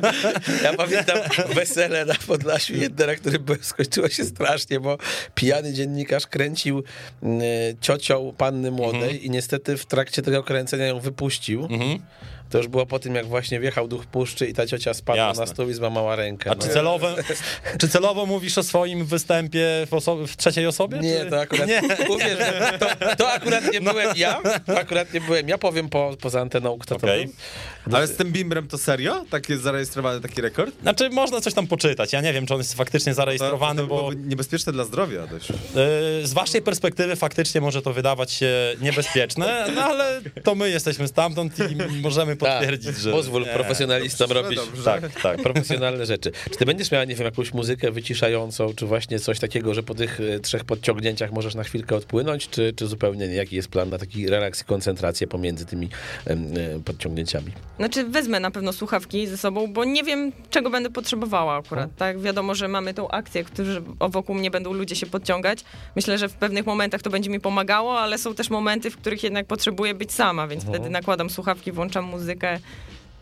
Ja 0.63 0.73
pamiętam 0.73 1.17
wesele 1.55 2.05
na 2.05 2.13
Podlasiu 2.27 2.75
jedne, 2.75 3.15
które 3.15 3.37
skończyło 3.61 4.09
się 4.09 4.23
strasznie, 4.25 4.79
bo 4.79 4.97
pijany 5.35 5.73
dziennikarz 5.73 6.27
kręcił 6.27 6.83
mm, 7.23 7.41
ciocią 7.81 8.33
panny 8.37 8.71
młodej 8.71 9.01
Mhm. 9.01 9.21
i 9.21 9.29
niestety 9.29 9.62
w 9.77 9.85
trakcie 9.85 10.21
tego 10.21 10.43
kręcenia 10.43 10.85
ją 10.85 10.99
wypuścił. 10.99 11.67
To 12.49 12.57
już 12.57 12.67
było 12.67 12.85
po 12.85 12.99
tym, 12.99 13.15
jak 13.15 13.25
właśnie 13.25 13.59
wjechał 13.59 13.87
duch 13.87 14.05
puszczy 14.05 14.47
i 14.47 14.53
ta 14.53 14.67
ciocia 14.67 14.93
spadła 14.93 15.27
Jasne. 15.27 15.43
na 15.45 15.47
stół 15.47 15.69
i 15.69 15.73
złamała 15.73 16.15
rękę. 16.15 16.51
A 16.51 16.55
no. 16.55 16.61
czy 16.61 16.69
celowo, 16.69 17.07
czy 17.79 17.87
celowo 17.89 18.25
mówisz 18.25 18.57
o 18.57 18.63
swoim 18.63 19.05
występie 19.05 19.67
w, 19.87 19.91
oso- 19.91 20.27
w 20.27 20.37
trzeciej 20.37 20.67
osobie? 20.67 20.99
Nie, 20.99 21.19
czy... 21.23 21.29
to 21.29 21.39
akurat, 21.39 21.67
Nie. 21.67 21.81
Uwierz, 22.09 22.37
to, 22.79 23.15
to 23.15 23.31
akurat 23.31 23.73
nie 23.73 23.81
byłem 23.81 24.17
ja, 24.17 24.41
to 24.65 24.79
akurat 24.79 25.13
nie 25.13 25.21
byłem 25.21 25.49
ja, 25.49 25.57
powiem 25.57 25.89
po, 25.89 26.15
poza 26.21 26.41
anteną, 26.41 26.77
kto 26.79 26.95
Okej. 26.95 27.21
to 27.21 27.27
był. 27.27 27.35
Ale 27.91 28.07
z 28.07 28.15
tym 28.15 28.31
bimbrem 28.31 28.67
to 28.67 28.77
serio? 28.77 29.25
Tak 29.29 29.49
jest 29.49 29.63
zarejestrowany 29.63 30.21
taki 30.21 30.41
rekord? 30.41 30.81
Znaczy, 30.81 31.09
można 31.09 31.41
coś 31.41 31.53
tam 31.53 31.67
poczytać. 31.67 32.13
Ja 32.13 32.21
nie 32.21 32.33
wiem, 32.33 32.45
czy 32.45 32.53
on 32.53 32.59
jest 32.59 32.73
faktycznie 32.73 33.13
zarejestrowany, 33.13 33.81
to, 33.81 33.87
to 33.87 33.89
bo 33.89 33.97
byłoby 33.97 34.15
niebezpieczne 34.15 34.73
dla 34.73 34.83
zdrowia 34.83 35.27
dość. 35.27 35.49
y, 35.49 35.53
z 36.27 36.33
waszej 36.33 36.61
perspektywy 36.61 37.15
faktycznie 37.15 37.61
może 37.61 37.81
to 37.81 37.93
wydawać 37.93 38.31
się 38.31 38.75
niebezpieczne, 38.81 39.65
no 39.75 39.81
ale 39.81 40.21
to 40.43 40.55
my 40.55 40.69
jesteśmy 40.69 41.07
stamtąd 41.07 41.53
i 41.59 42.01
możemy 42.01 42.35
potwierdzić, 42.35 42.97
że... 42.97 43.11
Pozwól 43.11 43.43
nie. 43.43 43.53
profesjonalistom 43.53 44.27
dobrze, 44.27 44.41
robić 44.43 44.59
dobrze. 44.59 44.83
Tak, 44.83 45.21
tak. 45.21 45.41
profesjonalne 45.41 46.05
rzeczy. 46.05 46.31
Czy 46.51 46.57
ty 46.57 46.65
będziesz 46.65 46.91
miała, 46.91 47.05
nie 47.05 47.15
wiem, 47.15 47.25
jakąś 47.25 47.53
muzykę 47.53 47.91
wyciszającą, 47.91 48.73
czy 48.75 48.85
właśnie 48.85 49.19
coś 49.19 49.39
takiego, 49.39 49.73
że 49.73 49.83
po 49.83 49.95
tych 49.95 50.19
e, 50.19 50.39
trzech 50.39 50.63
podciągnięciach 50.63 51.31
możesz 51.31 51.55
na 51.55 51.63
chwilkę 51.63 51.95
odpłynąć, 51.95 52.49
czy, 52.49 52.73
czy 52.75 52.87
zupełnie 52.87 53.27
nie? 53.27 53.35
Jaki 53.35 53.55
jest 53.55 53.67
plan 53.67 53.89
na 53.89 53.97
taki 53.97 54.27
relaks 54.27 54.61
i 54.61 54.65
koncentrację 54.65 55.27
pomiędzy 55.27 55.65
tymi 55.65 55.89
e, 56.27 56.37
podciągnięciami? 56.85 57.51
Znaczy 57.77 58.03
wezmę 58.03 58.39
na 58.39 58.51
pewno 58.51 58.73
słuchawki 58.73 59.27
ze 59.27 59.37
sobą, 59.37 59.73
bo 59.73 59.85
nie 59.85 60.03
wiem, 60.03 60.31
czego 60.49 60.69
będę 60.69 60.89
potrzebowała 60.89 61.55
akurat, 61.55 61.89
tak? 61.97 62.19
Wiadomo, 62.19 62.55
że 62.55 62.67
mamy 62.67 62.93
tą 62.93 63.09
akcję, 63.09 63.43
którzy 63.43 63.81
wokół 63.99 64.35
mnie 64.35 64.51
będą 64.51 64.73
ludzie 64.73 64.95
się 64.95 65.05
podciągać. 65.05 65.63
Myślę, 65.95 66.17
że 66.17 66.29
w 66.29 66.33
pewnych 66.33 66.65
momentach 66.65 67.01
to 67.01 67.09
będzie 67.09 67.29
mi 67.29 67.39
pomagało, 67.39 67.99
ale 67.99 68.17
są 68.17 68.35
też 68.35 68.49
momenty, 68.49 68.89
w 68.91 68.97
których 68.97 69.23
jednak 69.23 69.45
potrzebuję 69.45 69.93
być 69.93 70.11
sama, 70.11 70.47
więc 70.47 70.63
wtedy 70.63 70.89
nakładam 70.89 71.29
słuchawki, 71.29 71.71
włączam 71.71 72.05
muzykę 72.05 72.59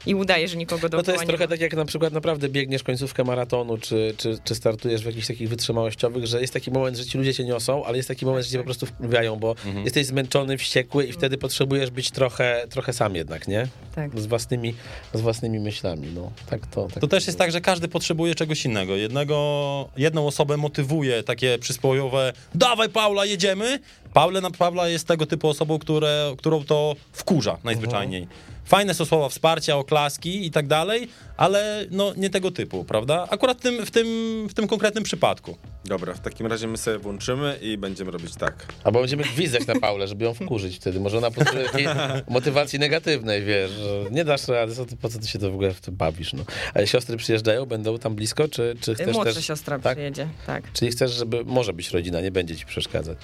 i 0.05 0.15
udaję, 0.15 0.47
że 0.47 0.57
nikogo 0.57 0.81
No 0.83 0.89
dookoła 0.89 1.03
to 1.03 1.11
jest 1.11 1.25
trochę 1.25 1.47
tak, 1.47 1.59
jak 1.59 1.73
na 1.73 1.85
przykład 1.85 2.13
naprawdę 2.13 2.49
biegniesz 2.49 2.83
końcówkę 2.83 3.23
maratonu, 3.23 3.77
czy, 3.77 4.13
czy, 4.17 4.37
czy 4.43 4.55
startujesz 4.55 5.03
w 5.03 5.05
jakichś 5.05 5.27
takich 5.27 5.49
wytrzymałościowych, 5.49 6.25
że 6.25 6.41
jest 6.41 6.53
taki 6.53 6.71
moment, 6.71 6.97
że 6.97 7.05
ci 7.05 7.17
ludzie 7.17 7.33
cię 7.33 7.43
niosą, 7.43 7.85
ale 7.85 7.97
jest 7.97 8.07
taki 8.07 8.25
moment, 8.25 8.45
że 8.45 8.51
cię 8.51 8.57
po 8.57 8.63
prostu 8.63 8.85
wpływają, 8.85 9.35
bo 9.35 9.55
jesteś 9.83 10.05
zmęczony, 10.05 10.57
wściekły 10.57 11.05
i 11.05 11.11
wtedy 11.11 11.37
potrzebujesz 11.37 11.91
być 11.91 12.11
trochę, 12.11 12.65
trochę 12.69 12.93
sam 12.93 13.15
jednak, 13.15 13.47
nie? 13.47 13.67
Tak. 13.95 14.19
Z 14.19 14.25
własnymi, 14.25 14.73
z 15.13 15.21
własnymi 15.21 15.59
myślami, 15.59 16.07
no. 16.15 16.31
Tak 16.49 16.67
to, 16.67 16.87
tak 16.87 17.01
To 17.01 17.07
też 17.07 17.27
jest 17.27 17.39
tak, 17.39 17.51
że 17.51 17.61
każdy 17.61 17.87
potrzebuje 17.87 18.35
czegoś 18.35 18.65
innego. 18.65 18.95
Jednego, 18.95 19.89
jedną 19.97 20.27
osobę 20.27 20.57
motywuje 20.57 21.23
takie 21.23 21.57
przysłowiowe 21.57 22.33
dawaj 22.55 22.89
Paula, 22.89 23.25
jedziemy. 23.25 23.79
Paula, 24.13 24.41
Paula 24.57 24.87
jest 24.87 25.07
tego 25.07 25.25
typu 25.25 25.49
osobą, 25.49 25.79
które, 25.79 26.35
którą 26.37 26.63
to 26.63 26.95
wkurza 27.11 27.57
najzwyczajniej. 27.63 28.27
Fajne 28.71 28.93
są 28.93 29.05
słowa 29.05 29.29
wsparcia, 29.29 29.77
oklaski 29.77 30.45
i 30.45 30.51
tak 30.51 30.67
dalej, 30.67 31.07
ale 31.37 31.85
no 31.91 32.13
nie 32.17 32.29
tego 32.29 32.51
typu, 32.51 32.85
prawda? 32.85 33.27
Akurat 33.29 33.57
w 33.57 33.61
tym, 33.61 33.85
w 33.85 33.91
tym, 33.91 34.07
w 34.49 34.53
tym 34.53 34.67
konkretnym 34.67 35.03
przypadku. 35.03 35.57
Dobra, 35.85 36.13
w 36.13 36.19
takim 36.19 36.47
razie 36.47 36.67
my 36.67 36.77
sobie 36.77 36.97
włączymy 36.97 37.57
i 37.61 37.77
będziemy 37.77 38.11
robić 38.11 38.35
tak. 38.35 38.65
Albo 38.83 38.99
będziemy 38.99 39.23
gwizdać 39.23 39.67
na 39.67 39.79
Paulę, 39.79 40.07
żeby 40.07 40.25
ją 40.25 40.33
wkurzyć 40.33 40.75
wtedy. 40.75 40.99
Może 40.99 41.17
ona 41.17 41.31
potrzebuje 41.31 41.69
takiej 41.69 41.87
motywacji 42.29 42.79
negatywnej, 42.79 43.43
wiesz, 43.43 43.71
że 43.71 44.05
nie 44.11 44.25
dasz 44.25 44.47
rady, 44.47 44.75
co 44.75 44.85
ty, 44.85 44.97
po 44.97 45.09
co 45.09 45.19
ty 45.19 45.27
się 45.27 45.39
to 45.39 45.51
w 45.51 45.53
ogóle 45.53 45.73
w 45.73 45.81
tym 45.81 45.95
bawisz, 45.95 46.33
no. 46.33 46.43
Ale 46.73 46.87
siostry 46.87 47.17
przyjeżdżają, 47.17 47.65
będą 47.65 47.99
tam 47.99 48.15
blisko, 48.15 48.47
czy, 48.47 48.75
czy 48.81 48.95
chcesz 48.95 49.13
Młodsza 49.13 49.33
też... 49.33 49.45
siostra 49.45 49.79
tak? 49.79 49.97
przyjedzie, 49.97 50.27
tak. 50.47 50.73
Czyli 50.73 50.91
chcesz, 50.91 51.11
żeby 51.11 51.45
może 51.45 51.73
być 51.73 51.89
rodzina, 51.89 52.21
nie 52.21 52.31
będzie 52.31 52.55
ci 52.55 52.65
przeszkadzać. 52.65 53.17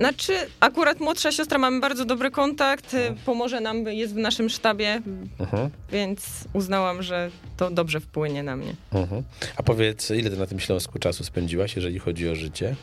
Znaczy, 0.00 0.32
akurat 0.60 1.00
młodsza 1.00 1.32
siostra, 1.32 1.58
mamy 1.58 1.80
bardzo 1.80 2.04
dobry 2.04 2.30
kontakt, 2.30 2.94
y, 2.94 2.98
pomoże 3.26 3.60
nam, 3.60 3.86
jest 3.86 4.14
w 4.14 4.16
naszym 4.16 4.48
sztabie, 4.48 5.02
Mhm. 5.38 5.70
więc 5.92 6.26
uznałam, 6.52 7.02
że 7.02 7.30
to 7.56 7.70
dobrze 7.70 8.00
wpłynie 8.00 8.42
na 8.42 8.56
mnie. 8.56 8.74
Mhm. 8.92 9.22
A 9.56 9.62
powiedz, 9.62 10.10
ile 10.10 10.30
ty 10.30 10.36
na 10.36 10.46
tym 10.46 10.60
Śląsku 10.60 10.98
czasu 10.98 11.24
spędziłaś, 11.24 11.76
jeżeli 11.76 11.98
chodzi 11.98 12.28
o 12.28 12.34
życie? 12.34 12.76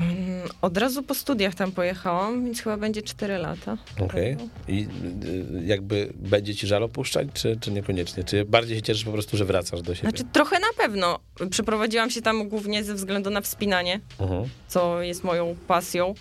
Mm, 0.00 0.48
Od 0.62 0.78
razu 0.78 1.02
po 1.02 1.14
studiach 1.14 1.54
tam 1.54 1.72
pojechałam, 1.72 2.44
więc 2.44 2.60
chyba 2.60 2.76
będzie 2.76 3.02
4 3.02 3.38
lata. 3.38 3.76
Okej. 4.00 4.36
I 4.68 4.86
y, 5.24 5.64
jakby 5.64 6.12
będzie 6.14 6.54
ci 6.54 6.66
żal 6.66 6.82
opuszczać, 6.82 7.28
czy, 7.34 7.56
czy 7.60 7.70
niekoniecznie? 7.70 8.24
Czy 8.24 8.44
bardziej 8.44 8.76
się 8.76 8.82
cieszysz 8.82 9.04
po 9.04 9.12
prostu, 9.12 9.36
że 9.36 9.44
wracasz 9.44 9.82
do 9.82 9.94
siebie? 9.94 10.08
Znaczy, 10.10 10.24
trochę 10.32 10.58
na 10.60 10.66
pewno. 10.76 11.18
Przeprowadziłam 11.50 12.10
się 12.10 12.22
tam 12.22 12.48
głównie 12.48 12.84
ze 12.84 12.94
względu 12.94 13.30
na 13.30 13.40
wspinanie, 13.40 14.00
Mhm. 14.18 14.44
co 14.68 15.02
jest 15.02 15.24
moją 15.24 15.56
pasją. 15.68 16.14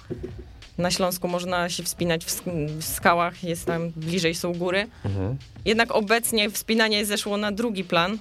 Na 0.77 0.91
Śląsku 0.91 1.27
można 1.27 1.69
się 1.69 1.83
wspinać 1.83 2.25
w, 2.25 2.29
sk- 2.29 2.67
w 2.79 2.83
skałach, 2.83 3.43
jest 3.43 3.65
tam 3.65 3.89
bliżej 3.89 4.35
są 4.35 4.53
góry. 4.53 4.87
Mhm. 5.05 5.37
Jednak 5.65 5.91
obecnie 5.91 6.49
wspinanie 6.49 7.05
zeszło 7.05 7.37
na 7.37 7.51
drugi 7.51 7.83
plan. 7.83 8.17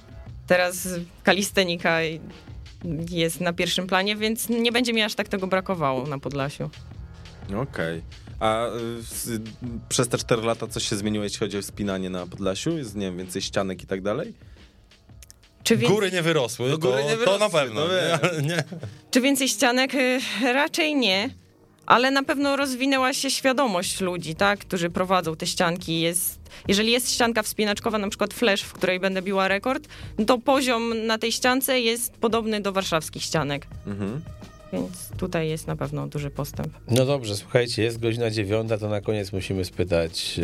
Teraz 0.47 0.87
kalistenika 1.23 1.97
jest 3.09 3.41
na 3.41 3.53
pierwszym 3.53 3.87
planie, 3.87 4.15
więc 4.15 4.49
nie 4.49 4.71
będzie 4.71 4.93
mi 4.93 5.01
aż 5.01 5.15
tak 5.15 5.27
tego 5.27 5.47
brakowało 5.47 6.07
na 6.07 6.19
Podlasiu. 6.19 6.69
Okej. 7.61 8.01
A 8.39 8.67
y, 8.67 9.39
przez 9.89 10.07
te 10.07 10.17
4 10.17 10.41
lata 10.41 10.67
coś 10.67 10.89
się 10.89 10.95
zmieniło, 10.95 11.23
jeśli 11.23 11.39
chodzi 11.39 11.57
o 11.57 11.61
wspinanie 11.61 12.09
na 12.09 12.27
Podlasiu? 12.27 12.77
Jest, 12.77 12.95
nie 12.95 13.05
wiem, 13.05 13.17
więcej 13.17 13.41
ścianek 13.41 13.83
i 13.83 13.87
tak 13.87 14.01
dalej? 14.01 14.33
Czy, 15.63 15.77
wie, 15.77 15.87
Góry 15.87 16.11
nie 16.11 16.21
wyrosły, 16.21 16.69
No, 16.69 16.77
góry 16.77 17.03
to, 17.03 17.09
nie 17.09 17.17
to 17.25 17.37
na 17.39 17.49
wyrosły, 17.49 17.59
pewno. 17.59 17.81
to 17.87 18.41
nie, 18.41 18.47
nie. 18.49 18.63
czy 19.11 19.21
więcej 19.21 19.49
ścianek? 19.49 19.95
Y, 19.95 20.19
Raczej 20.53 20.95
nie. 20.95 21.29
Ale 21.85 22.11
na 22.11 22.23
pewno 22.23 22.55
rozwinęła 22.55 23.13
się 23.13 23.31
świadomość 23.31 24.01
ludzi, 24.01 24.35
tak, 24.35 24.59
którzy 24.59 24.89
prowadzą 24.89 25.35
te 25.35 25.47
ścianki. 25.47 25.99
Jest, 25.99 26.39
jeżeli 26.67 26.91
jest 26.91 27.11
ścianka 27.11 27.43
wspinaczkowa, 27.43 27.97
na 27.97 28.09
przykład 28.09 28.33
flash, 28.33 28.61
w 28.61 28.73
której 28.73 28.99
będę 28.99 29.21
biła 29.21 29.47
rekord, 29.47 29.87
to 30.27 30.37
poziom 30.37 31.05
na 31.05 31.17
tej 31.17 31.31
ściance 31.31 31.79
jest 31.79 32.13
podobny 32.13 32.61
do 32.61 32.71
warszawskich 32.71 33.23
ścianek. 33.23 33.67
Mhm. 33.87 34.21
Więc 34.73 35.09
tutaj 35.17 35.49
jest 35.49 35.67
na 35.67 35.75
pewno 35.75 36.07
duży 36.07 36.29
postęp. 36.29 36.73
No 36.87 37.05
dobrze, 37.05 37.35
słuchajcie, 37.35 37.83
jest 37.83 37.99
godzina 37.99 38.29
dziewiąta, 38.29 38.77
to 38.77 38.89
na 38.89 39.01
koniec 39.01 39.33
musimy 39.33 39.65
spytać 39.65 40.39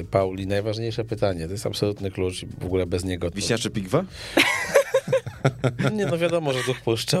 e, 0.00 0.04
Pauli 0.04 0.46
najważniejsze 0.46 1.04
pytanie. 1.04 1.46
To 1.46 1.52
jest 1.52 1.66
absolutny 1.66 2.10
klucz, 2.10 2.44
w 2.60 2.64
ogóle 2.64 2.86
bez 2.86 3.04
niego. 3.04 3.30
To... 3.30 3.36
Wiśnia 3.36 3.58
czy 3.58 3.70
pigwa? 3.70 4.04
Nie, 5.96 6.06
no 6.06 6.18
wiadomo, 6.18 6.52
że 6.52 6.60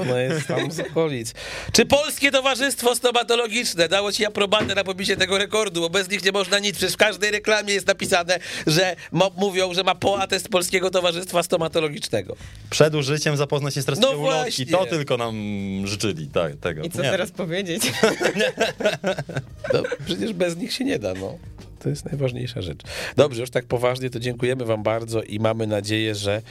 ona 0.00 0.20
jest 0.20 0.46
tam 0.46 0.70
z 0.72 0.80
okolic. 0.80 1.34
Czy 1.72 1.86
Polskie 1.86 2.30
Towarzystwo 2.30 2.94
Stomatologiczne 2.94 3.88
dało 3.88 4.12
ci 4.12 4.26
aprobatę 4.26 4.74
na 4.74 4.84
pobicie 4.84 5.16
tego 5.16 5.38
rekordu? 5.38 5.80
Bo 5.80 5.90
bez 5.90 6.10
nich 6.10 6.24
nie 6.24 6.32
można 6.32 6.58
nic. 6.58 6.76
Przecież 6.76 6.94
w 6.94 6.96
każdej 6.96 7.30
reklamie 7.30 7.74
jest 7.74 7.86
napisane, 7.86 8.38
że 8.66 8.96
mówią, 9.36 9.74
że 9.74 9.84
ma 9.84 9.94
poatest 9.94 10.48
Polskiego 10.48 10.90
Towarzystwa 10.90 11.42
Stomatologicznego. 11.42 12.36
Przed 12.70 12.94
użyciem 12.94 13.36
zapoznać 13.36 13.74
się 13.74 13.82
z 13.82 13.84
treścią 13.84 14.02
No 14.02 14.10
ulotki. 14.10 14.42
właśnie. 14.42 14.66
To 14.66 14.86
tylko 14.86 15.16
nam 15.16 15.36
życzyli 15.84 16.26
tak, 16.28 16.56
tego. 16.56 16.82
I 16.82 16.90
co 16.90 17.02
Nie. 17.02 17.10
teraz 17.10 17.30
powiedzieć? 17.30 17.82
No, 19.72 19.82
przecież 20.06 20.32
bez 20.32 20.56
nich 20.56 20.72
się 20.72 20.84
nie 20.84 20.98
da, 20.98 21.14
no. 21.14 21.38
To 21.82 21.88
jest 21.88 22.04
najważniejsza 22.04 22.62
rzecz. 22.62 22.78
Dobrze, 23.16 23.40
już 23.40 23.50
tak 23.50 23.64
poważnie, 23.64 24.10
to 24.10 24.20
dziękujemy 24.20 24.64
wam 24.64 24.82
bardzo 24.82 25.22
i 25.22 25.38
mamy 25.38 25.66
nadzieję, 25.66 26.14
że 26.14 26.42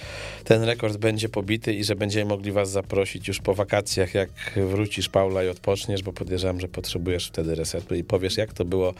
ten 0.43 0.63
rekord 0.63 0.97
będzie 0.97 1.29
pobity 1.29 1.73
i 1.73 1.83
że 1.83 1.95
będziemy 1.95 2.25
mogli 2.25 2.51
was 2.51 2.71
zaprosić 2.71 3.27
już 3.27 3.39
po 3.39 3.53
wakacjach, 3.53 4.13
jak 4.13 4.29
wrócisz, 4.55 5.09
Paula, 5.09 5.43
i 5.43 5.47
odpoczniesz, 5.47 6.03
bo 6.03 6.13
podejrzewam, 6.13 6.59
że 6.59 6.67
potrzebujesz 6.67 7.27
wtedy 7.27 7.55
resetu 7.55 7.95
i 7.95 8.03
powiesz, 8.03 8.37
jak 8.37 8.53
to 8.53 8.65
było, 8.65 8.93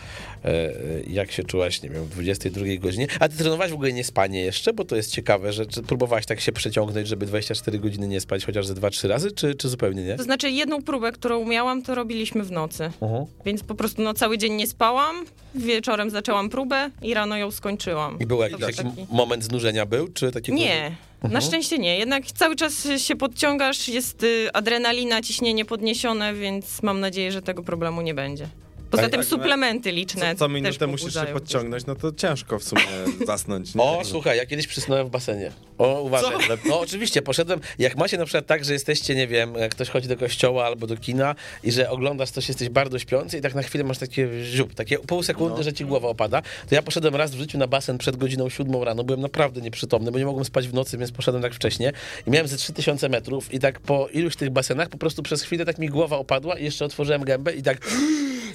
e, 0.45 0.47
e, 0.47 0.73
jak 1.07 1.31
się 1.31 1.43
czułaś, 1.43 1.81
nie 1.81 1.89
wiem, 1.89 2.03
w 2.03 2.09
22 2.09 2.77
godzinie. 2.77 3.07
A 3.19 3.29
ty 3.29 3.37
trenowałaś 3.37 3.71
w 3.71 3.73
ogóle 3.73 3.93
nie 3.93 4.03
spanie 4.03 4.41
jeszcze, 4.41 4.73
bo 4.73 4.85
to 4.85 4.95
jest 4.95 5.11
ciekawe, 5.11 5.53
że 5.53 5.65
próbowałaś 5.87 6.25
tak 6.25 6.39
się 6.39 6.51
przeciągnąć, 6.51 7.07
żeby 7.07 7.25
24 7.25 7.79
godziny 7.79 8.07
nie 8.07 8.21
spać, 8.21 8.45
chociaż 8.45 8.67
ze 8.67 8.73
2-3 8.73 9.07
razy, 9.07 9.31
czy, 9.31 9.55
czy 9.55 9.69
zupełnie 9.69 10.03
nie? 10.03 10.15
To 10.15 10.23
znaczy 10.23 10.49
jedną 10.49 10.81
próbę, 10.81 11.11
którą 11.11 11.45
miałam, 11.45 11.81
to 11.81 11.95
robiliśmy 11.95 12.43
w 12.43 12.51
nocy. 12.51 12.91
Mhm. 13.01 13.25
Więc 13.45 13.63
po 13.63 13.75
prostu 13.75 14.01
no, 14.01 14.13
cały 14.13 14.37
dzień 14.37 14.53
nie 14.53 14.67
spałam, 14.67 15.25
wieczorem 15.55 16.09
zaczęłam 16.09 16.20
próbę 16.49 16.89
i 17.01 17.13
rano 17.13 17.37
ją 17.37 17.51
skończyłam. 17.51 18.19
I 18.19 18.25
był 18.25 18.41
jakiś 18.41 18.59
taki 18.59 18.75
taki- 18.77 19.05
moment 19.09 19.43
znużenia 19.43 19.85
był, 19.85 20.07
czy 20.07 20.31
takiego... 20.31 20.57
Nie, 20.57 20.95
na 21.23 21.41
szczęście 21.41 21.77
nie. 21.77 21.97
Jednak 21.99 22.25
cały 22.25 22.55
czas 22.55 22.87
się 22.97 23.15
podciągasz, 23.15 23.87
jest 23.87 24.23
y, 24.23 24.49
adrenalina, 24.53 25.21
ciśnienie 25.21 25.65
podniesione, 25.65 26.33
więc 26.33 26.83
mam 26.83 26.99
nadzieję, 26.99 27.31
że 27.31 27.41
tego 27.41 27.63
problemu 27.63 28.01
nie 28.01 28.13
będzie. 28.13 28.47
Poza 28.91 29.03
Tak, 29.03 29.11
tym 29.11 29.19
tak, 29.19 29.29
suplementy 29.29 29.91
liczne 29.91 30.35
Co, 30.35 30.39
co 30.39 30.45
też 30.45 30.53
minutę 30.55 30.87
musisz 30.87 31.13
się 31.13 31.25
podciągnąć, 31.33 31.85
no 31.85 31.95
to 31.95 32.11
ciężko 32.11 32.59
w 32.59 32.63
sumie 32.63 32.81
zasnąć. 33.27 33.75
Nie? 33.75 33.81
O, 33.83 34.01
słuchaj, 34.03 34.37
ja 34.37 34.45
kiedyś 34.45 34.67
przysnąłem 34.67 35.07
w 35.07 35.09
basenie. 35.09 35.51
O, 35.77 36.01
uważaj. 36.01 36.31
No 36.69 36.79
oczywiście, 36.79 37.21
poszedłem, 37.21 37.59
jak 37.79 37.95
macie 37.97 38.17
na 38.17 38.25
przykład 38.25 38.45
tak, 38.47 38.65
że 38.65 38.73
jesteście, 38.73 39.15
nie 39.15 39.27
wiem, 39.27 39.55
jak 39.55 39.71
ktoś 39.71 39.89
chodzi 39.89 40.07
do 40.07 40.17
kościoła 40.17 40.65
albo 40.65 40.87
do 40.87 40.97
kina 40.97 41.35
i 41.63 41.71
że 41.71 41.89
oglądasz 41.89 42.29
coś, 42.29 42.47
jesteś 42.47 42.69
bardzo 42.69 42.99
śpiący 42.99 43.37
i 43.37 43.41
tak 43.41 43.55
na 43.55 43.61
chwilę 43.63 43.83
masz 43.83 43.97
takie 43.97 44.29
ziup, 44.43 44.73
takie 44.73 44.97
pół 44.99 45.23
sekundy, 45.23 45.57
No. 45.57 45.63
że 45.63 45.73
ci 45.73 45.85
głowa 45.85 46.07
opada, 46.09 46.41
to 46.69 46.75
ja 46.75 46.81
poszedłem 46.81 47.15
raz 47.15 47.31
w 47.35 47.37
życiu 47.39 47.57
na 47.57 47.67
basen 47.67 47.97
przed 47.97 48.15
godziną 48.17 48.49
siódmą 48.49 48.83
rano, 48.83 49.03
byłem 49.03 49.21
naprawdę 49.21 49.61
nieprzytomny, 49.61 50.11
bo 50.11 50.19
nie 50.19 50.25
mogłem 50.25 50.45
spać 50.45 50.67
w 50.67 50.73
nocy, 50.73 50.97
więc 50.97 51.11
poszedłem 51.11 51.43
tak 51.43 51.53
wcześnie 51.55 51.91
i 52.27 52.31
miałem 52.31 52.47
ze 52.47 52.57
3000 52.57 53.09
metrów 53.09 53.53
i 53.53 53.59
tak 53.59 53.79
po 53.79 54.07
iluś 54.13 54.35
tych 54.35 54.49
basenach 54.49 54.89
po 54.89 54.97
prostu 54.97 55.23
przez 55.23 55.41
chwilę 55.43 55.65
tak 55.65 55.77
mi 55.77 55.89
głowa 55.89 56.17
opadła 56.17 56.59
i 56.59 56.63
jeszcze 56.63 56.85
otworzyłem 56.85 57.23
gębę 57.23 57.53
i 57.53 57.63
tak 57.63 57.77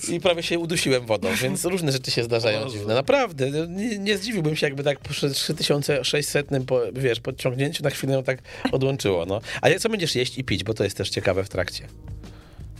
i 0.05 0.20
prawie 0.20 0.42
się 0.42 0.59
udusiłem 0.59 1.07
wodą, 1.07 1.28
więc 1.42 1.64
różne 1.64 1.92
rzeczy 1.92 2.11
się 2.11 2.24
zdarzają 2.24 2.70
dziwne. 2.70 2.94
Naprawdę, 2.94 3.51
no, 3.51 3.66
nie, 3.66 3.99
nie 3.99 4.18
zdziwiłbym 4.18 4.57
się, 4.57 4.66
jakby 4.66 4.82
tak 4.82 5.01
przy 5.01 5.30
3600, 5.30 6.49
po, 6.66 6.80
wiesz, 6.92 7.20
podciągnięciu 7.20 7.82
na 7.82 7.90
chwilę 7.90 8.22
tak 8.22 8.38
odłączyło, 8.72 9.26
no. 9.26 9.40
Ale 9.62 9.78
co 9.78 9.88
będziesz 9.88 10.14
jeść 10.14 10.38
i 10.38 10.44
pić, 10.44 10.64
bo 10.64 10.74
to 10.74 10.84
jest 10.84 10.97
też 10.97 11.11
ciekawe 11.11 11.44
w 11.44 11.49
trakcie. 11.49 11.86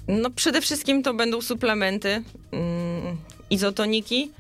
No 0.09 0.31
przede 0.31 0.61
wszystkim 0.61 1.03
to 1.03 1.15
będą 1.15 1.43
suplementy, 1.43 2.23
mm, 2.53 3.17
izotoniki, 3.51 4.31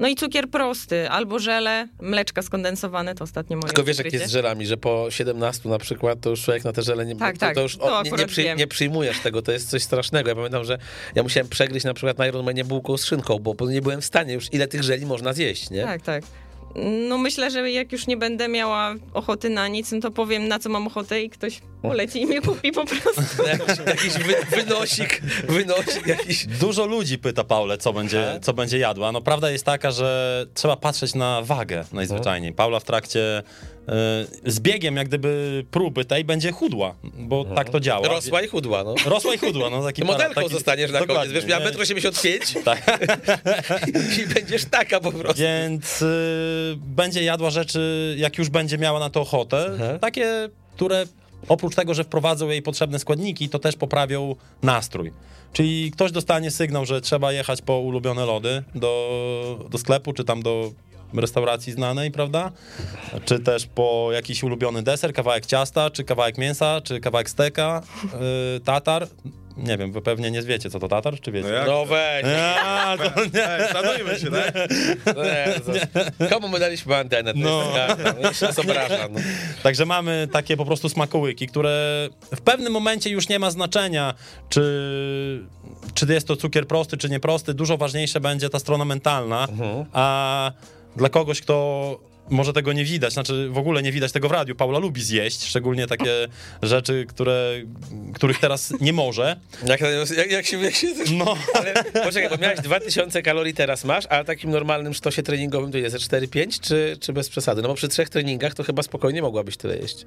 no 0.00 0.08
i 0.08 0.14
cukier 0.16 0.48
prosty, 0.48 1.10
albo 1.10 1.38
żele, 1.38 1.88
mleczka 2.00 2.42
skondensowane, 2.42 3.14
to 3.14 3.24
ostatnie 3.24 3.56
moje 3.56 3.66
Tylko 3.66 3.84
wiesz, 3.84 3.98
jak 3.98 4.12
jest 4.12 4.26
z 4.26 4.30
żelami, 4.30 4.66
że 4.66 4.76
po 4.76 5.10
17 5.10 5.68
na 5.68 5.78
przykład, 5.78 6.20
to 6.20 6.30
już 6.30 6.42
człowiek 6.42 6.64
na 6.64 6.72
te 6.72 6.82
żele 6.82 7.06
nie, 7.06 7.16
Tak, 7.16 7.34
to, 7.34 7.40
tak, 7.40 7.54
to 7.54 7.62
już 7.62 7.76
to 7.76 8.02
nie, 8.02 8.10
nie, 8.10 8.26
przy, 8.26 8.54
nie 8.54 8.66
przyjmujesz 8.66 9.20
tego, 9.20 9.42
to 9.42 9.52
jest 9.52 9.70
coś 9.70 9.82
strasznego. 9.82 10.28
Ja 10.28 10.34
pamiętam, 10.34 10.64
że 10.64 10.78
ja 11.14 11.22
musiałem 11.22 11.48
przegryźć 11.48 11.84
na 11.84 11.94
przykład 11.94 12.18
na 12.18 12.26
Ironmanie 12.26 12.64
bułką 12.64 12.96
z 12.96 13.04
szynką, 13.04 13.38
bo, 13.38 13.54
bo 13.54 13.70
nie 13.70 13.82
byłem 13.82 14.00
w 14.00 14.04
stanie 14.04 14.34
już, 14.34 14.52
ile 14.52 14.68
tych 14.68 14.82
żeli 14.82 15.06
można 15.06 15.32
zjeść, 15.32 15.70
nie? 15.70 15.82
Tak, 15.82 16.02
tak. 16.02 16.24
No 17.08 17.18
myślę, 17.18 17.50
że 17.50 17.70
jak 17.70 17.92
już 17.92 18.06
nie 18.06 18.16
będę 18.16 18.48
miała 18.48 18.94
ochoty 19.14 19.50
na 19.50 19.68
nic, 19.68 19.92
no 19.92 20.00
to 20.00 20.10
powiem 20.10 20.48
na 20.48 20.58
co 20.58 20.68
mam 20.68 20.86
ochotę 20.86 21.22
i 21.22 21.30
ktoś 21.30 21.60
poleci 21.82 22.20
i 22.22 22.26
mnie 22.26 22.40
kupi 22.40 22.72
po 22.72 22.84
prostu. 22.84 23.42
Jakiś, 23.46 23.86
jakiś 23.86 24.12
wy, 24.12 24.34
wynosik, 24.50 25.22
wynosik 25.48 26.06
jakiś. 26.06 26.46
Dużo 26.46 26.86
ludzi 26.86 27.18
pyta 27.18 27.44
Paulę, 27.44 27.78
co 27.78 27.92
będzie, 27.92 28.38
co 28.42 28.52
będzie 28.52 28.78
jadła. 28.78 29.12
No 29.12 29.20
prawda 29.20 29.50
jest 29.50 29.64
taka, 29.64 29.90
że 29.90 30.46
trzeba 30.54 30.76
patrzeć 30.76 31.14
na 31.14 31.42
wagę 31.42 31.84
najzwyczajniej. 31.92 32.52
Paula 32.52 32.80
w 32.80 32.84
trakcie 32.84 33.42
z 34.46 34.60
biegiem 34.60 34.96
jak 34.96 35.08
gdyby 35.08 35.64
próby 35.70 36.04
tej 36.04 36.24
będzie 36.24 36.52
chudła, 36.52 36.94
bo 37.18 37.44
tak 37.44 37.70
to 37.70 37.80
działa. 37.80 38.08
Rosła 38.08 38.42
i 38.42 38.48
chudła, 38.48 38.84
no. 38.84 38.94
Rosła 39.06 39.34
i 39.34 39.38
chudła, 39.38 39.70
no 39.70 39.82
taki 39.82 40.04
modelką 40.12 40.34
para- 40.34 40.42
taki- 40.42 40.54
zostaniesz 40.54 40.90
na 40.90 41.06
koniec, 41.06 41.32
wiesz, 41.32 41.46
miała 41.46 41.64
nie? 41.64 41.70
1,85 41.70 42.56
m 42.56 42.62
Tak. 42.70 43.00
i 44.22 44.34
będziesz 44.34 44.64
taka 44.64 45.00
po 45.00 45.12
prostu. 45.12 45.42
Więc 45.42 46.02
y, 46.02 46.76
będzie 46.76 47.22
jadła 47.22 47.50
rzeczy, 47.50 48.14
jak 48.18 48.38
już 48.38 48.48
będzie 48.48 48.78
miała 48.78 49.00
na 49.00 49.10
to 49.10 49.20
ochotę, 49.20 49.70
Aha. 49.74 49.98
takie, 49.98 50.48
które 50.74 51.06
oprócz 51.48 51.74
tego, 51.74 51.94
że 51.94 52.04
wprowadzą 52.04 52.48
jej 52.48 52.62
potrzebne 52.62 52.98
składniki, 52.98 53.48
to 53.48 53.58
też 53.58 53.76
poprawią 53.76 54.36
nastrój. 54.62 55.12
Czyli 55.52 55.90
ktoś 55.90 56.12
dostanie 56.12 56.50
sygnał, 56.50 56.86
że 56.86 57.00
trzeba 57.00 57.32
jechać 57.32 57.62
po 57.62 57.78
ulubione 57.78 58.26
lody 58.26 58.62
do, 58.74 59.66
do 59.70 59.78
sklepu, 59.78 60.12
czy 60.12 60.24
tam 60.24 60.42
do 60.42 60.72
restauracji 61.14 61.72
znanej, 61.72 62.10
prawda? 62.10 62.52
Czy 63.24 63.38
też 63.38 63.66
po 63.66 64.08
jakiś 64.12 64.42
ulubiony 64.42 64.82
deser, 64.82 65.12
kawałek 65.12 65.46
ciasta, 65.46 65.90
czy 65.90 66.04
kawałek 66.04 66.38
mięsa, 66.38 66.80
czy 66.84 67.00
kawałek 67.00 67.30
steka, 67.30 67.82
yy, 68.02 68.60
tatar. 68.60 69.06
Nie 69.56 69.78
wiem, 69.78 69.92
wy 69.92 70.02
pewnie 70.02 70.30
nie 70.30 70.42
wiecie, 70.42 70.70
co 70.70 70.78
to 70.78 70.88
Tatar, 70.88 71.20
czy 71.20 71.32
wiecie? 71.32 71.48
No 71.48 71.54
jak? 71.54 71.66
No 71.66 71.86
weź, 71.86 72.24
A, 72.64 72.96
to 72.98 73.24
nie. 73.34 73.50
Ej, 73.50 73.72
szanujmy 73.72 74.18
się, 74.18 74.30
tak? 74.30 74.54
no 75.16 75.22
Jezus. 75.24 75.76
Komu 76.30 76.48
my 76.48 76.58
daliśmy 76.58 76.96
antenę? 76.96 77.32
To 77.32 77.38
No. 77.38 77.72
Jeszcze 78.28 78.46
nas 78.46 78.58
obraża. 78.58 79.08
No. 79.10 79.20
Także 79.62 79.86
mamy 79.86 80.28
takie 80.32 80.56
po 80.56 80.64
prostu 80.64 80.88
smakołyki, 80.88 81.46
które 81.46 82.08
w 82.36 82.40
pewnym 82.40 82.72
momencie 82.72 83.10
już 83.10 83.28
nie 83.28 83.38
ma 83.38 83.50
znaczenia, 83.50 84.14
czy, 84.48 84.62
czy 85.94 86.06
jest 86.12 86.26
to 86.28 86.36
cukier 86.36 86.66
prosty, 86.66 86.96
czy 86.96 87.08
nieprosty. 87.08 87.54
Dużo 87.54 87.76
ważniejsza 87.76 88.20
będzie 88.20 88.50
ta 88.50 88.58
strona 88.58 88.84
mentalna, 88.84 89.48
a 89.92 90.52
dla 90.96 91.08
kogoś, 91.08 91.40
kto 91.40 91.98
może 92.30 92.52
tego 92.52 92.72
nie 92.72 92.84
widać, 92.84 93.12
znaczy 93.12 93.48
w 93.48 93.58
ogóle 93.58 93.82
nie 93.82 93.92
widać 93.92 94.12
tego 94.12 94.28
w 94.28 94.32
radiu. 94.32 94.54
Paula 94.54 94.78
lubi 94.78 95.02
zjeść, 95.02 95.44
szczególnie 95.44 95.86
takie 95.86 96.28
rzeczy, 96.62 97.06
które, 97.08 97.52
których 98.14 98.38
teraz 98.38 98.72
nie 98.80 98.92
może. 98.92 99.36
Jak, 99.66 99.80
jak, 100.16 100.30
jak 100.30 100.46
się... 100.46 100.58
Jak 100.58 100.74
się 100.74 100.88
No, 101.12 101.36
ale, 101.54 101.74
poczekaj, 102.04 102.30
bo 102.30 102.36
miałeś 102.36 102.60
2000 102.60 103.22
kalorii, 103.22 103.54
teraz 103.54 103.84
masz, 103.84 104.06
a 104.08 104.24
takim 104.24 104.50
normalnym 104.50 104.94
sztosie 104.94 105.22
treningowym 105.22 105.72
to 105.72 105.78
jest 105.78 105.92
ze 105.92 106.18
4-5, 106.18 106.60
czy, 106.60 106.96
czy 107.00 107.12
bez 107.12 107.28
przesady? 107.28 107.62
No 107.62 107.68
bo 107.68 107.74
przy 107.74 107.88
trzech 107.88 108.08
treningach 108.08 108.54
to 108.54 108.62
chyba 108.62 108.82
spokojnie 108.82 109.22
mogłabyś 109.22 109.56
tyle 109.56 109.76
jeść. 109.76 110.06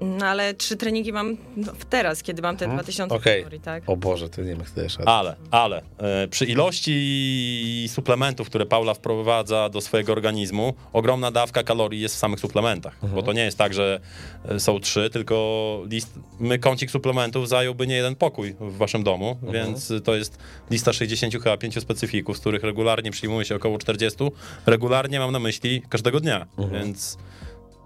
No 0.00 0.26
ale 0.26 0.54
trzy 0.54 0.76
treningi 0.76 1.12
mam 1.12 1.36
no, 1.56 1.72
teraz, 1.90 2.22
kiedy 2.22 2.42
mam 2.42 2.56
te 2.56 2.68
2000 2.68 3.14
Okej. 3.14 3.40
kalorii, 3.40 3.60
tak? 3.60 3.82
O 3.86 3.96
Boże, 3.96 4.28
to 4.28 4.42
nie 4.42 4.48
wiem, 4.48 4.58
jak 4.58 4.70
to 4.70 4.80
jest. 4.80 4.98
ale, 5.06 5.36
ale 5.50 5.82
e, 5.98 6.28
przy 6.28 6.44
ilości 6.44 7.86
suplementów, 7.88 8.48
które 8.48 8.66
Paula 8.66 8.94
wprowadza 8.94 9.68
do 9.68 9.80
swojego 9.80 10.12
organizmu, 10.12 10.74
ogromna 10.92 11.30
dawka 11.30 11.62
kalorii 11.62 12.00
jest 12.00 12.14
w 12.14 12.18
samych 12.18 12.40
suplementach. 12.40 12.96
Bo 13.14 13.22
to 13.22 13.32
nie 13.32 13.44
jest 13.44 13.58
tak, 13.58 13.74
że 13.74 14.00
e, 14.48 14.60
są 14.60 14.80
trzy, 14.80 15.10
tylko 15.10 15.80
list, 15.90 16.18
my 16.40 16.58
kącik 16.58 16.90
suplementów 16.90 17.48
zająłby 17.48 17.86
nie 17.86 17.94
jeden 17.94 18.16
pokój 18.16 18.54
w 18.60 18.76
waszym 18.76 19.02
domu, 19.02 19.36
więc 19.52 19.92
to 20.04 20.14
jest 20.14 20.38
lista 20.70 20.92
65 20.92 21.82
specyfików, 21.82 22.36
z 22.36 22.40
których 22.40 22.62
regularnie 22.62 23.10
przyjmuje 23.10 23.44
się 23.44 23.56
około 23.56 23.78
40. 23.78 24.18
Regularnie 24.66 25.18
mam 25.18 25.32
na 25.32 25.38
myśli 25.38 25.82
każdego 25.88 26.20
dnia, 26.20 26.46
więc 26.72 27.18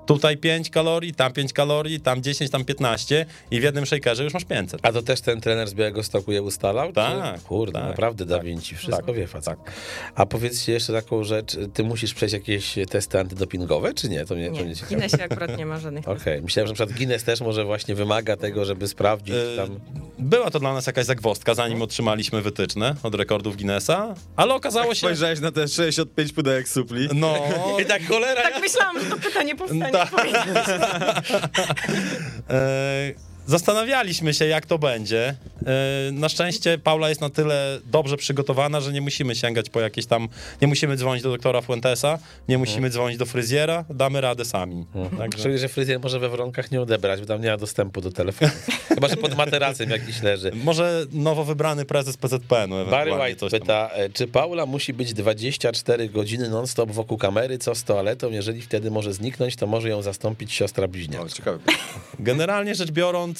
tutaj 0.06 0.36
5 0.36 0.70
kalorii, 0.70 1.14
tam 1.14 1.32
5 1.32 1.52
kalorii, 1.52 2.00
tam 2.00 2.22
10, 2.22 2.50
tam 2.50 2.64
15 2.64 3.26
i 3.50 3.60
w 3.60 3.62
jednym 3.62 3.86
shakerze 3.86 4.24
już 4.24 4.34
masz 4.34 4.44
500. 4.44 4.80
A 4.82 4.92
to 4.92 5.02
też 5.02 5.20
ten 5.20 5.40
trener 5.40 5.68
z 5.68 5.74
Białego 5.74 6.02
Stoku 6.02 6.32
je 6.32 6.42
ustalał? 6.42 6.92
Tak, 6.92 7.34
Czy? 7.40 7.44
Kurde, 7.44 7.72
tak, 7.72 7.88
naprawdę 7.88 8.26
Da 8.26 8.36
tak, 8.36 8.44
Vinci, 8.44 8.74
wszystko 8.76 9.06
tak, 9.06 9.16
wie 9.16 9.26
facet. 9.26 9.58
A 10.14 10.26
powiedzcie 10.26 10.72
jeszcze 10.72 10.92
taką 10.92 11.24
rzecz, 11.24 11.56
ty 11.74 11.84
musisz 11.84 12.14
przejść 12.14 12.32
jakieś 12.32 12.74
testy 12.90 13.18
antydopingowe, 13.20 13.94
czy 13.94 14.08
nie? 14.08 14.24
To 14.24 14.34
mnie, 14.34 14.50
to 14.50 14.56
Nie, 14.56 14.64
mnie 14.64 14.74
w 14.74 14.78
ciekawi. 14.78 14.94
Guinnessie 14.94 15.22
akurat 15.22 15.58
nie 15.58 15.66
ma 15.66 15.78
żadnych. 15.78 16.08
Okej, 16.08 16.42
myślałem, 16.42 16.66
że 16.66 16.72
na 16.72 16.74
przykład 16.74 16.98
Guinness 16.98 17.24
też 17.24 17.40
może 17.40 17.64
właśnie 17.64 17.94
wymaga 17.94 18.36
tego, 18.36 18.64
żeby 18.64 18.88
sprawdzić 18.88 19.34
E, 19.34 19.56
tam... 19.56 19.80
Była 20.18 20.50
to 20.50 20.60
dla 20.60 20.72
nas 20.74 20.86
jakaś 20.86 21.06
zagwozdka, 21.06 21.54
zanim 21.54 21.82
otrzymaliśmy 21.82 22.42
wytyczne 22.42 22.94
od 23.02 23.14
rekordów 23.14 23.56
Guinnessa, 23.56 24.14
ale 24.36 24.54
okazało 24.54 24.94
się... 24.94 24.98
Spojrzałeś 24.98 25.40
na 25.40 25.52
te 25.52 25.68
65 25.68 26.32
pudełek 26.32 26.68
supli. 26.68 27.08
No, 27.14 27.34
I 27.82 27.84
tak 27.84 28.06
cholera, 28.08 28.42
Tak 28.42 28.60
myślałam, 28.60 29.00
że 29.00 29.10
to 29.10 29.16
pytanie 29.16 29.56
powstanie. 29.56 29.92
Tak. 29.94 30.10
E, 32.50 33.14
Zastanawialiśmy 33.46 34.34
się, 34.34 34.46
jak 34.46 34.66
to 34.66 34.78
będzie. 34.78 35.34
E, 35.66 36.12
Na 36.12 36.28
szczęście 36.28 36.78
Paula 36.78 37.08
jest 37.08 37.20
na 37.20 37.30
tyle 37.30 37.80
dobrze 37.86 38.16
przygotowana, 38.16 38.80
że 38.80 38.92
nie 38.92 39.00
musimy 39.00 39.34
sięgać 39.34 39.70
po 39.70 39.80
jakieś 39.80 40.06
tam. 40.06 40.28
Nie 40.62 40.68
musimy 40.68 40.96
dzwonić 40.96 41.22
do 41.22 41.30
doktora 41.30 41.60
Fuentesa, 41.60 42.18
nie 42.48 42.58
musimy 42.58 42.90
dzwonić 42.90 43.18
do 43.18 43.26
fryzjera, 43.26 43.84
damy 43.90 44.20
radę 44.20 44.44
sami. 44.44 44.86
Także 45.18 45.42
Czyli, 45.42 45.58
że 45.58 45.68
fryzjer 45.68 46.00
może 46.00 46.18
we 46.18 46.28
warunkach 46.28 46.70
nie 46.70 46.80
odebrać, 46.80 47.20
bo 47.20 47.26
tam 47.26 47.40
nie 47.42 47.50
ma 47.50 47.56
dostępu 47.56 48.00
do 48.00 48.10
telefonu. 48.12 48.50
Chyba, 48.94 49.08
że 49.08 49.16
pod 49.16 49.36
materacem 49.36 49.90
jakiś 49.90 50.22
leży. 50.22 50.52
może 50.64 51.06
nowo 51.12 51.44
wybrany 51.44 51.84
prezes 51.84 52.16
PZPN-u. 52.16 52.86
Barry 52.90 53.12
White 53.14 53.48
pyta, 53.50 53.90
e, 53.92 54.10
czy 54.10 54.26
Paula 54.26 54.66
musi 54.66 54.92
być 54.92 55.14
24 55.14 56.08
godziny 56.08 56.48
non-stop 56.50 56.90
wokół 56.90 57.18
kamery, 57.18 57.58
co 57.58 57.74
z 57.74 57.84
toaletą? 57.84 58.30
Jeżeli 58.30 58.62
wtedy 58.62 58.90
może 58.90 59.12
zniknąć, 59.12 59.56
to 59.56 59.66
może 59.66 59.88
ją 59.88 60.02
zastąpić 60.02 60.52
siostra 60.52 60.88
bliźniak. 60.88 61.22
O, 61.22 61.28
ciekawe. 61.28 61.58
Generalnie 62.18 62.74
rzecz 62.74 62.90
biorąc, 62.90 63.33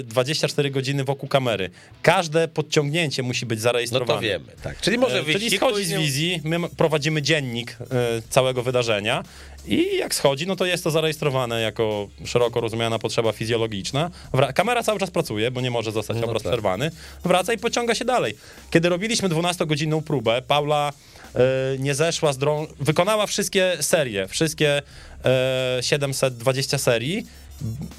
y, 0.00 0.02
24 0.04 0.70
godziny 0.70 1.04
wokół 1.04 1.28
kamery. 1.28 1.70
Każde 2.02 2.48
podciągnięcie 2.48 3.22
musi 3.22 3.46
być 3.46 3.58
No 3.58 3.62
zarejestrowane. 3.62 4.12
to 4.14 4.20
wiemy, 4.20 4.52
tak. 4.62 4.80
Czyli 4.80 4.98
może 4.98 5.18
E, 5.18 5.22
wyjść 5.22 5.38
Czyli 5.40 5.56
schodzi 5.56 5.84
z 5.84 5.92
wizji, 5.92 6.40
my 6.44 6.68
prowadzimy 6.76 7.22
dziennik 7.22 7.76
e, 7.80 7.86
całego 8.30 8.62
wydarzenia 8.62 9.22
i 9.66 9.96
jak 9.98 10.14
schodzi, 10.14 10.46
no 10.46 10.56
to 10.56 10.66
jest 10.66 10.84
to 10.84 10.90
zarejestrowane 10.90 11.60
jako 11.60 12.08
szeroko 12.24 12.60
rozumiana 12.60 12.98
potrzeba 12.98 13.32
fizjologiczna. 13.32 14.10
Wra- 14.32 14.52
kamera 14.52 14.82
cały 14.82 15.00
czas 15.00 15.10
pracuje, 15.10 15.50
bo 15.50 15.60
nie 15.60 15.70
może 15.70 15.92
zostać 15.92 16.16
No 16.20 16.26
obraz 16.26 16.42
tak. 16.42 16.52
przerwany. 16.52 16.90
Wraca 17.24 17.52
i 17.52 17.58
pociąga 17.58 17.94
się 17.94 18.04
dalej. 18.04 18.34
Kiedy 18.70 18.88
robiliśmy 18.88 19.28
12-godzinną 19.28 20.02
próbę, 20.02 20.42
Paula 20.42 20.92
e, 21.34 21.38
nie 21.78 21.94
zeszła 21.94 22.32
z 22.32 22.38
drą... 22.38 22.66
Wykonała 22.80 23.26
wszystkie 23.26 23.76
serie, 23.80 24.28
wszystkie 24.28 24.82
e, 25.24 25.78
720 25.82 26.78
serii, 26.78 27.26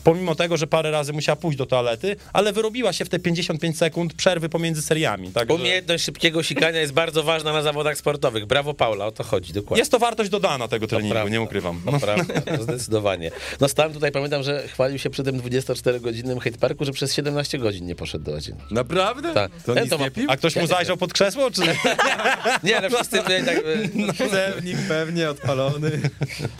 pomimo 0.03 0.35
tego, 0.35 0.57
że 0.57 0.67
parę 0.67 0.91
razy 0.91 1.13
musiała 1.13 1.35
pójść 1.35 1.57
do 1.57 1.65
toalety, 1.65 2.15
ale 2.33 2.53
wyrobiła 2.53 2.93
się 2.93 3.05
w 3.05 3.09
te 3.09 3.19
55 3.19 3.77
sekund 3.77 4.13
przerwy 4.13 4.49
pomiędzy 4.49 4.81
seriami. 4.81 5.31
Także... 5.31 5.53
Umiejętność 5.55 6.03
szybkiego 6.03 6.43
sikania 6.43 6.79
jest 6.79 6.93
bardzo 6.93 7.23
ważna 7.23 7.53
na 7.53 7.61
zawodach 7.61 7.97
sportowych. 7.97 8.45
Brawo 8.45 8.73
Paula, 8.73 9.05
o 9.05 9.11
to 9.11 9.23
chodzi, 9.23 9.53
dokładnie. 9.53 9.81
Jest 9.81 9.91
to 9.91 9.99
wartość 9.99 10.29
dodana 10.29 10.67
tego 10.67 10.87
treningu, 10.87 11.13
prawda. 11.13 11.29
nie 11.31 11.41
ukrywam. 11.41 11.81
To 11.85 11.99
prawda, 11.99 12.41
to 12.57 12.63
zdecydowanie. 12.63 13.31
No 13.59 13.67
Stan 13.67 13.93
tutaj 13.93 14.11
pamiętam, 14.11 14.43
że 14.43 14.67
chwalił 14.67 14.99
się 14.99 15.09
przy 15.09 15.23
tym 15.23 15.41
24-godzinnym 15.41 16.39
hate 16.39 16.57
parku, 16.57 16.85
że 16.85 16.91
przez 16.91 17.13
17 17.13 17.57
godzin 17.57 17.85
nie 17.85 17.95
poszedł 17.95 18.25
do 18.25 18.31
łazienki. 18.31 18.63
Naprawdę? 18.73 19.33
Tak. 19.33 19.51
To 19.65 19.75
Ja 19.75 19.81
nic 19.81 19.89
to 19.89 19.97
ma- 19.97 20.03
nie 20.03 20.11
pił? 20.11 20.25
A 20.29 20.37
ktoś 20.37 20.55
mu 20.55 20.67
zajrzał 20.67 20.97
pod 20.97 21.13
krzesło, 21.13 21.51
czy... 21.51 21.61
Nie, 22.63 22.77
ale 22.77 22.89
wszyscy 22.89 23.17
tutaj 23.17 23.45
tak... 23.45 23.61
No, 23.95 24.13
Pewnik 24.31 24.77
pewnie 24.87 25.29
odpalony. 25.29 25.91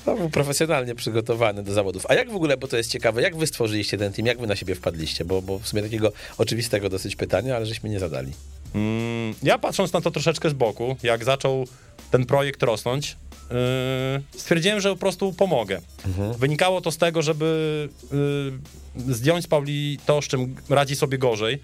no, 0.08 0.16
był 0.16 0.30
profesjonalnie 0.30 0.96
przygotowany 0.96 1.64
do 1.64 1.74
zawodów. 1.74 2.06
A 2.10 2.14
jak 2.14 2.32
w 2.32 2.36
ogóle, 2.36 2.58
bo 2.58 2.68
to 2.68 2.78
jest 2.78 2.91
ciekawe, 2.92 3.22
jak 3.22 3.36
wy 3.38 3.48
stworzyliście 3.48 3.98
ten 3.98 4.14
team, 4.14 4.26
jak 4.26 4.40
wy 4.40 4.48
na 4.48 4.56
siebie 4.56 4.76
wpadliście? 4.76 5.26
Bo, 5.26 5.42
bo 5.42 5.60
w 5.60 5.68
sumie 5.68 5.82
takiego 5.84 6.12
oczywistego 6.38 6.90
dosyć 6.90 7.16
pytania, 7.16 7.56
ale 7.56 7.66
żeśmy 7.66 7.90
nie 7.90 8.00
zadali. 8.00 8.32
Mm, 8.76 9.34
Ja 9.44 9.58
patrząc 9.58 9.94
na 9.94 10.02
to 10.02 10.12
troszeczkę 10.12 10.50
z 10.50 10.54
boku, 10.54 10.96
jak 11.04 11.24
zaczął 11.24 11.68
ten 12.12 12.26
projekt 12.26 12.64
rosnąć, 12.64 13.16
stwierdziłem, 14.38 14.82
że 14.82 14.90
po 14.90 14.96
prostu 14.96 15.34
pomogę. 15.34 15.82
Wynikało 16.38 16.82
to 16.82 16.92
z 16.92 16.98
tego, 16.98 17.22
żeby 17.22 17.90
yy, 18.98 19.14
zdjąć 19.14 19.46
z 19.46 19.48
Pauli 19.48 20.00
to, 20.06 20.22
z 20.22 20.26
czym 20.28 20.56
radzi 20.70 20.96
sobie 20.96 21.18
gorzej, 21.18 21.60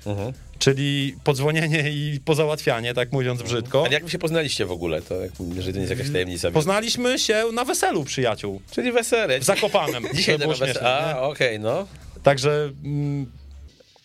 czyli 0.59 1.15
podzwonienie 1.23 1.89
i 1.91 2.19
pozałatwianie, 2.25 2.93
tak 2.93 3.11
mówiąc 3.11 3.41
brzydko. 3.41 3.85
A 3.85 3.89
jak 3.89 4.03
wy 4.03 4.09
się 4.09 4.19
poznaliście 4.19 4.65
w 4.65 4.71
ogóle? 4.71 5.01
To, 5.01 5.15
jeżeli 5.55 5.73
to 5.73 5.79
nie 5.79 5.85
jest 5.85 5.89
jakaś 5.91 6.11
tajemnica. 6.11 6.51
Poznaliśmy 6.51 7.19
się 7.19 7.43
na 7.53 7.65
weselu 7.65 8.03
przyjaciół, 8.03 8.61
Czyli 8.71 8.91
wesele. 8.91 9.39
w 9.39 9.43
Zakopanem. 9.43 10.03
Dzisiaj 10.15 10.37
było 10.37 10.55
śmieszne? 10.55 10.81
A, 10.81 11.21
okej, 11.21 11.59
no. 11.59 11.87
Także 12.23 12.71
mm, 12.83 13.31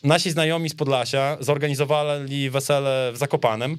nasi 0.04 0.30
znajomi 0.30 0.70
z 0.70 0.74
Podlasia 0.74 1.36
zorganizowali 1.40 2.50
wesele 2.50 3.10
w 3.14 3.16
Zakopanem. 3.16 3.78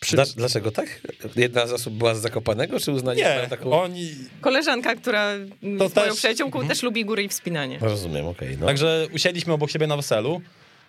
Przy... 0.00 0.16
Dla, 0.16 0.24
dlaczego 0.36 0.70
tak? 0.70 1.00
Jedna 1.36 1.66
z 1.66 1.72
osób 1.72 1.94
była 1.94 2.14
z 2.14 2.20
Zakopanego, 2.20 2.80
czy 2.80 2.92
uznaliście 2.92 3.38
Nie, 3.42 3.48
taką... 3.48 3.82
oni... 3.82 4.10
Koleżanka, 4.40 4.94
która 4.94 5.32
To 5.78 5.88
z 5.88 5.96
moją 5.96 6.08
też- 6.08 6.16
przyjaciółką 6.16 6.68
też 6.68 6.82
lubi 6.82 7.04
góry 7.04 7.22
i 7.22 7.28
wspinanie. 7.28 7.78
Rozumiem, 7.80 8.26
okej, 8.26 8.56
no. 8.60 8.66
Także 8.66 9.06
usiedliśmy 9.14 9.52
obok 9.52 9.70
siebie 9.70 9.86
na 9.86 9.96
weselu. 9.96 10.40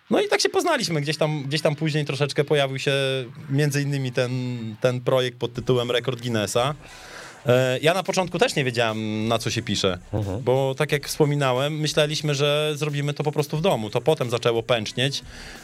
No 0.10 0.22
i 0.22 0.28
tak 0.28 0.42
się 0.42 0.50
poznaliśmy. 0.50 1.02
Gdzieś 1.02 1.18
tam, 1.18 1.44
gdzieś 1.44 1.62
tam 1.62 1.76
później 1.76 2.06
troszeczkę 2.06 2.44
pojawił 2.44 2.80
się 2.80 2.94
między 3.50 3.82
innymi 3.82 4.12
ten, 4.12 4.32
ten 4.82 5.02
projekt 5.02 5.38
pod 5.38 5.54
tytułem 5.54 5.92
Rekord 5.92 6.22
Guinnessa. 6.22 6.76
E, 7.46 7.80
Ja 7.82 7.94
na 7.94 8.04
początku 8.04 8.40
też 8.40 8.56
nie 8.56 8.64
wiedziałem, 8.64 9.28
na 9.28 9.40
co 9.40 9.50
się 9.50 9.62
pisze, 9.62 9.98
bo 10.44 10.76
tak 10.78 10.92
jak 10.92 11.08
wspominałem, 11.08 11.80
myśleliśmy, 11.80 12.36
że 12.36 12.72
zrobimy 12.76 13.14
to 13.14 13.24
po 13.24 13.32
prostu 13.32 13.58
w 13.58 13.62
domu. 13.62 13.90
To 13.90 14.02
potem 14.02 14.30
zaczęło 14.30 14.64
pęcznieć 14.64 15.22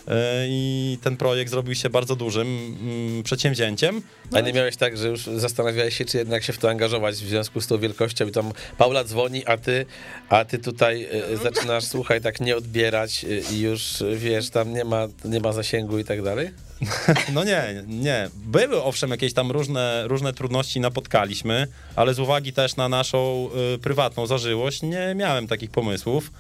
e, 0.08 0.12
i 0.48 0.98
ten 1.04 1.18
projekt 1.18 1.52
zrobił 1.52 1.76
się 1.76 1.90
bardzo 1.90 2.16
dużym 2.16 2.48
mm, 2.82 3.24
przedsięwzięciem. 3.24 4.02
A 4.34 4.42
nie 4.42 4.54
miałeś 4.54 4.76
tak, 4.76 4.98
że 4.98 5.08
już 5.08 5.24
zastanawiałeś 5.26 5.98
się, 5.98 6.06
czy 6.06 6.18
jednak 6.18 6.44
się 6.44 6.54
w 6.54 6.58
to 6.58 6.70
angażować 6.70 7.16
w 7.16 7.28
związku 7.28 7.62
z 7.62 7.68
tą 7.68 7.78
wielkością 7.78 8.28
i 8.28 8.32
tam 8.32 8.52
Paula 8.78 9.04
dzwoni, 9.04 9.46
a 9.46 9.58
ty, 9.58 9.86
a 10.30 10.46
ty 10.46 10.58
tutaj 10.60 11.08
y, 11.34 11.38
zaczynasz, 11.38 11.84
słuchaj, 11.84 12.22
tak 12.22 12.42
nie 12.42 12.58
odbierać 12.58 13.26
i 13.52 13.60
już, 13.60 14.04
wiesz, 14.16 14.50
tam 14.50 14.74
nie 14.74 14.84
ma, 14.86 15.08
nie 15.26 15.40
ma 15.40 15.54
zasięgu 15.54 16.00
i 16.00 16.04
tak 16.04 16.22
dalej? 16.22 16.50
No 17.34 17.44
nie, 17.44 17.84
nie. 17.88 18.30
Były 18.36 18.84
owszem 18.84 19.12
jakieś 19.12 19.34
tam 19.34 19.52
różne, 19.52 20.04
różne 20.08 20.34
trudności 20.34 20.80
napotkaliśmy, 20.80 21.68
ale 21.96 22.14
z 22.14 22.20
uwagi 22.20 22.54
też 22.54 22.76
na 22.76 22.90
naszą 22.90 23.50
y, 23.76 23.78
prywatną 23.80 24.26
zażyłość 24.28 24.82
nie 24.82 25.16
miałem 25.16 25.48
takich 25.48 25.72
pomysłów. 25.72 26.32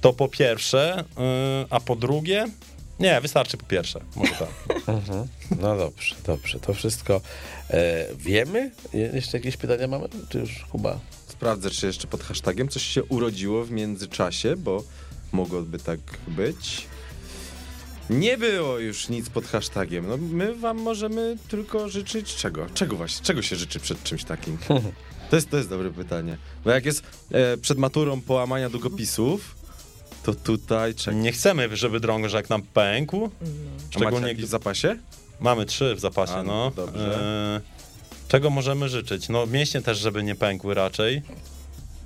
To 0.00 0.12
po 0.12 0.28
pierwsze, 0.28 1.00
y, 1.00 1.66
a 1.70 1.80
po 1.80 1.96
drugie, 1.96 2.46
nie, 3.00 3.20
wystarczy 3.20 3.56
po 3.56 3.66
pierwsze, 3.66 4.00
może 4.16 4.32
tak. 4.32 4.48
No 5.60 5.76
dobrze, 5.76 6.14
dobrze, 6.26 6.60
to 6.60 6.74
wszystko 6.74 7.20
e, 7.70 8.06
wiemy. 8.16 8.70
Je- 8.92 9.10
Jeszcze 9.14 9.36
jakieś 9.38 9.56
pytania 9.56 9.88
mamy? 9.88 10.08
Czy 10.28 10.38
już 10.38 10.64
Kuba? 10.72 10.98
Sprawdzę, 11.28 11.70
czy 11.70 11.86
jeszcze 11.86 12.06
pod 12.06 12.22
hashtagiem 12.22 12.68
coś 12.68 12.82
się 12.82 13.04
urodziło 13.04 13.64
w 13.64 13.70
międzyczasie, 13.70 14.56
bo 14.56 14.82
mogłoby 15.32 15.78
tak 15.78 16.00
być. 16.28 16.86
Nie 18.10 18.38
było 18.38 18.78
już 18.78 19.08
nic 19.08 19.28
pod 19.30 19.46
hashtagiem. 19.46 20.08
No, 20.08 20.16
my 20.16 20.54
wam 20.54 20.78
możemy 20.78 21.36
tylko 21.48 21.88
życzyć 21.88 22.34
czego? 22.34 22.66
Czego 22.74 22.96
właśnie? 22.96 23.26
Czego 23.26 23.42
się 23.42 23.56
życzy 23.56 23.80
przed 23.80 24.02
czymś 24.02 24.24
takim? 24.24 24.58
To 25.30 25.36
jest, 25.36 25.50
to 25.50 25.56
jest 25.56 25.68
dobre 25.68 25.90
pytanie. 25.90 26.36
Bo 26.64 26.70
jak 26.70 26.84
jest 26.84 27.02
e, 27.30 27.56
przed 27.56 27.78
maturą 27.78 28.20
połamania 28.20 28.70
długopisów, 28.70 29.54
to 30.22 30.34
tutaj 30.34 30.94
czego? 30.94 31.16
Nie 31.16 31.32
chcemy, 31.32 31.76
żeby 31.76 32.00
drążek 32.00 32.50
nam 32.50 32.62
pękł. 32.62 33.20
Macie 33.20 33.30
Szczególnie 33.90 34.34
w 34.34 34.44
zapasie? 34.44 34.96
mamy 35.40 35.66
trzy 35.66 35.94
w 35.94 36.00
zapasie, 36.00 36.34
A, 36.34 36.42
no, 36.42 36.52
no. 36.76 36.84
dobrze. 36.86 37.18
E, 37.20 37.60
czego 38.28 38.50
możemy 38.50 38.88
życzyć? 38.88 39.28
No 39.28 39.46
mięśnie 39.46 39.82
też, 39.82 39.98
żeby 39.98 40.22
nie 40.22 40.34
pękły 40.34 40.74
raczej. 40.74 41.22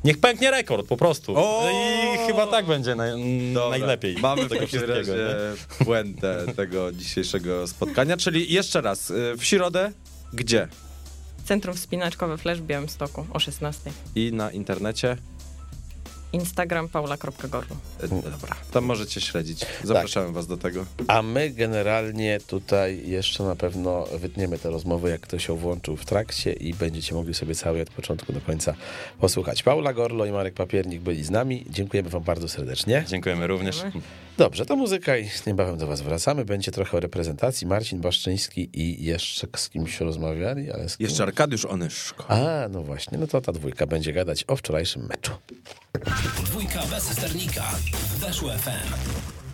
Niech 0.05 0.19
pęknie 0.21 0.51
rekord 0.51 0.87
po 0.87 0.97
prostu. 0.97 1.33
O! 1.37 1.71
I 1.71 2.27
chyba 2.27 2.47
tak 2.47 2.67
będzie 2.67 2.95
naj, 2.95 3.11
Dobra. 3.55 3.79
najlepiej. 3.79 4.17
Mamy 4.21 4.43
tego 4.43 4.55
takim 4.55 4.67
wszystkiego. 4.69 4.95
razie 4.97 5.15
nie? 5.81 5.85
puentę 5.85 6.45
tego 6.57 6.93
dzisiejszego 6.93 7.67
spotkania. 7.67 8.17
Czyli 8.17 8.53
jeszcze 8.53 8.81
raz, 8.81 9.11
y, 9.11 9.35
w 9.39 9.45
środę 9.45 9.93
gdzie? 10.33 10.69
Centrum 11.45 11.75
Wspinaczkowe 11.77 12.39
Flash 12.39 12.59
w 12.59 12.63
Białymstoku 12.63 13.27
o 13.33 13.39
16. 13.39 13.91
I 14.15 14.31
na 14.33 14.51
internecie? 14.51 15.17
Instagram 16.33 16.89
paula.gorlu. 16.89 17.77
E, 18.03 18.09
Dobra, 18.09 18.57
tam 18.73 18.85
możecie 18.85 19.21
śledzić. 19.21 19.67
Zapraszamy 19.85 20.33
was 20.33 20.47
do 20.47 20.57
tego. 20.57 20.87
A 21.09 21.23
my 21.23 21.51
generalnie 21.51 22.39
tutaj 22.47 23.09
jeszcze 23.09 23.45
na 23.45 23.57
pewno 23.57 24.05
wytniemy 24.05 24.59
te 24.59 24.71
rozmowy, 24.71 25.11
jak 25.11 25.21
ktoś 25.21 25.47
się 25.47 25.57
włączył 25.57 25.97
w 25.97 26.05
trakcie 26.05 26.53
i 26.53 26.75
będziecie 26.75 27.15
mogli 27.15 27.35
sobie 27.35 27.55
cały 27.55 27.83
od 27.83 27.91
początku 27.91 28.33
do 28.33 28.41
końca 28.41 28.75
posłuchać. 29.21 29.63
Paula 29.63 29.93
Gorlo 29.93 30.27
i 30.27 30.33
Marek 30.33 30.55
Papiernik 30.55 31.01
byli 31.03 31.25
z 31.25 31.31
nami. 31.31 31.65
Dziękujemy 31.71 32.09
wam 32.11 32.23
bardzo 32.23 32.49
serdecznie. 32.49 33.05
Dziękujemy 33.09 33.47
również. 33.47 33.83
Dobrze, 34.39 34.67
to 34.67 34.77
muzyka 34.77 35.17
i 35.17 35.31
niebawem 35.47 35.79
do 35.79 35.87
was 35.87 36.01
wracamy. 36.01 36.45
Będzie 36.45 36.73
trochę 36.73 36.97
o 36.97 37.01
reprezentacji. 37.01 37.67
Marcin 37.67 38.01
Baszczyński 38.01 38.71
i 38.73 39.05
jeszcze 39.05 39.47
z 39.57 39.69
kimś 39.69 40.01
rozmawiali, 40.01 40.73
ale 40.73 40.89
z 40.89 40.97
kim? 40.97 41.07
Jeszcze 41.07 41.23
Arkadiusz 41.23 41.65
Onyszko. 41.65 42.25
A, 42.29 42.69
no 42.69 42.83
właśnie, 42.83 43.19
no 43.19 43.27
to 43.27 43.41
ta 43.41 43.53
dwójka 43.53 43.87
będzie 43.87 44.13
gadać 44.13 44.45
o 44.47 44.57
wczorajszym 44.57 45.07
meczu. 45.07 45.33
Dwójka 46.45 46.83
bez 46.91 47.03
sternika. 47.13 47.65
Weszło 48.21 48.51
FM. 48.51 49.38